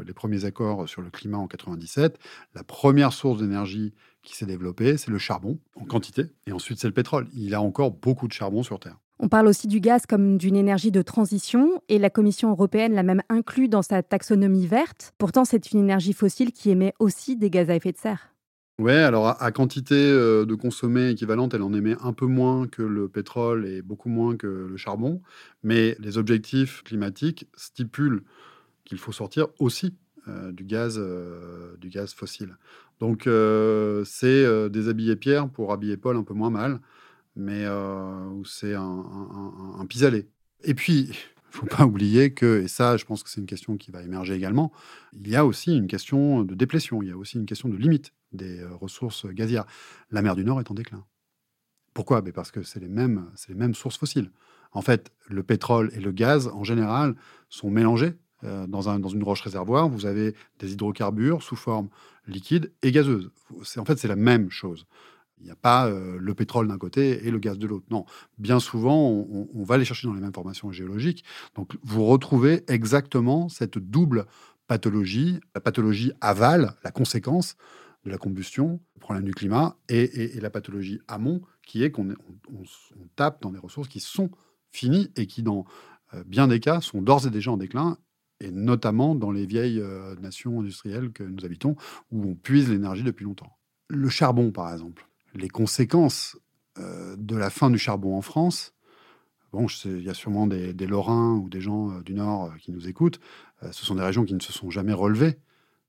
les 0.07 0.13
premiers 0.13 0.45
accords 0.45 0.89
sur 0.89 1.03
le 1.03 1.11
climat 1.11 1.39
en 1.39 1.47
97, 1.47 2.19
la 2.55 2.65
première 2.65 3.13
source 3.13 3.41
d'énergie 3.41 3.95
qui 4.23 4.37
s'est 4.37 4.47
développé, 4.47 4.97
c'est 4.97 5.11
le 5.11 5.19
charbon 5.19 5.59
en 5.77 5.85
quantité, 5.85 6.25
et 6.47 6.53
ensuite 6.53 6.79
c'est 6.79 6.89
le 6.89 6.95
pétrole. 6.95 7.29
Il 7.33 7.49
y 7.49 7.55
a 7.55 7.63
encore 7.63 7.91
beaucoup 7.91 8.29
de 8.29 8.33
charbon 8.33 8.63
sur 8.63 8.79
Terre. 8.79 8.99
On 9.19 9.29
parle 9.29 9.49
aussi 9.49 9.67
du 9.67 9.81
gaz 9.81 10.07
comme 10.07 10.39
d'une 10.39 10.57
énergie 10.57 10.91
de 10.91 11.03
transition, 11.03 11.83
et 11.89 11.99
la 11.99 12.11
Commission 12.11 12.51
européenne 12.51 12.95
l'a 12.95 13.03
même 13.03 13.23
inclus 13.29 13.69
dans 13.69 13.83
sa 13.83 14.03
taxonomie 14.03 14.67
verte. 14.67 15.13
Pourtant, 15.19 15.45
c'est 15.45 15.73
une 15.73 15.81
énergie 15.81 16.15
fossile 16.15 16.53
qui 16.53 16.71
émet 16.71 16.95
aussi 16.99 17.37
des 17.37 17.51
gaz 17.51 17.69
à 17.71 17.77
effet 17.77 17.93
de 17.93 17.99
serre. 17.99 18.35
Oui, 18.81 18.93
alors 18.93 19.43
à, 19.43 19.53
quantité 19.53 19.95
euh, 19.95 20.47
de 20.47 20.55
consommée 20.55 21.11
équivalente, 21.11 21.53
elle 21.53 21.61
en 21.61 21.75
émet 21.75 21.97
un 22.01 22.15
peu 22.15 22.25
moins 22.25 22.67
que 22.67 22.81
le 22.81 23.11
pétrole 23.11 23.67
et 23.67 23.83
beaucoup 23.83 24.09
moins 24.09 24.39
que 24.39 24.47
le 24.47 24.77
charbon. 24.79 25.21
Mais 25.63 25.99
les 25.99 26.17
objectifs 26.17 26.83
climatiques 26.83 27.47
stipulent 27.55 28.23
qu'il 28.87 28.97
faut 28.97 29.13
sortir 29.13 29.49
aussi 29.59 29.99
euh, 30.29 30.51
du, 30.53 30.65
gaz, 30.65 30.97
euh, 30.99 31.77
du 31.77 31.91
gaz 31.91 32.15
fossile. 32.15 32.57
Donc, 33.01 33.29
c'est 34.07 34.71
déshabiller 34.71 35.17
Pierre 35.17 35.51
pour 35.51 35.73
habiller 35.73 35.99
Paul 35.99 36.17
un 36.17 36.23
peu 36.23 36.35
moins 36.35 36.51
mal, 36.51 36.81
mais 37.37 37.67
c'est 38.47 38.75
un, 38.75 39.05
un, 39.79 39.87
pis-aller. 39.87 40.27
Et 40.65 40.73
puis, 40.73 41.01
il 41.03 41.09
ne 41.11 41.15
faut 41.51 41.67
pas 41.67 41.85
oublier 41.85 42.33
que, 42.33 42.63
et 42.63 42.69
ça, 42.69 42.97
je 42.97 43.05
pense 43.05 43.23
que 43.23 43.29
c'est 43.29 43.41
une 43.41 43.47
question 43.47 43.77
qui 43.77 43.91
va 43.91 44.03
émerger 44.03 44.35
également, 44.35 44.73
il 45.15 45.29
y 45.29 45.37
a 45.37 45.45
aussi 45.45 45.77
une 45.77 45.87
question 45.87 46.45
de 46.45 46.55
déplétion, 46.55 47.03
il 47.03 47.09
y 47.09 47.13
a 47.13 47.17
aussi 47.17 47.39
une 47.39 47.47
question 47.47 47.69
de 47.69 47.77
limite 47.77 48.13
des 48.33 48.65
ressources 48.65 49.27
gazières. 49.27 49.67
La 50.11 50.23
mer 50.23 50.37
du 50.37 50.45
Nord 50.45 50.61
est 50.61 50.71
en 50.71 50.75
déclin. 50.75 51.05
Pourquoi? 51.95 52.21
Ben, 52.21 52.33
Parce 52.33 52.51
que 52.51 52.63
c'est 52.63 52.81
les, 52.81 52.89
mêmes, 52.89 53.31
les 53.49 53.55
mêmes 53.55 53.75
sources 53.75 53.99
fossiles. 53.99 54.31
En 54.73 54.83
fait, 54.83 55.11
le 55.29 55.43
pétrole 55.43 55.91
et 55.95 56.01
le 56.01 56.13
gaz, 56.13 56.49
en 56.49 56.63
général, 56.63 57.17
sont 57.49 57.71
mélangés 57.71 58.15
dans, 58.43 58.89
un, 58.89 59.01
dans, 59.01 59.09
une 59.09 59.23
roche 59.23 59.43
réservoir. 59.43 59.89
Vous 59.89 60.07
avez 60.07 60.35
des 60.61 60.73
hydrocarbures 60.73 61.43
sous 61.43 61.57
forme 61.57 61.89
liquide 62.27 62.73
et 62.83 62.93
gazeuse. 62.93 63.31
En 63.77 63.85
fait, 63.85 63.99
c'est 63.99 64.09
la 64.09 64.17
même 64.17 64.51
chose. 64.51 64.87
Il 65.41 65.45
n'y 65.45 65.51
a 65.51 65.57
pas 65.57 65.87
euh, 65.87 66.19
le 66.21 66.35
pétrole 66.35 66.69
d'un 66.69 66.77
côté 66.79 67.27
et 67.27 67.31
le 67.31 67.39
gaz 67.39 67.59
de 67.59 67.67
l'autre. 67.67 67.87
Non, 67.91 68.05
bien 68.39 68.61
souvent, 68.61 69.09
on, 69.09 69.65
va 69.65 69.79
les 69.79 69.85
chercher 69.85 70.07
dans 70.07 70.15
les 70.15 70.21
mêmes 70.21 70.35
formations 70.35 70.71
géologiques. 70.71 71.25
Donc, 71.55 71.77
vous 71.83 72.05
retrouvez 72.05 72.63
exactement 72.69 73.49
cette 73.49 73.79
double 73.79 74.27
pathologie, 74.67 75.41
la 75.55 75.61
pathologie 75.61 76.13
aval, 76.21 76.75
la 76.85 76.91
conséquence 76.91 77.57
de 78.05 78.11
la 78.11 78.19
combustion, 78.19 78.81
le 78.95 79.01
problème 79.01 79.25
du 79.25 79.35
climat, 79.35 79.77
et, 79.89 80.41
la 80.41 80.51
pathologie 80.51 81.01
amont, 81.09 81.43
qui 81.67 81.83
est 81.83 81.91
qu'on 81.91 82.09
tape 83.17 83.43
dans 83.43 83.51
des 83.51 83.59
ressources 83.59 83.89
qui 83.89 84.01
sont 84.01 84.31
finies 84.71 85.11
et 85.17 85.27
qui, 85.27 85.43
dans 85.43 85.65
euh, 86.15 86.25
bien 86.25 86.49
des 86.49 86.61
cas, 86.61 86.81
sont 86.81 87.03
d'ores 87.03 87.27
et 87.27 87.31
déjà 87.31 87.51
en 87.51 87.57
déclin 87.57 87.99
et 88.43 88.51
notamment 88.51 89.15
dans 89.15 89.31
les 89.31 89.45
vieilles 89.45 89.81
euh, 89.81 90.15
nations 90.17 90.61
industrielles 90.61 91.13
que 91.13 91.23
nous 91.23 91.45
habitons, 91.45 91.77
où 92.11 92.25
on 92.25 92.35
puise 92.35 92.71
l'énergie 92.71 93.03
depuis 93.03 93.25
longtemps. 93.25 93.59
Le 93.89 94.09
charbon, 94.09 94.51
par 94.51 94.73
exemple. 94.73 95.07
Les 95.35 95.51
conséquences 95.51 96.39
euh, 96.79 97.17
de 97.19 97.37
la 97.37 97.51
fin 97.51 97.69
du 97.69 97.77
charbon 97.77 98.17
en 98.17 98.23
France, 98.23 98.73
bon, 99.53 99.67
il 99.85 100.01
y 100.01 100.09
a 100.09 100.15
sûrement 100.15 100.47
des, 100.47 100.73
Lorrains 100.87 101.35
ou 101.35 101.51
des 101.51 101.61
gens 101.61 102.01
du 102.01 102.15
Nord 102.15 102.57
qui 102.57 102.73
nous 102.73 102.89
écoutent, 102.89 103.21
ce 103.73 103.85
sont 103.85 103.95
des 103.95 104.03
régions 104.03 104.25
qui 104.25 104.33
ne 104.33 104.41
se 104.41 104.55
sont 104.55 104.71
jamais 104.71 104.95
relevées 104.95 105.39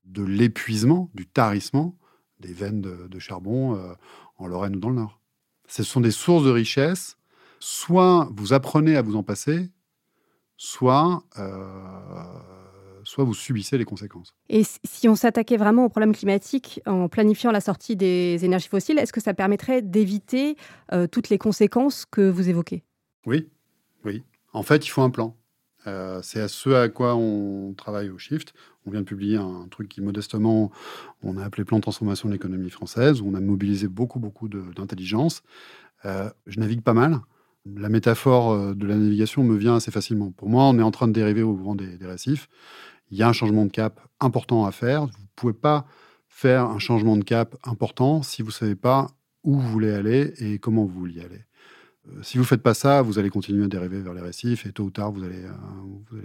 de 0.04 0.22
l'épuisement, 0.22 1.10
du 1.14 1.26
tarissement 1.26 1.96
des 2.42 2.52
veines 2.52 2.80
de, 2.82 3.18
charbon 3.18 3.78
en 4.36 4.46
Lorraine 4.46 4.76
ou 4.76 4.80
dans 4.80 4.90
le 4.90 4.96
Nord. 4.96 5.20
Ce 5.68 5.82
sont 5.82 6.00
des 6.00 6.10
sources 6.10 6.44
de 6.44 6.50
richesse. 6.50 7.16
Soit 7.60 8.28
vous 8.34 8.52
apprenez 8.52 8.96
à 8.96 9.02
vous 9.02 9.16
en 9.16 9.22
passer, 9.22 9.70
soit, 10.56 11.22
euh, 11.38 12.24
soit 13.04 13.24
vous 13.24 13.34
subissez 13.34 13.78
les 13.78 13.84
conséquences. 13.84 14.34
Et 14.48 14.62
si 14.84 15.08
on 15.08 15.14
s'attaquait 15.14 15.56
vraiment 15.56 15.84
au 15.84 15.88
problème 15.88 16.14
climatique 16.14 16.80
en 16.86 17.08
planifiant 17.08 17.50
la 17.50 17.60
sortie 17.60 17.96
des 17.96 18.44
énergies 18.44 18.68
fossiles, 18.68 18.98
est-ce 18.98 19.12
que 19.12 19.20
ça 19.20 19.34
permettrait 19.34 19.82
d'éviter 19.82 20.56
euh, 20.92 21.06
toutes 21.06 21.30
les 21.30 21.38
conséquences 21.38 22.04
que 22.04 22.28
vous 22.28 22.48
évoquez? 22.48 22.84
Oui, 23.26 23.48
oui. 24.04 24.22
En 24.52 24.62
fait, 24.62 24.84
il 24.84 24.88
faut 24.88 25.02
un 25.02 25.10
plan. 25.10 25.36
Euh, 25.86 26.20
c'est 26.22 26.40
à 26.40 26.48
ce 26.48 26.70
à 26.70 26.88
quoi 26.88 27.16
on 27.16 27.74
travaille 27.74 28.10
au 28.10 28.18
Shift. 28.18 28.54
On 28.86 28.90
vient 28.90 29.00
de 29.00 29.06
publier 29.06 29.36
un 29.36 29.66
truc 29.70 29.88
qui, 29.88 30.00
modestement, 30.00 30.70
on 31.22 31.36
a 31.36 31.44
appelé 31.44 31.64
Plan 31.64 31.78
de 31.78 31.82
transformation 31.82 32.28
de 32.28 32.34
l'économie 32.34 32.70
française, 32.70 33.20
où 33.20 33.28
on 33.28 33.34
a 33.34 33.40
mobilisé 33.40 33.88
beaucoup, 33.88 34.18
beaucoup 34.18 34.48
d'intelligence. 34.48 35.42
je 36.04 36.58
navigue 36.60 36.82
pas 36.82 36.94
mal 36.94 37.20
la 37.66 37.88
métaphore 37.88 38.52
euh, 38.52 38.74
de 38.74 38.86
la 38.86 38.96
navigation 38.96 39.44
me 39.44 39.56
vient 39.56 39.76
assez 39.76 39.90
facilement. 39.90 40.30
Pour 40.30 40.48
moi, 40.48 40.64
on 40.64 40.78
est 40.78 40.82
en 40.82 40.90
train 40.90 41.08
de 41.08 41.12
dériver 41.12 41.42
au 41.42 41.54
vent 41.54 41.74
des, 41.74 41.96
récifs. 42.02 42.48
Il 43.10 43.18
y 43.18 43.22
a 43.22 43.28
un 43.28 43.32
changement 43.32 43.64
de 43.64 43.70
cap 43.70 44.00
important 44.20 44.64
à 44.64 44.72
faire. 44.72 45.02
Vous 45.02 45.08
ne 45.08 45.28
pouvez 45.36 45.52
pas 45.52 45.86
faire 46.28 46.64
un 46.64 46.78
changement 46.78 47.16
de 47.16 47.24
cap 47.24 47.56
important 47.62 48.22
si 48.22 48.42
vous 48.42 48.48
ne 48.48 48.54
savez 48.54 48.74
pas 48.74 49.08
où 49.44 49.58
vous 49.58 49.68
voulez 49.68 49.92
aller 49.92 50.32
et 50.38 50.58
comment 50.58 50.84
vous 50.84 51.00
voulez 51.00 51.14
y 51.14 51.20
aller. 51.20 51.44
Euh, 52.08 52.22
si 52.22 52.38
vous 52.38 52.44
ne 52.44 52.48
faites 52.48 52.62
pas 52.62 52.74
ça, 52.74 53.02
vous 53.02 53.18
allez 53.18 53.30
continuer 53.30 53.64
à 53.64 53.68
dériver 53.68 54.00
vers 54.00 54.14
les 54.14 54.20
récifs 54.20 54.66
et 54.66 54.72
tôt 54.72 54.84
ou 54.84 54.90
tard, 54.90 55.12
vous 55.12 55.22
allez, 55.22 55.44
euh, 55.44 56.20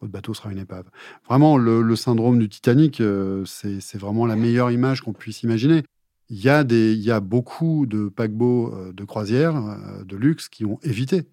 votre 0.00 0.12
bateau 0.12 0.34
sera 0.34 0.52
une 0.52 0.58
épave. 0.58 0.90
Vraiment, 1.26 1.58
le 1.58 1.96
syndrome 1.96 2.38
du 2.38 2.48
Titanic, 2.48 3.02
c'est 3.46 3.98
vraiment 3.98 4.26
la 4.26 4.36
meilleure 4.36 4.70
image 4.70 5.02
qu'on 5.02 5.12
puisse 5.12 5.42
imaginer. 5.42 5.84
Il 6.30 6.38
y, 6.38 7.10
a 7.10 7.20
beaucoup 7.20 7.86
de 7.86 8.08
paquebots 8.08 8.72
euh, 8.72 8.92
de 8.92 9.04
croisière, 9.04 9.56
euh, 9.56 10.04
de 10.04 10.16
luxe, 10.16 10.48
qui 10.48 10.64
ont 10.64 10.78
évité 10.84 11.26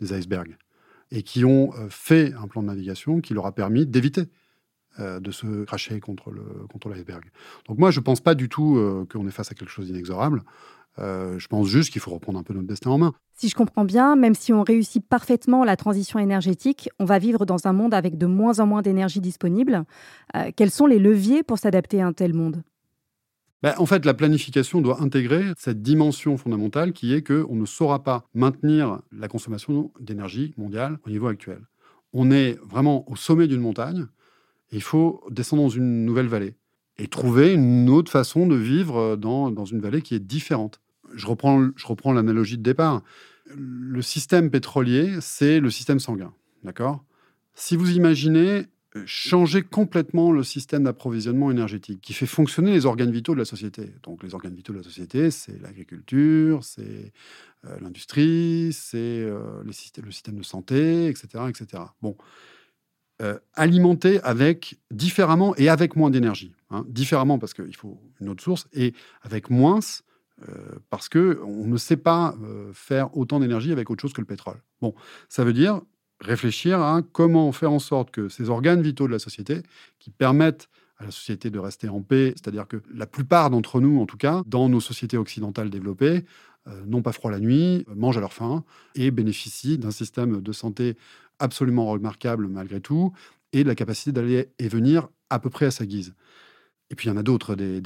des 0.00 0.14
icebergs 0.18 0.56
et 1.10 1.22
qui 1.22 1.44
ont 1.44 1.74
euh, 1.74 1.88
fait 1.90 2.32
un 2.32 2.48
plan 2.48 2.62
de 2.62 2.68
navigation 2.68 3.20
qui 3.20 3.34
leur 3.34 3.44
a 3.44 3.52
permis 3.52 3.86
d'éviter 3.86 4.24
de 4.98 5.30
se 5.30 5.64
cracher 5.64 5.98
contre 5.98 6.30
l'iceberg. 6.30 7.22
Contre 7.22 7.64
Donc 7.68 7.78
moi, 7.78 7.90
je 7.90 8.00
ne 8.00 8.04
pense 8.04 8.20
pas 8.20 8.34
du 8.34 8.50
tout 8.50 9.06
qu'on 9.10 9.26
est 9.26 9.30
face 9.30 9.50
à 9.50 9.54
quelque 9.54 9.70
chose 9.70 9.86
d'inexorable. 9.86 10.42
Je 10.98 11.46
pense 11.46 11.68
juste 11.68 11.90
qu'il 11.90 12.00
faut 12.00 12.10
reprendre 12.10 12.38
un 12.38 12.42
peu 12.42 12.52
notre 12.52 12.66
destin 12.66 12.90
en 12.90 12.98
main. 12.98 13.14
Si 13.32 13.48
je 13.48 13.54
comprends 13.54 13.84
bien, 13.84 14.16
même 14.16 14.34
si 14.34 14.52
on 14.52 14.62
réussit 14.62 15.06
parfaitement 15.06 15.64
la 15.64 15.76
transition 15.76 16.18
énergétique, 16.18 16.90
on 16.98 17.06
va 17.06 17.18
vivre 17.18 17.46
dans 17.46 17.66
un 17.66 17.72
monde 17.72 17.94
avec 17.94 18.18
de 18.18 18.26
moins 18.26 18.58
en 18.60 18.66
moins 18.66 18.82
d'énergie 18.82 19.20
disponible. 19.20 19.84
quels 20.56 20.70
sont 20.70 20.86
les 20.86 20.98
leviers 20.98 21.42
pour 21.42 21.58
s'adapter 21.58 22.02
à 22.02 22.06
un 22.06 22.12
tel 22.12 22.34
monde? 22.34 22.62
Ben, 23.62 23.74
en 23.76 23.84
fait, 23.84 24.06
la 24.06 24.14
planification 24.14 24.80
doit 24.80 25.02
intégrer 25.02 25.44
cette 25.58 25.82
dimension 25.82 26.38
fondamentale 26.38 26.92
qui 26.92 27.12
est 27.12 27.22
qu'on 27.22 27.54
ne 27.54 27.66
saura 27.66 28.02
pas 28.02 28.24
maintenir 28.32 29.02
la 29.12 29.28
consommation 29.28 29.92
d'énergie 30.00 30.54
mondiale 30.56 30.98
au 31.06 31.10
niveau 31.10 31.26
actuel. 31.26 31.60
On 32.14 32.30
est 32.30 32.58
vraiment 32.64 33.10
au 33.10 33.16
sommet 33.16 33.46
d'une 33.46 33.60
montagne 33.60 34.06
et 34.72 34.76
il 34.76 34.82
faut 34.82 35.22
descendre 35.30 35.62
dans 35.64 35.68
une 35.68 36.06
nouvelle 36.06 36.26
vallée 36.26 36.54
et 37.00 37.08
trouver 37.08 37.54
une 37.54 37.88
autre 37.88 38.12
façon 38.12 38.46
de 38.46 38.56
vivre 38.56 39.16
dans, 39.16 39.50
dans 39.50 39.64
une 39.64 39.80
vallée 39.80 40.02
qui 40.02 40.14
est 40.14 40.20
différente. 40.20 40.80
Je 41.14 41.26
reprends, 41.26 41.70
je 41.74 41.86
reprends 41.86 42.12
l'analogie 42.12 42.58
de 42.58 42.62
départ. 42.62 43.02
Le 43.56 44.02
système 44.02 44.50
pétrolier, 44.50 45.16
c'est 45.20 45.60
le 45.60 45.70
système 45.70 45.98
sanguin. 45.98 46.32
D'accord? 46.62 47.04
Si 47.54 47.76
vous 47.76 47.92
imaginez 47.92 48.66
changer 49.06 49.62
complètement 49.62 50.32
le 50.32 50.42
système 50.42 50.84
d'approvisionnement 50.84 51.50
énergétique 51.50 52.00
qui 52.00 52.12
fait 52.12 52.26
fonctionner 52.26 52.72
les 52.72 52.86
organes 52.86 53.12
vitaux 53.12 53.34
de 53.34 53.38
la 53.38 53.44
société. 53.44 53.92
Donc 54.02 54.22
les 54.22 54.34
organes 54.34 54.54
vitaux 54.54 54.72
de 54.72 54.78
la 54.78 54.84
société, 54.84 55.30
c'est 55.30 55.60
l'agriculture, 55.62 56.64
c'est 56.64 57.12
euh, 57.66 57.78
l'industrie, 57.80 58.70
c'est 58.72 58.98
euh, 58.98 59.62
le 59.64 59.72
système 59.72 60.36
de 60.36 60.42
santé, 60.42 61.06
etc. 61.06 61.44
etc. 61.48 61.84
Bon, 62.02 62.16
euh, 63.20 63.38
alimenter 63.54 64.20
avec 64.22 64.78
différemment 64.90 65.54
et 65.56 65.68
avec 65.68 65.96
moins 65.96 66.10
d'énergie. 66.10 66.54
Hein. 66.70 66.84
Différemment 66.88 67.38
parce 67.38 67.54
qu'il 67.54 67.76
faut 67.76 68.00
une 68.20 68.28
autre 68.28 68.42
source 68.42 68.66
et 68.72 68.94
avec 69.22 69.50
moins 69.50 69.80
parce 70.88 71.10
que 71.10 71.38
on 71.44 71.66
ne 71.66 71.76
sait 71.76 71.98
pas 71.98 72.34
faire 72.72 73.14
autant 73.14 73.40
d'énergie 73.40 73.72
avec 73.72 73.90
autre 73.90 74.00
chose 74.00 74.14
que 74.14 74.22
le 74.22 74.26
pétrole. 74.26 74.56
Bon, 74.80 74.94
ça 75.28 75.44
veut 75.44 75.52
dire 75.52 75.82
réfléchir 76.20 76.80
à 76.80 77.02
comment 77.12 77.50
faire 77.52 77.72
en 77.72 77.78
sorte 77.78 78.10
que 78.10 78.28
ces 78.28 78.50
organes 78.50 78.82
vitaux 78.82 79.06
de 79.06 79.12
la 79.12 79.18
société, 79.18 79.62
qui 79.98 80.10
permettent 80.10 80.68
à 80.98 81.04
la 81.04 81.10
société 81.10 81.50
de 81.50 81.58
rester 81.58 81.88
en 81.88 82.02
paix, 82.02 82.34
c'est-à-dire 82.36 82.68
que 82.68 82.82
la 82.92 83.06
plupart 83.06 83.48
d'entre 83.48 83.80
nous, 83.80 84.00
en 84.00 84.06
tout 84.06 84.18
cas, 84.18 84.42
dans 84.46 84.68
nos 84.68 84.80
sociétés 84.80 85.16
occidentales 85.16 85.70
développées, 85.70 86.16
euh, 86.16 86.20
n'ont 86.86 87.02
pas 87.02 87.12
froid 87.12 87.30
la 87.30 87.40
nuit, 87.40 87.84
euh, 87.88 87.94
mangent 87.94 88.18
à 88.18 88.20
leur 88.20 88.32
faim 88.32 88.64
et 88.94 89.10
bénéficient 89.10 89.78
d'un 89.78 89.90
système 89.90 90.40
de 90.40 90.52
santé 90.52 90.96
absolument 91.38 91.86
remarquable 91.86 92.48
malgré 92.48 92.80
tout, 92.80 93.12
et 93.52 93.62
de 93.64 93.68
la 93.68 93.74
capacité 93.74 94.12
d'aller 94.12 94.50
et 94.58 94.68
venir 94.68 95.08
à 95.30 95.38
peu 95.38 95.50
près 95.50 95.66
à 95.66 95.70
sa 95.70 95.86
guise. 95.86 96.14
Et 96.90 96.96
puis 96.96 97.06
il 97.06 97.10
y 97.10 97.14
en 97.14 97.16
a 97.16 97.22
d'autres, 97.22 97.54
des, 97.54 97.80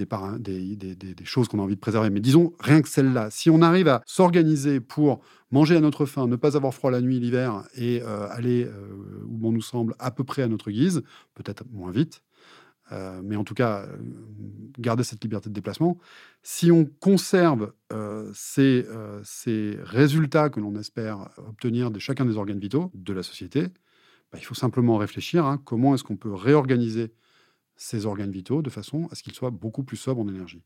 choses 1.25 1.47
qu'on 1.49 1.59
a 1.59 1.63
envie 1.63 1.75
de 1.75 1.81
préserver. 1.81 2.09
Mais 2.09 2.21
disons, 2.21 2.55
rien 2.59 2.81
que 2.81 2.89
celle-là, 2.89 3.29
si 3.31 3.51
on 3.51 3.61
arrive 3.61 3.87
à 3.87 4.03
s'organiser 4.07 4.81
pour 4.81 5.21
manger 5.51 5.77
à 5.77 5.81
notre 5.81 6.07
faim, 6.07 6.27
ne 6.27 6.37
pas 6.37 6.57
avoir 6.57 6.73
froid 6.73 6.91
la 6.91 7.03
nuit, 7.03 7.21
l'hiver, 7.21 7.65
et 7.77 8.01
euh, 8.03 8.27
aller 8.31 8.65
euh, 8.65 9.25
où 9.27 9.37
bon 9.37 9.53
nous 9.53 9.63
semble 9.63 9.95
à 9.99 10.11
peu 10.11 10.25
près 10.25 10.43
à 10.43 10.49
notre 10.49 10.71
guise, 10.71 11.03
peut-être 11.35 11.65
moins 11.71 11.91
vite, 11.91 12.23
euh, 12.93 13.21
mais 13.23 13.37
en 13.37 13.45
tout 13.45 13.55
cas, 13.55 13.87
garder 14.79 15.05
cette 15.05 15.23
liberté 15.23 15.49
de 15.49 15.55
déplacement. 15.55 15.99
Si 16.43 16.71
on 16.71 16.85
conserve 16.85 17.73
ces, 18.35 18.87
ces, 19.23 19.79
résultats 19.83 20.51
que 20.51 20.61
l'on 20.61 20.75
espère 20.77 21.31
obtenir 21.39 21.91
de 21.91 21.99
chacun 21.99 22.25
des 22.25 22.37
organes 22.37 22.59
vitaux 22.59 22.91
de 22.95 23.13
la 23.13 23.23
société, 23.23 23.69
bah, 24.33 24.39
il 24.41 24.45
faut 24.45 24.55
simplement 24.55 24.97
réfléchir 24.97 25.47
hein, 25.47 25.61
comment 25.65 25.95
est-ce 25.95 26.03
qu'on 26.03 26.17
peut 26.17 26.35
réorganiser 26.35 27.13
ces 27.77 28.07
organes 28.07 28.31
vitaux 28.31 28.63
de 28.63 28.71
façon 28.71 29.09
à 29.11 29.15
ce 29.15 29.23
qu'ils 29.23 29.35
soient 29.35 29.51
beaucoup 29.51 29.85
plus 29.85 29.97
sobres 29.97 30.21
en 30.21 30.29
énergie. 30.29 30.63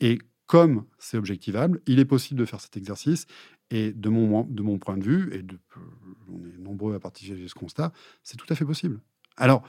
Et 0.00 0.18
comme 0.46 0.84
c'est 0.98 1.16
objectivable, 1.16 1.80
il 1.86 1.98
est 1.98 2.04
possible 2.04 2.40
de 2.40 2.44
faire 2.44 2.60
cet 2.60 2.76
exercice. 2.76 3.26
Et 3.70 3.92
de 3.92 4.08
mon, 4.10 4.44
de 4.44 4.62
mon 4.62 4.78
point 4.78 4.98
de 4.98 5.04
vue, 5.04 5.34
et 5.34 5.42
de, 5.42 5.58
on 6.30 6.44
est 6.44 6.58
nombreux 6.58 6.94
à 6.94 7.00
partager 7.00 7.48
ce 7.48 7.54
constat, 7.54 7.92
c'est 8.22 8.36
tout 8.36 8.46
à 8.50 8.54
fait 8.54 8.64
possible. 8.64 9.00
Alors, 9.36 9.66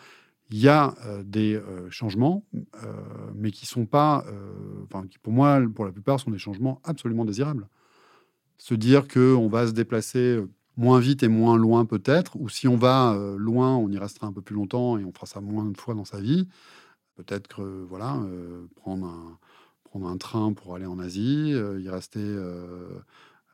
il 0.52 0.60
y 0.60 0.68
a 0.68 0.94
euh, 1.06 1.24
des 1.24 1.56
euh, 1.56 1.90
changements, 1.90 2.46
euh, 2.56 2.94
mais 3.34 3.52
qui 3.52 3.66
sont 3.66 3.86
pas, 3.86 4.26
enfin, 4.84 5.08
qui 5.08 5.18
pour 5.20 5.34
moi, 5.34 5.60
pour 5.74 5.86
la 5.86 5.92
plupart, 5.92 6.20
sont 6.20 6.32
des 6.32 6.38
changements 6.38 6.82
absolument 6.84 7.26
désirables. 7.26 7.68
Se 8.58 8.74
dire 8.74 9.08
qu'on 9.08 9.50
va 9.50 9.68
se 9.68 9.72
déplacer 9.72 10.40
moins 10.78 11.00
vite 11.00 11.24
et 11.24 11.28
moins 11.28 11.58
loin 11.58 11.86
peut-être, 11.86 12.36
ou 12.38 12.50
si 12.50 12.68
on 12.68 12.78
va 12.78 13.18
loin, 13.38 13.76
on 13.76 13.90
y 13.90 13.98
restera 13.98 14.28
un 14.28 14.34
peu 14.34 14.42
plus 14.42 14.56
longtemps 14.56 14.98
et 14.98 15.04
on 15.04 15.12
fera 15.12 15.26
ça 15.26 15.42
moins 15.42 15.66
de 15.66 15.78
fois 15.78 15.94
dans 15.94 16.06
sa 16.06 16.22
vie. 16.22 16.48
Peut-être 17.16 17.48
que 17.48 17.84
voilà, 17.90 18.22
prendre 18.76 19.08
un 19.08 19.38
prendre 19.84 20.08
un 20.08 20.18
train 20.18 20.54
pour 20.54 20.76
aller 20.76 20.86
en 20.86 21.00
Asie, 21.00 21.52
y 21.52 21.90
rester 21.90 22.22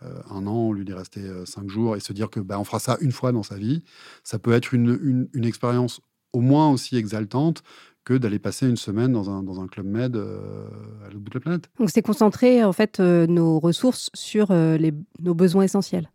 un 0.02 0.48
an 0.48 0.68
au 0.68 0.74
lieu 0.74 0.84
d'y 0.84 0.94
rester 0.94 1.22
cinq 1.46 1.68
jours 1.68 1.96
et 1.96 2.00
se 2.00 2.14
dire 2.14 2.30
que 2.30 2.40
bah, 2.40 2.60
on 2.60 2.64
fera 2.64 2.80
ça 2.80 2.98
une 3.02 3.12
fois 3.12 3.32
dans 3.32 3.44
sa 3.44 3.56
vie, 3.56 3.84
ça 4.24 4.38
peut 4.38 4.54
être 4.54 4.74
une, 4.74 5.28
une, 5.34 5.46
expérience 5.46 6.02
au 6.34 6.42
moins 6.42 6.70
aussi 6.70 6.98
exaltante 6.98 7.64
que 8.04 8.16
d'aller 8.16 8.40
passer 8.40 8.68
une 8.68 8.78
semaine 8.78 9.12
dans 9.12 9.30
un, 9.30 9.44
dans 9.44 9.62
un 9.62 9.68
club 9.68 9.86
med 9.86 10.16
à 10.16 11.06
l'autre 11.06 11.20
bout 11.20 11.30
de 11.30 11.36
la 11.36 11.40
planète. 11.40 11.70
Donc 11.78 11.90
c'est 11.92 12.02
concentrer 12.02 12.64
en 12.64 12.74
fait 12.74 13.00
nos 13.00 13.60
ressources 13.60 14.10
sur 14.14 14.52
les, 14.52 14.94
nos 15.20 15.36
besoins 15.36 15.64
essentiels. 15.64 16.10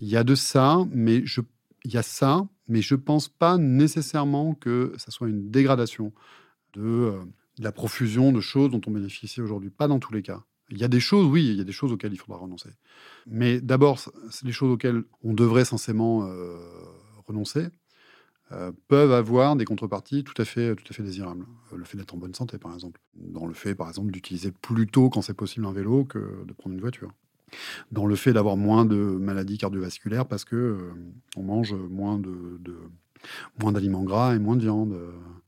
Il 0.00 0.08
y 0.08 0.16
a 0.16 0.24
de 0.24 0.34
ça, 0.34 0.78
mais 0.92 1.22
je, 1.24 1.40
il 1.84 1.92
y 1.92 1.96
a 1.96 2.02
ça, 2.02 2.46
mais 2.68 2.82
je 2.82 2.94
pense 2.94 3.28
pas 3.28 3.56
nécessairement 3.56 4.54
que 4.54 4.92
ça 4.96 5.10
soit 5.10 5.28
une 5.28 5.50
dégradation 5.50 6.12
de, 6.74 6.82
euh, 6.82 7.18
la 7.58 7.72
profusion 7.72 8.32
de 8.32 8.40
choses 8.40 8.70
dont 8.70 8.80
on 8.86 8.90
bénéficie 8.90 9.40
aujourd'hui. 9.40 9.70
Pas 9.70 9.88
dans 9.88 9.98
tous 9.98 10.12
les 10.12 10.22
cas. 10.22 10.44
Il 10.70 10.78
y 10.78 10.84
a 10.84 10.88
des 10.88 11.00
choses, 11.00 11.26
oui, 11.26 11.48
il 11.48 11.56
y 11.56 11.60
a 11.60 11.64
des 11.64 11.72
choses 11.72 11.92
auxquelles 11.92 12.12
il 12.12 12.18
faudra 12.18 12.38
renoncer. 12.38 12.68
Mais 13.26 13.60
d'abord, 13.60 14.00
les 14.44 14.52
choses 14.52 14.70
auxquelles 14.70 15.02
on 15.22 15.32
devrait 15.32 15.64
censément 15.64 16.24
euh, 16.24 16.58
renoncer 17.26 17.68
euh, 18.52 18.72
peuvent 18.88 19.12
avoir 19.12 19.56
des 19.56 19.64
contreparties 19.64 20.24
tout 20.24 20.40
à 20.40 20.44
fait, 20.44 20.74
tout 20.74 20.84
à 20.88 20.92
fait 20.94 21.02
désirables. 21.02 21.46
Le 21.76 21.84
fait 21.84 21.98
d'être 21.98 22.14
en 22.14 22.18
bonne 22.18 22.34
santé, 22.34 22.58
par 22.58 22.72
exemple. 22.74 23.00
Dans 23.14 23.46
le 23.46 23.54
fait, 23.54 23.74
par 23.74 23.88
exemple, 23.88 24.10
d'utiliser 24.10 24.52
plus 24.52 24.86
tôt, 24.86 25.10
quand 25.10 25.22
c'est 25.22 25.34
possible, 25.34 25.66
un 25.66 25.72
vélo 25.72 26.04
que 26.04 26.44
de 26.46 26.52
prendre 26.52 26.74
une 26.74 26.80
voiture 26.80 27.12
dans 27.92 28.06
le 28.06 28.14
fait 28.14 28.32
d'avoir 28.32 28.56
moins 28.56 28.84
de 28.84 28.96
maladies 28.96 29.58
cardiovasculaires 29.58 30.26
parce 30.26 30.44
que 30.44 30.56
euh, 30.56 30.92
on 31.36 31.42
mange 31.42 31.74
moins 31.74 32.18
de, 32.18 32.60
moins 33.60 33.72
d'aliments 33.72 34.04
gras 34.04 34.34
et 34.34 34.38
moins 34.38 34.56
de 34.56 34.62
viande. 34.62 34.98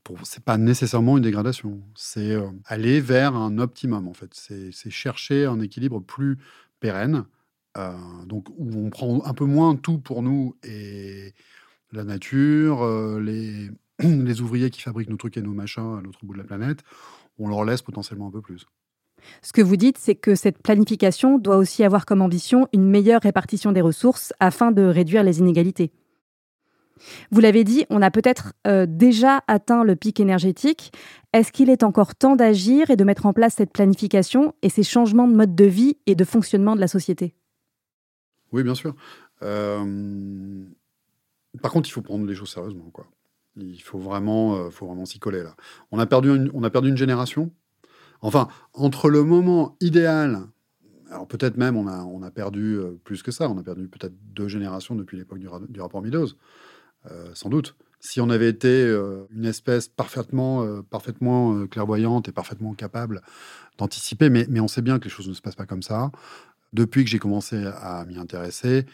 Ce 0.07 0.13
c'est 0.23 0.43
pas 0.43 0.57
nécessairement 0.57 1.17
une 1.17 1.23
dégradation. 1.23 1.81
C'est 1.95 2.31
euh, 2.31 2.49
aller 2.65 2.99
vers 2.99 3.35
un 3.35 3.59
optimum 3.59 4.07
en 4.07 4.13
fait. 4.13 4.31
C'est 4.33 4.89
chercher 4.89 5.45
un 5.45 5.59
équilibre 5.59 6.01
plus 6.01 6.37
pérenne. 6.79 7.25
Euh, 7.77 7.95
donc 8.25 8.49
où 8.57 8.69
on 8.75 8.89
prend 8.89 9.23
un 9.23 9.33
peu 9.33 9.45
moins 9.45 9.77
tout 9.77 9.97
pour 9.97 10.21
nous 10.23 10.57
et 10.61 11.33
la 11.91 12.03
nature, 12.03 12.85
les, 13.19 13.69
les 13.99 14.41
ouvriers 14.41 14.69
qui 14.69 14.81
fabriquent 14.81 15.09
nos 15.09 15.17
trucs 15.17 15.37
et 15.37 15.41
nos 15.41 15.53
machins 15.53 15.97
à 15.99 16.01
l'autre 16.01 16.19
bout 16.23 16.33
de 16.33 16.39
la 16.39 16.43
planète, 16.43 16.83
on 17.37 17.47
leur 17.47 17.65
laisse 17.65 17.81
potentiellement 17.81 18.27
un 18.27 18.31
peu 18.31 18.41
plus. 18.41 18.65
Ce 19.41 19.53
que 19.53 19.61
vous 19.61 19.75
dites, 19.75 19.97
c'est 19.97 20.15
que 20.15 20.35
cette 20.35 20.61
planification 20.61 21.37
doit 21.37 21.57
aussi 21.57 21.83
avoir 21.83 22.05
comme 22.05 22.21
ambition 22.21 22.67
une 22.73 22.89
meilleure 22.89 23.21
répartition 23.21 23.71
des 23.71 23.81
ressources 23.81 24.33
afin 24.39 24.71
de 24.71 24.83
réduire 24.83 25.23
les 25.23 25.39
inégalités. 25.39 25.91
Vous 27.31 27.39
l'avez 27.39 27.63
dit, 27.63 27.85
on 27.89 28.01
a 28.01 28.11
peut-être 28.11 28.53
euh, 28.67 28.85
déjà 28.87 29.43
atteint 29.47 29.83
le 29.83 29.95
pic 29.95 30.19
énergétique. 30.19 30.91
Est-ce 31.33 31.51
qu'il 31.51 31.69
est 31.69 31.83
encore 31.83 32.15
temps 32.15 32.35
d'agir 32.35 32.91
et 32.91 32.95
de 32.95 33.03
mettre 33.03 33.25
en 33.25 33.33
place 33.33 33.55
cette 33.55 33.73
planification 33.73 34.53
et 34.61 34.69
ces 34.69 34.83
changements 34.83 35.27
de 35.27 35.35
mode 35.35 35.55
de 35.55 35.65
vie 35.65 35.97
et 36.05 36.13
de 36.13 36.23
fonctionnement 36.23 36.75
de 36.75 36.81
la 36.81 36.87
société? 36.87 37.33
Oui, 38.51 38.61
bien 38.63 38.75
sûr. 38.75 38.95
Euh, 39.41 40.63
par 41.59 41.71
contre, 41.71 41.89
il 41.89 41.91
faut 41.91 42.01
prendre 42.01 42.25
les 42.25 42.35
choses 42.35 42.49
sérieusement. 42.49 42.89
Quoi. 42.91 43.07
Il 43.57 43.81
faut 43.81 43.99
vraiment, 43.99 44.55
euh, 44.55 44.69
faut 44.69 44.87
vraiment 44.87 45.05
s'y 45.05 45.19
coller. 45.19 45.43
Là. 45.43 45.55
On, 45.91 45.99
a 45.99 46.05
perdu 46.05 46.49
on 46.53 46.63
a 46.63 46.69
perdu 46.69 46.89
une 46.89 46.97
génération 46.97 47.51
Enfin, 48.23 48.49
entre 48.73 49.09
le 49.09 49.23
moment 49.23 49.75
idéal, 49.81 50.41
alors 51.09 51.27
peut-être 51.27 51.57
même 51.57 51.75
on 51.75 51.87
a, 51.87 52.03
on 52.03 52.21
a 52.21 52.29
perdu 52.29 52.75
euh, 52.75 52.91
plus 53.03 53.23
que 53.23 53.31
ça, 53.31 53.49
on 53.49 53.57
a 53.57 53.63
perdu 53.63 53.87
peut-être 53.87 54.13
deux 54.35 54.47
générations 54.47 54.93
depuis 54.93 55.17
l'époque 55.17 55.39
du, 55.39 55.47
rapport 55.81 56.03
Meadows, 56.03 56.27
euh, 57.09 57.31
sans 57.33 57.49
doute. 57.49 57.75
Si 57.99 58.21
on 58.21 58.29
avait 58.29 58.49
été 58.49 58.83
une 59.31 59.45
espèce 59.45 59.87
parfaitement, 59.87 60.81
parfaitement 60.83 61.67
clairvoyante 61.67 62.27
et 62.29 62.31
parfaitement 62.31 62.73
capable 62.73 63.21
d'anticiper, 63.77 64.31
mais, 64.31 64.47
mais 64.49 64.59
on 64.59 64.67
sait 64.67 64.81
bien 64.81 64.97
que 64.97 65.03
les 65.03 65.11
choses 65.11 65.27
ne 65.27 65.35
se 65.35 65.41
passent 65.41 65.55
pas 65.55 65.67
comme 65.67 65.83
ça. 65.83 66.11
Depuis 66.73 67.03
que 67.03 67.11
j'ai 67.11 67.19
commencé 67.19 67.63
à 67.63 68.03
m'y 68.05 68.17
intéresser, 68.17 68.87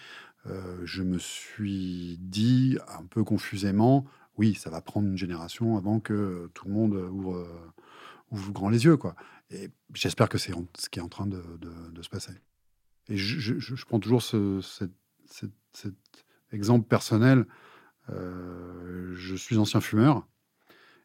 je 0.83 1.03
me 1.03 1.17
suis 1.17 2.17
dit 2.19 2.77
un 2.87 3.03
peu 3.03 3.23
confusément, 3.23 4.05
oui, 4.37 4.53
ça 4.53 4.69
va 4.69 4.81
prendre 4.81 5.07
une 5.07 5.17
génération 5.17 5.77
avant 5.77 5.99
que 5.99 6.49
tout 6.53 6.67
le 6.67 6.73
monde 6.73 6.93
ouvre 6.93 7.47
ouvre 8.31 8.51
grand 8.51 8.69
les 8.69 8.85
yeux, 8.85 8.97
quoi. 8.97 9.15
Et 9.51 9.69
j'espère 9.93 10.29
que 10.29 10.37
c'est 10.37 10.53
ce 10.77 10.89
qui 10.89 10.99
est 10.99 11.01
en 11.01 11.09
train 11.09 11.27
de, 11.27 11.41
se 12.01 12.09
passer. 12.09 12.33
Et 13.07 13.17
je, 13.17 13.85
prends 13.85 13.99
toujours 13.99 14.21
ce, 14.21 14.59
cet, 14.61 14.91
exemple 16.51 16.87
personnel. 16.87 17.45
Euh, 18.09 19.13
je 19.15 19.35
suis 19.35 19.57
ancien 19.57 19.81
fumeur 19.81 20.25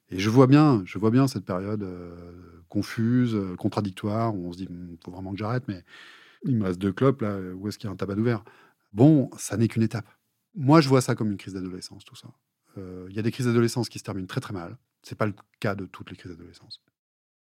et 0.08 0.20
je 0.20 0.30
vois 0.30 0.46
bien, 0.46 0.82
je 0.84 0.98
vois 0.98 1.10
bien 1.10 1.26
cette 1.26 1.44
période 1.44 1.82
euh, 1.82 2.62
confuse, 2.68 3.36
contradictoire, 3.58 4.36
où 4.36 4.48
on 4.48 4.52
se 4.52 4.58
dit, 4.58 4.68
il 4.70 4.76
hmm, 4.76 4.96
faut 5.04 5.10
vraiment 5.10 5.32
que 5.32 5.38
j'arrête, 5.38 5.64
mais 5.66 5.84
il 6.44 6.56
me 6.56 6.64
reste 6.64 6.80
deux 6.80 6.92
clopes, 6.92 7.22
là, 7.22 7.38
où 7.54 7.66
est-ce 7.66 7.78
qu'il 7.78 7.88
y 7.88 7.90
a 7.90 7.92
un 7.92 7.96
tabac 7.96 8.14
ouvert 8.14 8.44
Bon, 8.92 9.30
ça 9.38 9.56
n'est 9.56 9.68
qu'une 9.68 9.82
étape. 9.82 10.06
Moi, 10.54 10.80
je 10.80 10.88
vois 10.88 11.00
ça 11.00 11.14
comme 11.14 11.30
une 11.30 11.38
crise 11.38 11.54
d'adolescence, 11.54 12.04
tout 12.04 12.16
ça. 12.16 12.28
Euh, 12.78 13.06
il 13.10 13.16
y 13.16 13.18
a 13.18 13.22
des 13.22 13.30
crises 13.30 13.46
d'adolescence 13.46 13.88
qui 13.88 13.98
se 13.98 14.04
terminent 14.04 14.26
très 14.26 14.40
très 14.40 14.52
mal. 14.52 14.76
C'est 15.02 15.16
pas 15.16 15.26
le 15.26 15.34
cas 15.60 15.74
de 15.74 15.86
toutes 15.86 16.10
les 16.10 16.16
crises 16.16 16.32
d'adolescence. 16.32 16.80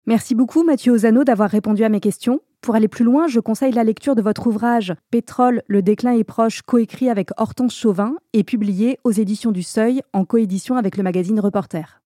Merci 0.06 0.36
beaucoup 0.36 0.64
Mathieu 0.64 0.92
Ozano 0.92 1.24
d'avoir 1.24 1.50
répondu 1.50 1.84
à 1.84 1.90
mes 1.90 2.02
questions. 2.02 2.42
Pour 2.62 2.76
aller 2.76 2.88
plus 2.88 3.06
loin, 3.06 3.28
je 3.28 3.40
conseille 3.40 3.72
la 3.72 3.84
lecture 3.84 4.16
de 4.16 4.22
votre 4.22 4.48
ouvrage 4.48 4.94
Pétrole, 5.12 5.64
le 5.68 5.82
déclin 5.82 6.14
est 6.14 6.24
proche, 6.24 6.62
coécrit 6.62 7.10
avec 7.10 7.30
Hortense 7.38 7.76
Chauvin 7.76 8.16
et 8.34 8.44
publié 8.44 9.00
aux 9.04 9.12
éditions 9.12 9.52
du 9.52 9.64
Seuil 9.64 10.02
en 10.12 10.26
coédition 10.26 10.76
avec 10.76 10.98
le 10.98 11.04
magazine 11.04 11.40
Reporter. 11.40 12.02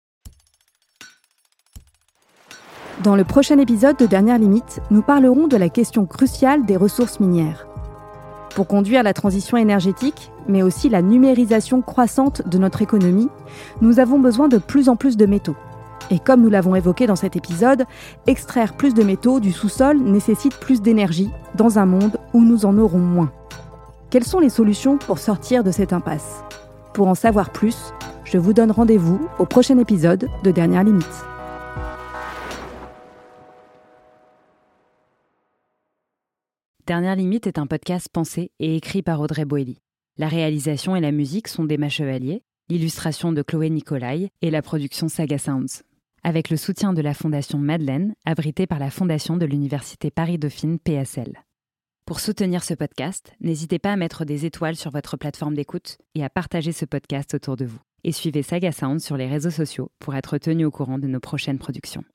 Dans 3.03 3.15
le 3.15 3.23
prochain 3.23 3.59
épisode 3.59 3.97
de 3.97 4.07
Dernière 4.07 4.39
Limite, 4.39 4.79
nous 4.89 5.03
parlerons 5.03 5.47
de 5.47 5.57
la 5.57 5.69
question 5.69 6.05
cruciale 6.05 6.65
des 6.65 6.77
ressources 6.77 7.19
minières. 7.19 7.67
Pour 8.57 8.65
conduire 8.65 9.03
la 9.03 9.13
transition 9.13 9.55
énergétique, 9.55 10.31
mais 10.47 10.63
aussi 10.63 10.89
la 10.89 11.03
numérisation 11.03 11.83
croissante 11.83 12.41
de 12.47 12.57
notre 12.57 12.81
économie, 12.81 13.29
nous 13.81 13.99
avons 13.99 14.17
besoin 14.17 14.47
de 14.47 14.57
plus 14.57 14.89
en 14.89 14.95
plus 14.95 15.15
de 15.15 15.27
métaux. 15.27 15.55
Et 16.09 16.17
comme 16.17 16.41
nous 16.41 16.49
l'avons 16.49 16.73
évoqué 16.73 17.05
dans 17.05 17.15
cet 17.15 17.35
épisode, 17.35 17.85
extraire 18.25 18.73
plus 18.73 18.95
de 18.95 19.03
métaux 19.03 19.39
du 19.39 19.51
sous-sol 19.51 19.99
nécessite 19.99 20.55
plus 20.55 20.81
d'énergie 20.81 21.29
dans 21.53 21.77
un 21.77 21.85
monde 21.85 22.17
où 22.33 22.41
nous 22.41 22.65
en 22.65 22.79
aurons 22.79 22.97
moins. 22.97 23.31
Quelles 24.09 24.25
sont 24.25 24.39
les 24.39 24.49
solutions 24.49 24.97
pour 24.97 25.19
sortir 25.19 25.63
de 25.63 25.69
cette 25.69 25.93
impasse? 25.93 26.43
Pour 26.95 27.09
en 27.09 27.13
savoir 27.13 27.51
plus, 27.51 27.93
je 28.23 28.39
vous 28.39 28.53
donne 28.53 28.71
rendez-vous 28.71 29.19
au 29.37 29.45
prochain 29.45 29.77
épisode 29.77 30.29
de 30.43 30.49
Dernière 30.49 30.83
Limite. 30.83 31.05
Dernière 36.87 37.17
Limite 37.17 37.47
est 37.47 37.59
un 37.59 37.67
podcast 37.67 38.07
pensé 38.09 38.53
et 38.59 38.77
écrit 38.77 39.01
par 39.01 39.19
Audrey 39.19 39.43
Boelly. 39.43 39.81
La 40.15 40.29
réalisation 40.29 40.95
et 40.95 41.01
la 41.01 41.11
musique 41.11 41.49
sont 41.49 41.65
d'Emma 41.65 41.89
Chevalier, 41.89 42.43
l'illustration 42.69 43.33
de 43.33 43.41
Chloé 43.41 43.69
Nicolai 43.69 44.29
et 44.41 44.49
la 44.49 44.61
production 44.61 45.09
Saga 45.09 45.37
Sounds 45.37 45.83
avec 46.23 46.49
le 46.49 46.55
soutien 46.55 46.93
de 46.93 47.01
la 47.01 47.13
Fondation 47.13 47.59
Madeleine, 47.59 48.13
abritée 48.25 48.67
par 48.67 48.79
la 48.79 48.89
Fondation 48.89 49.35
de 49.35 49.45
l'Université 49.45 50.11
Paris-Dauphine 50.11 50.79
PSL. 50.79 51.43
Pour 52.05 52.21
soutenir 52.21 52.63
ce 52.63 52.73
podcast, 52.73 53.33
n'hésitez 53.41 53.79
pas 53.79 53.91
à 53.91 53.97
mettre 53.97 54.23
des 54.23 54.45
étoiles 54.45 54.77
sur 54.77 54.91
votre 54.91 55.17
plateforme 55.17 55.55
d'écoute 55.55 55.97
et 56.15 56.23
à 56.23 56.29
partager 56.29 56.71
ce 56.71 56.85
podcast 56.85 57.33
autour 57.33 57.57
de 57.57 57.65
vous. 57.65 57.81
Et 58.05 58.13
suivez 58.13 58.43
Saga 58.43 58.71
Sound 58.71 59.01
sur 59.01 59.17
les 59.17 59.27
réseaux 59.27 59.51
sociaux 59.51 59.91
pour 59.99 60.15
être 60.15 60.37
tenu 60.37 60.63
au 60.63 60.71
courant 60.71 60.99
de 60.99 61.07
nos 61.07 61.19
prochaines 61.19 61.59
productions. 61.59 62.05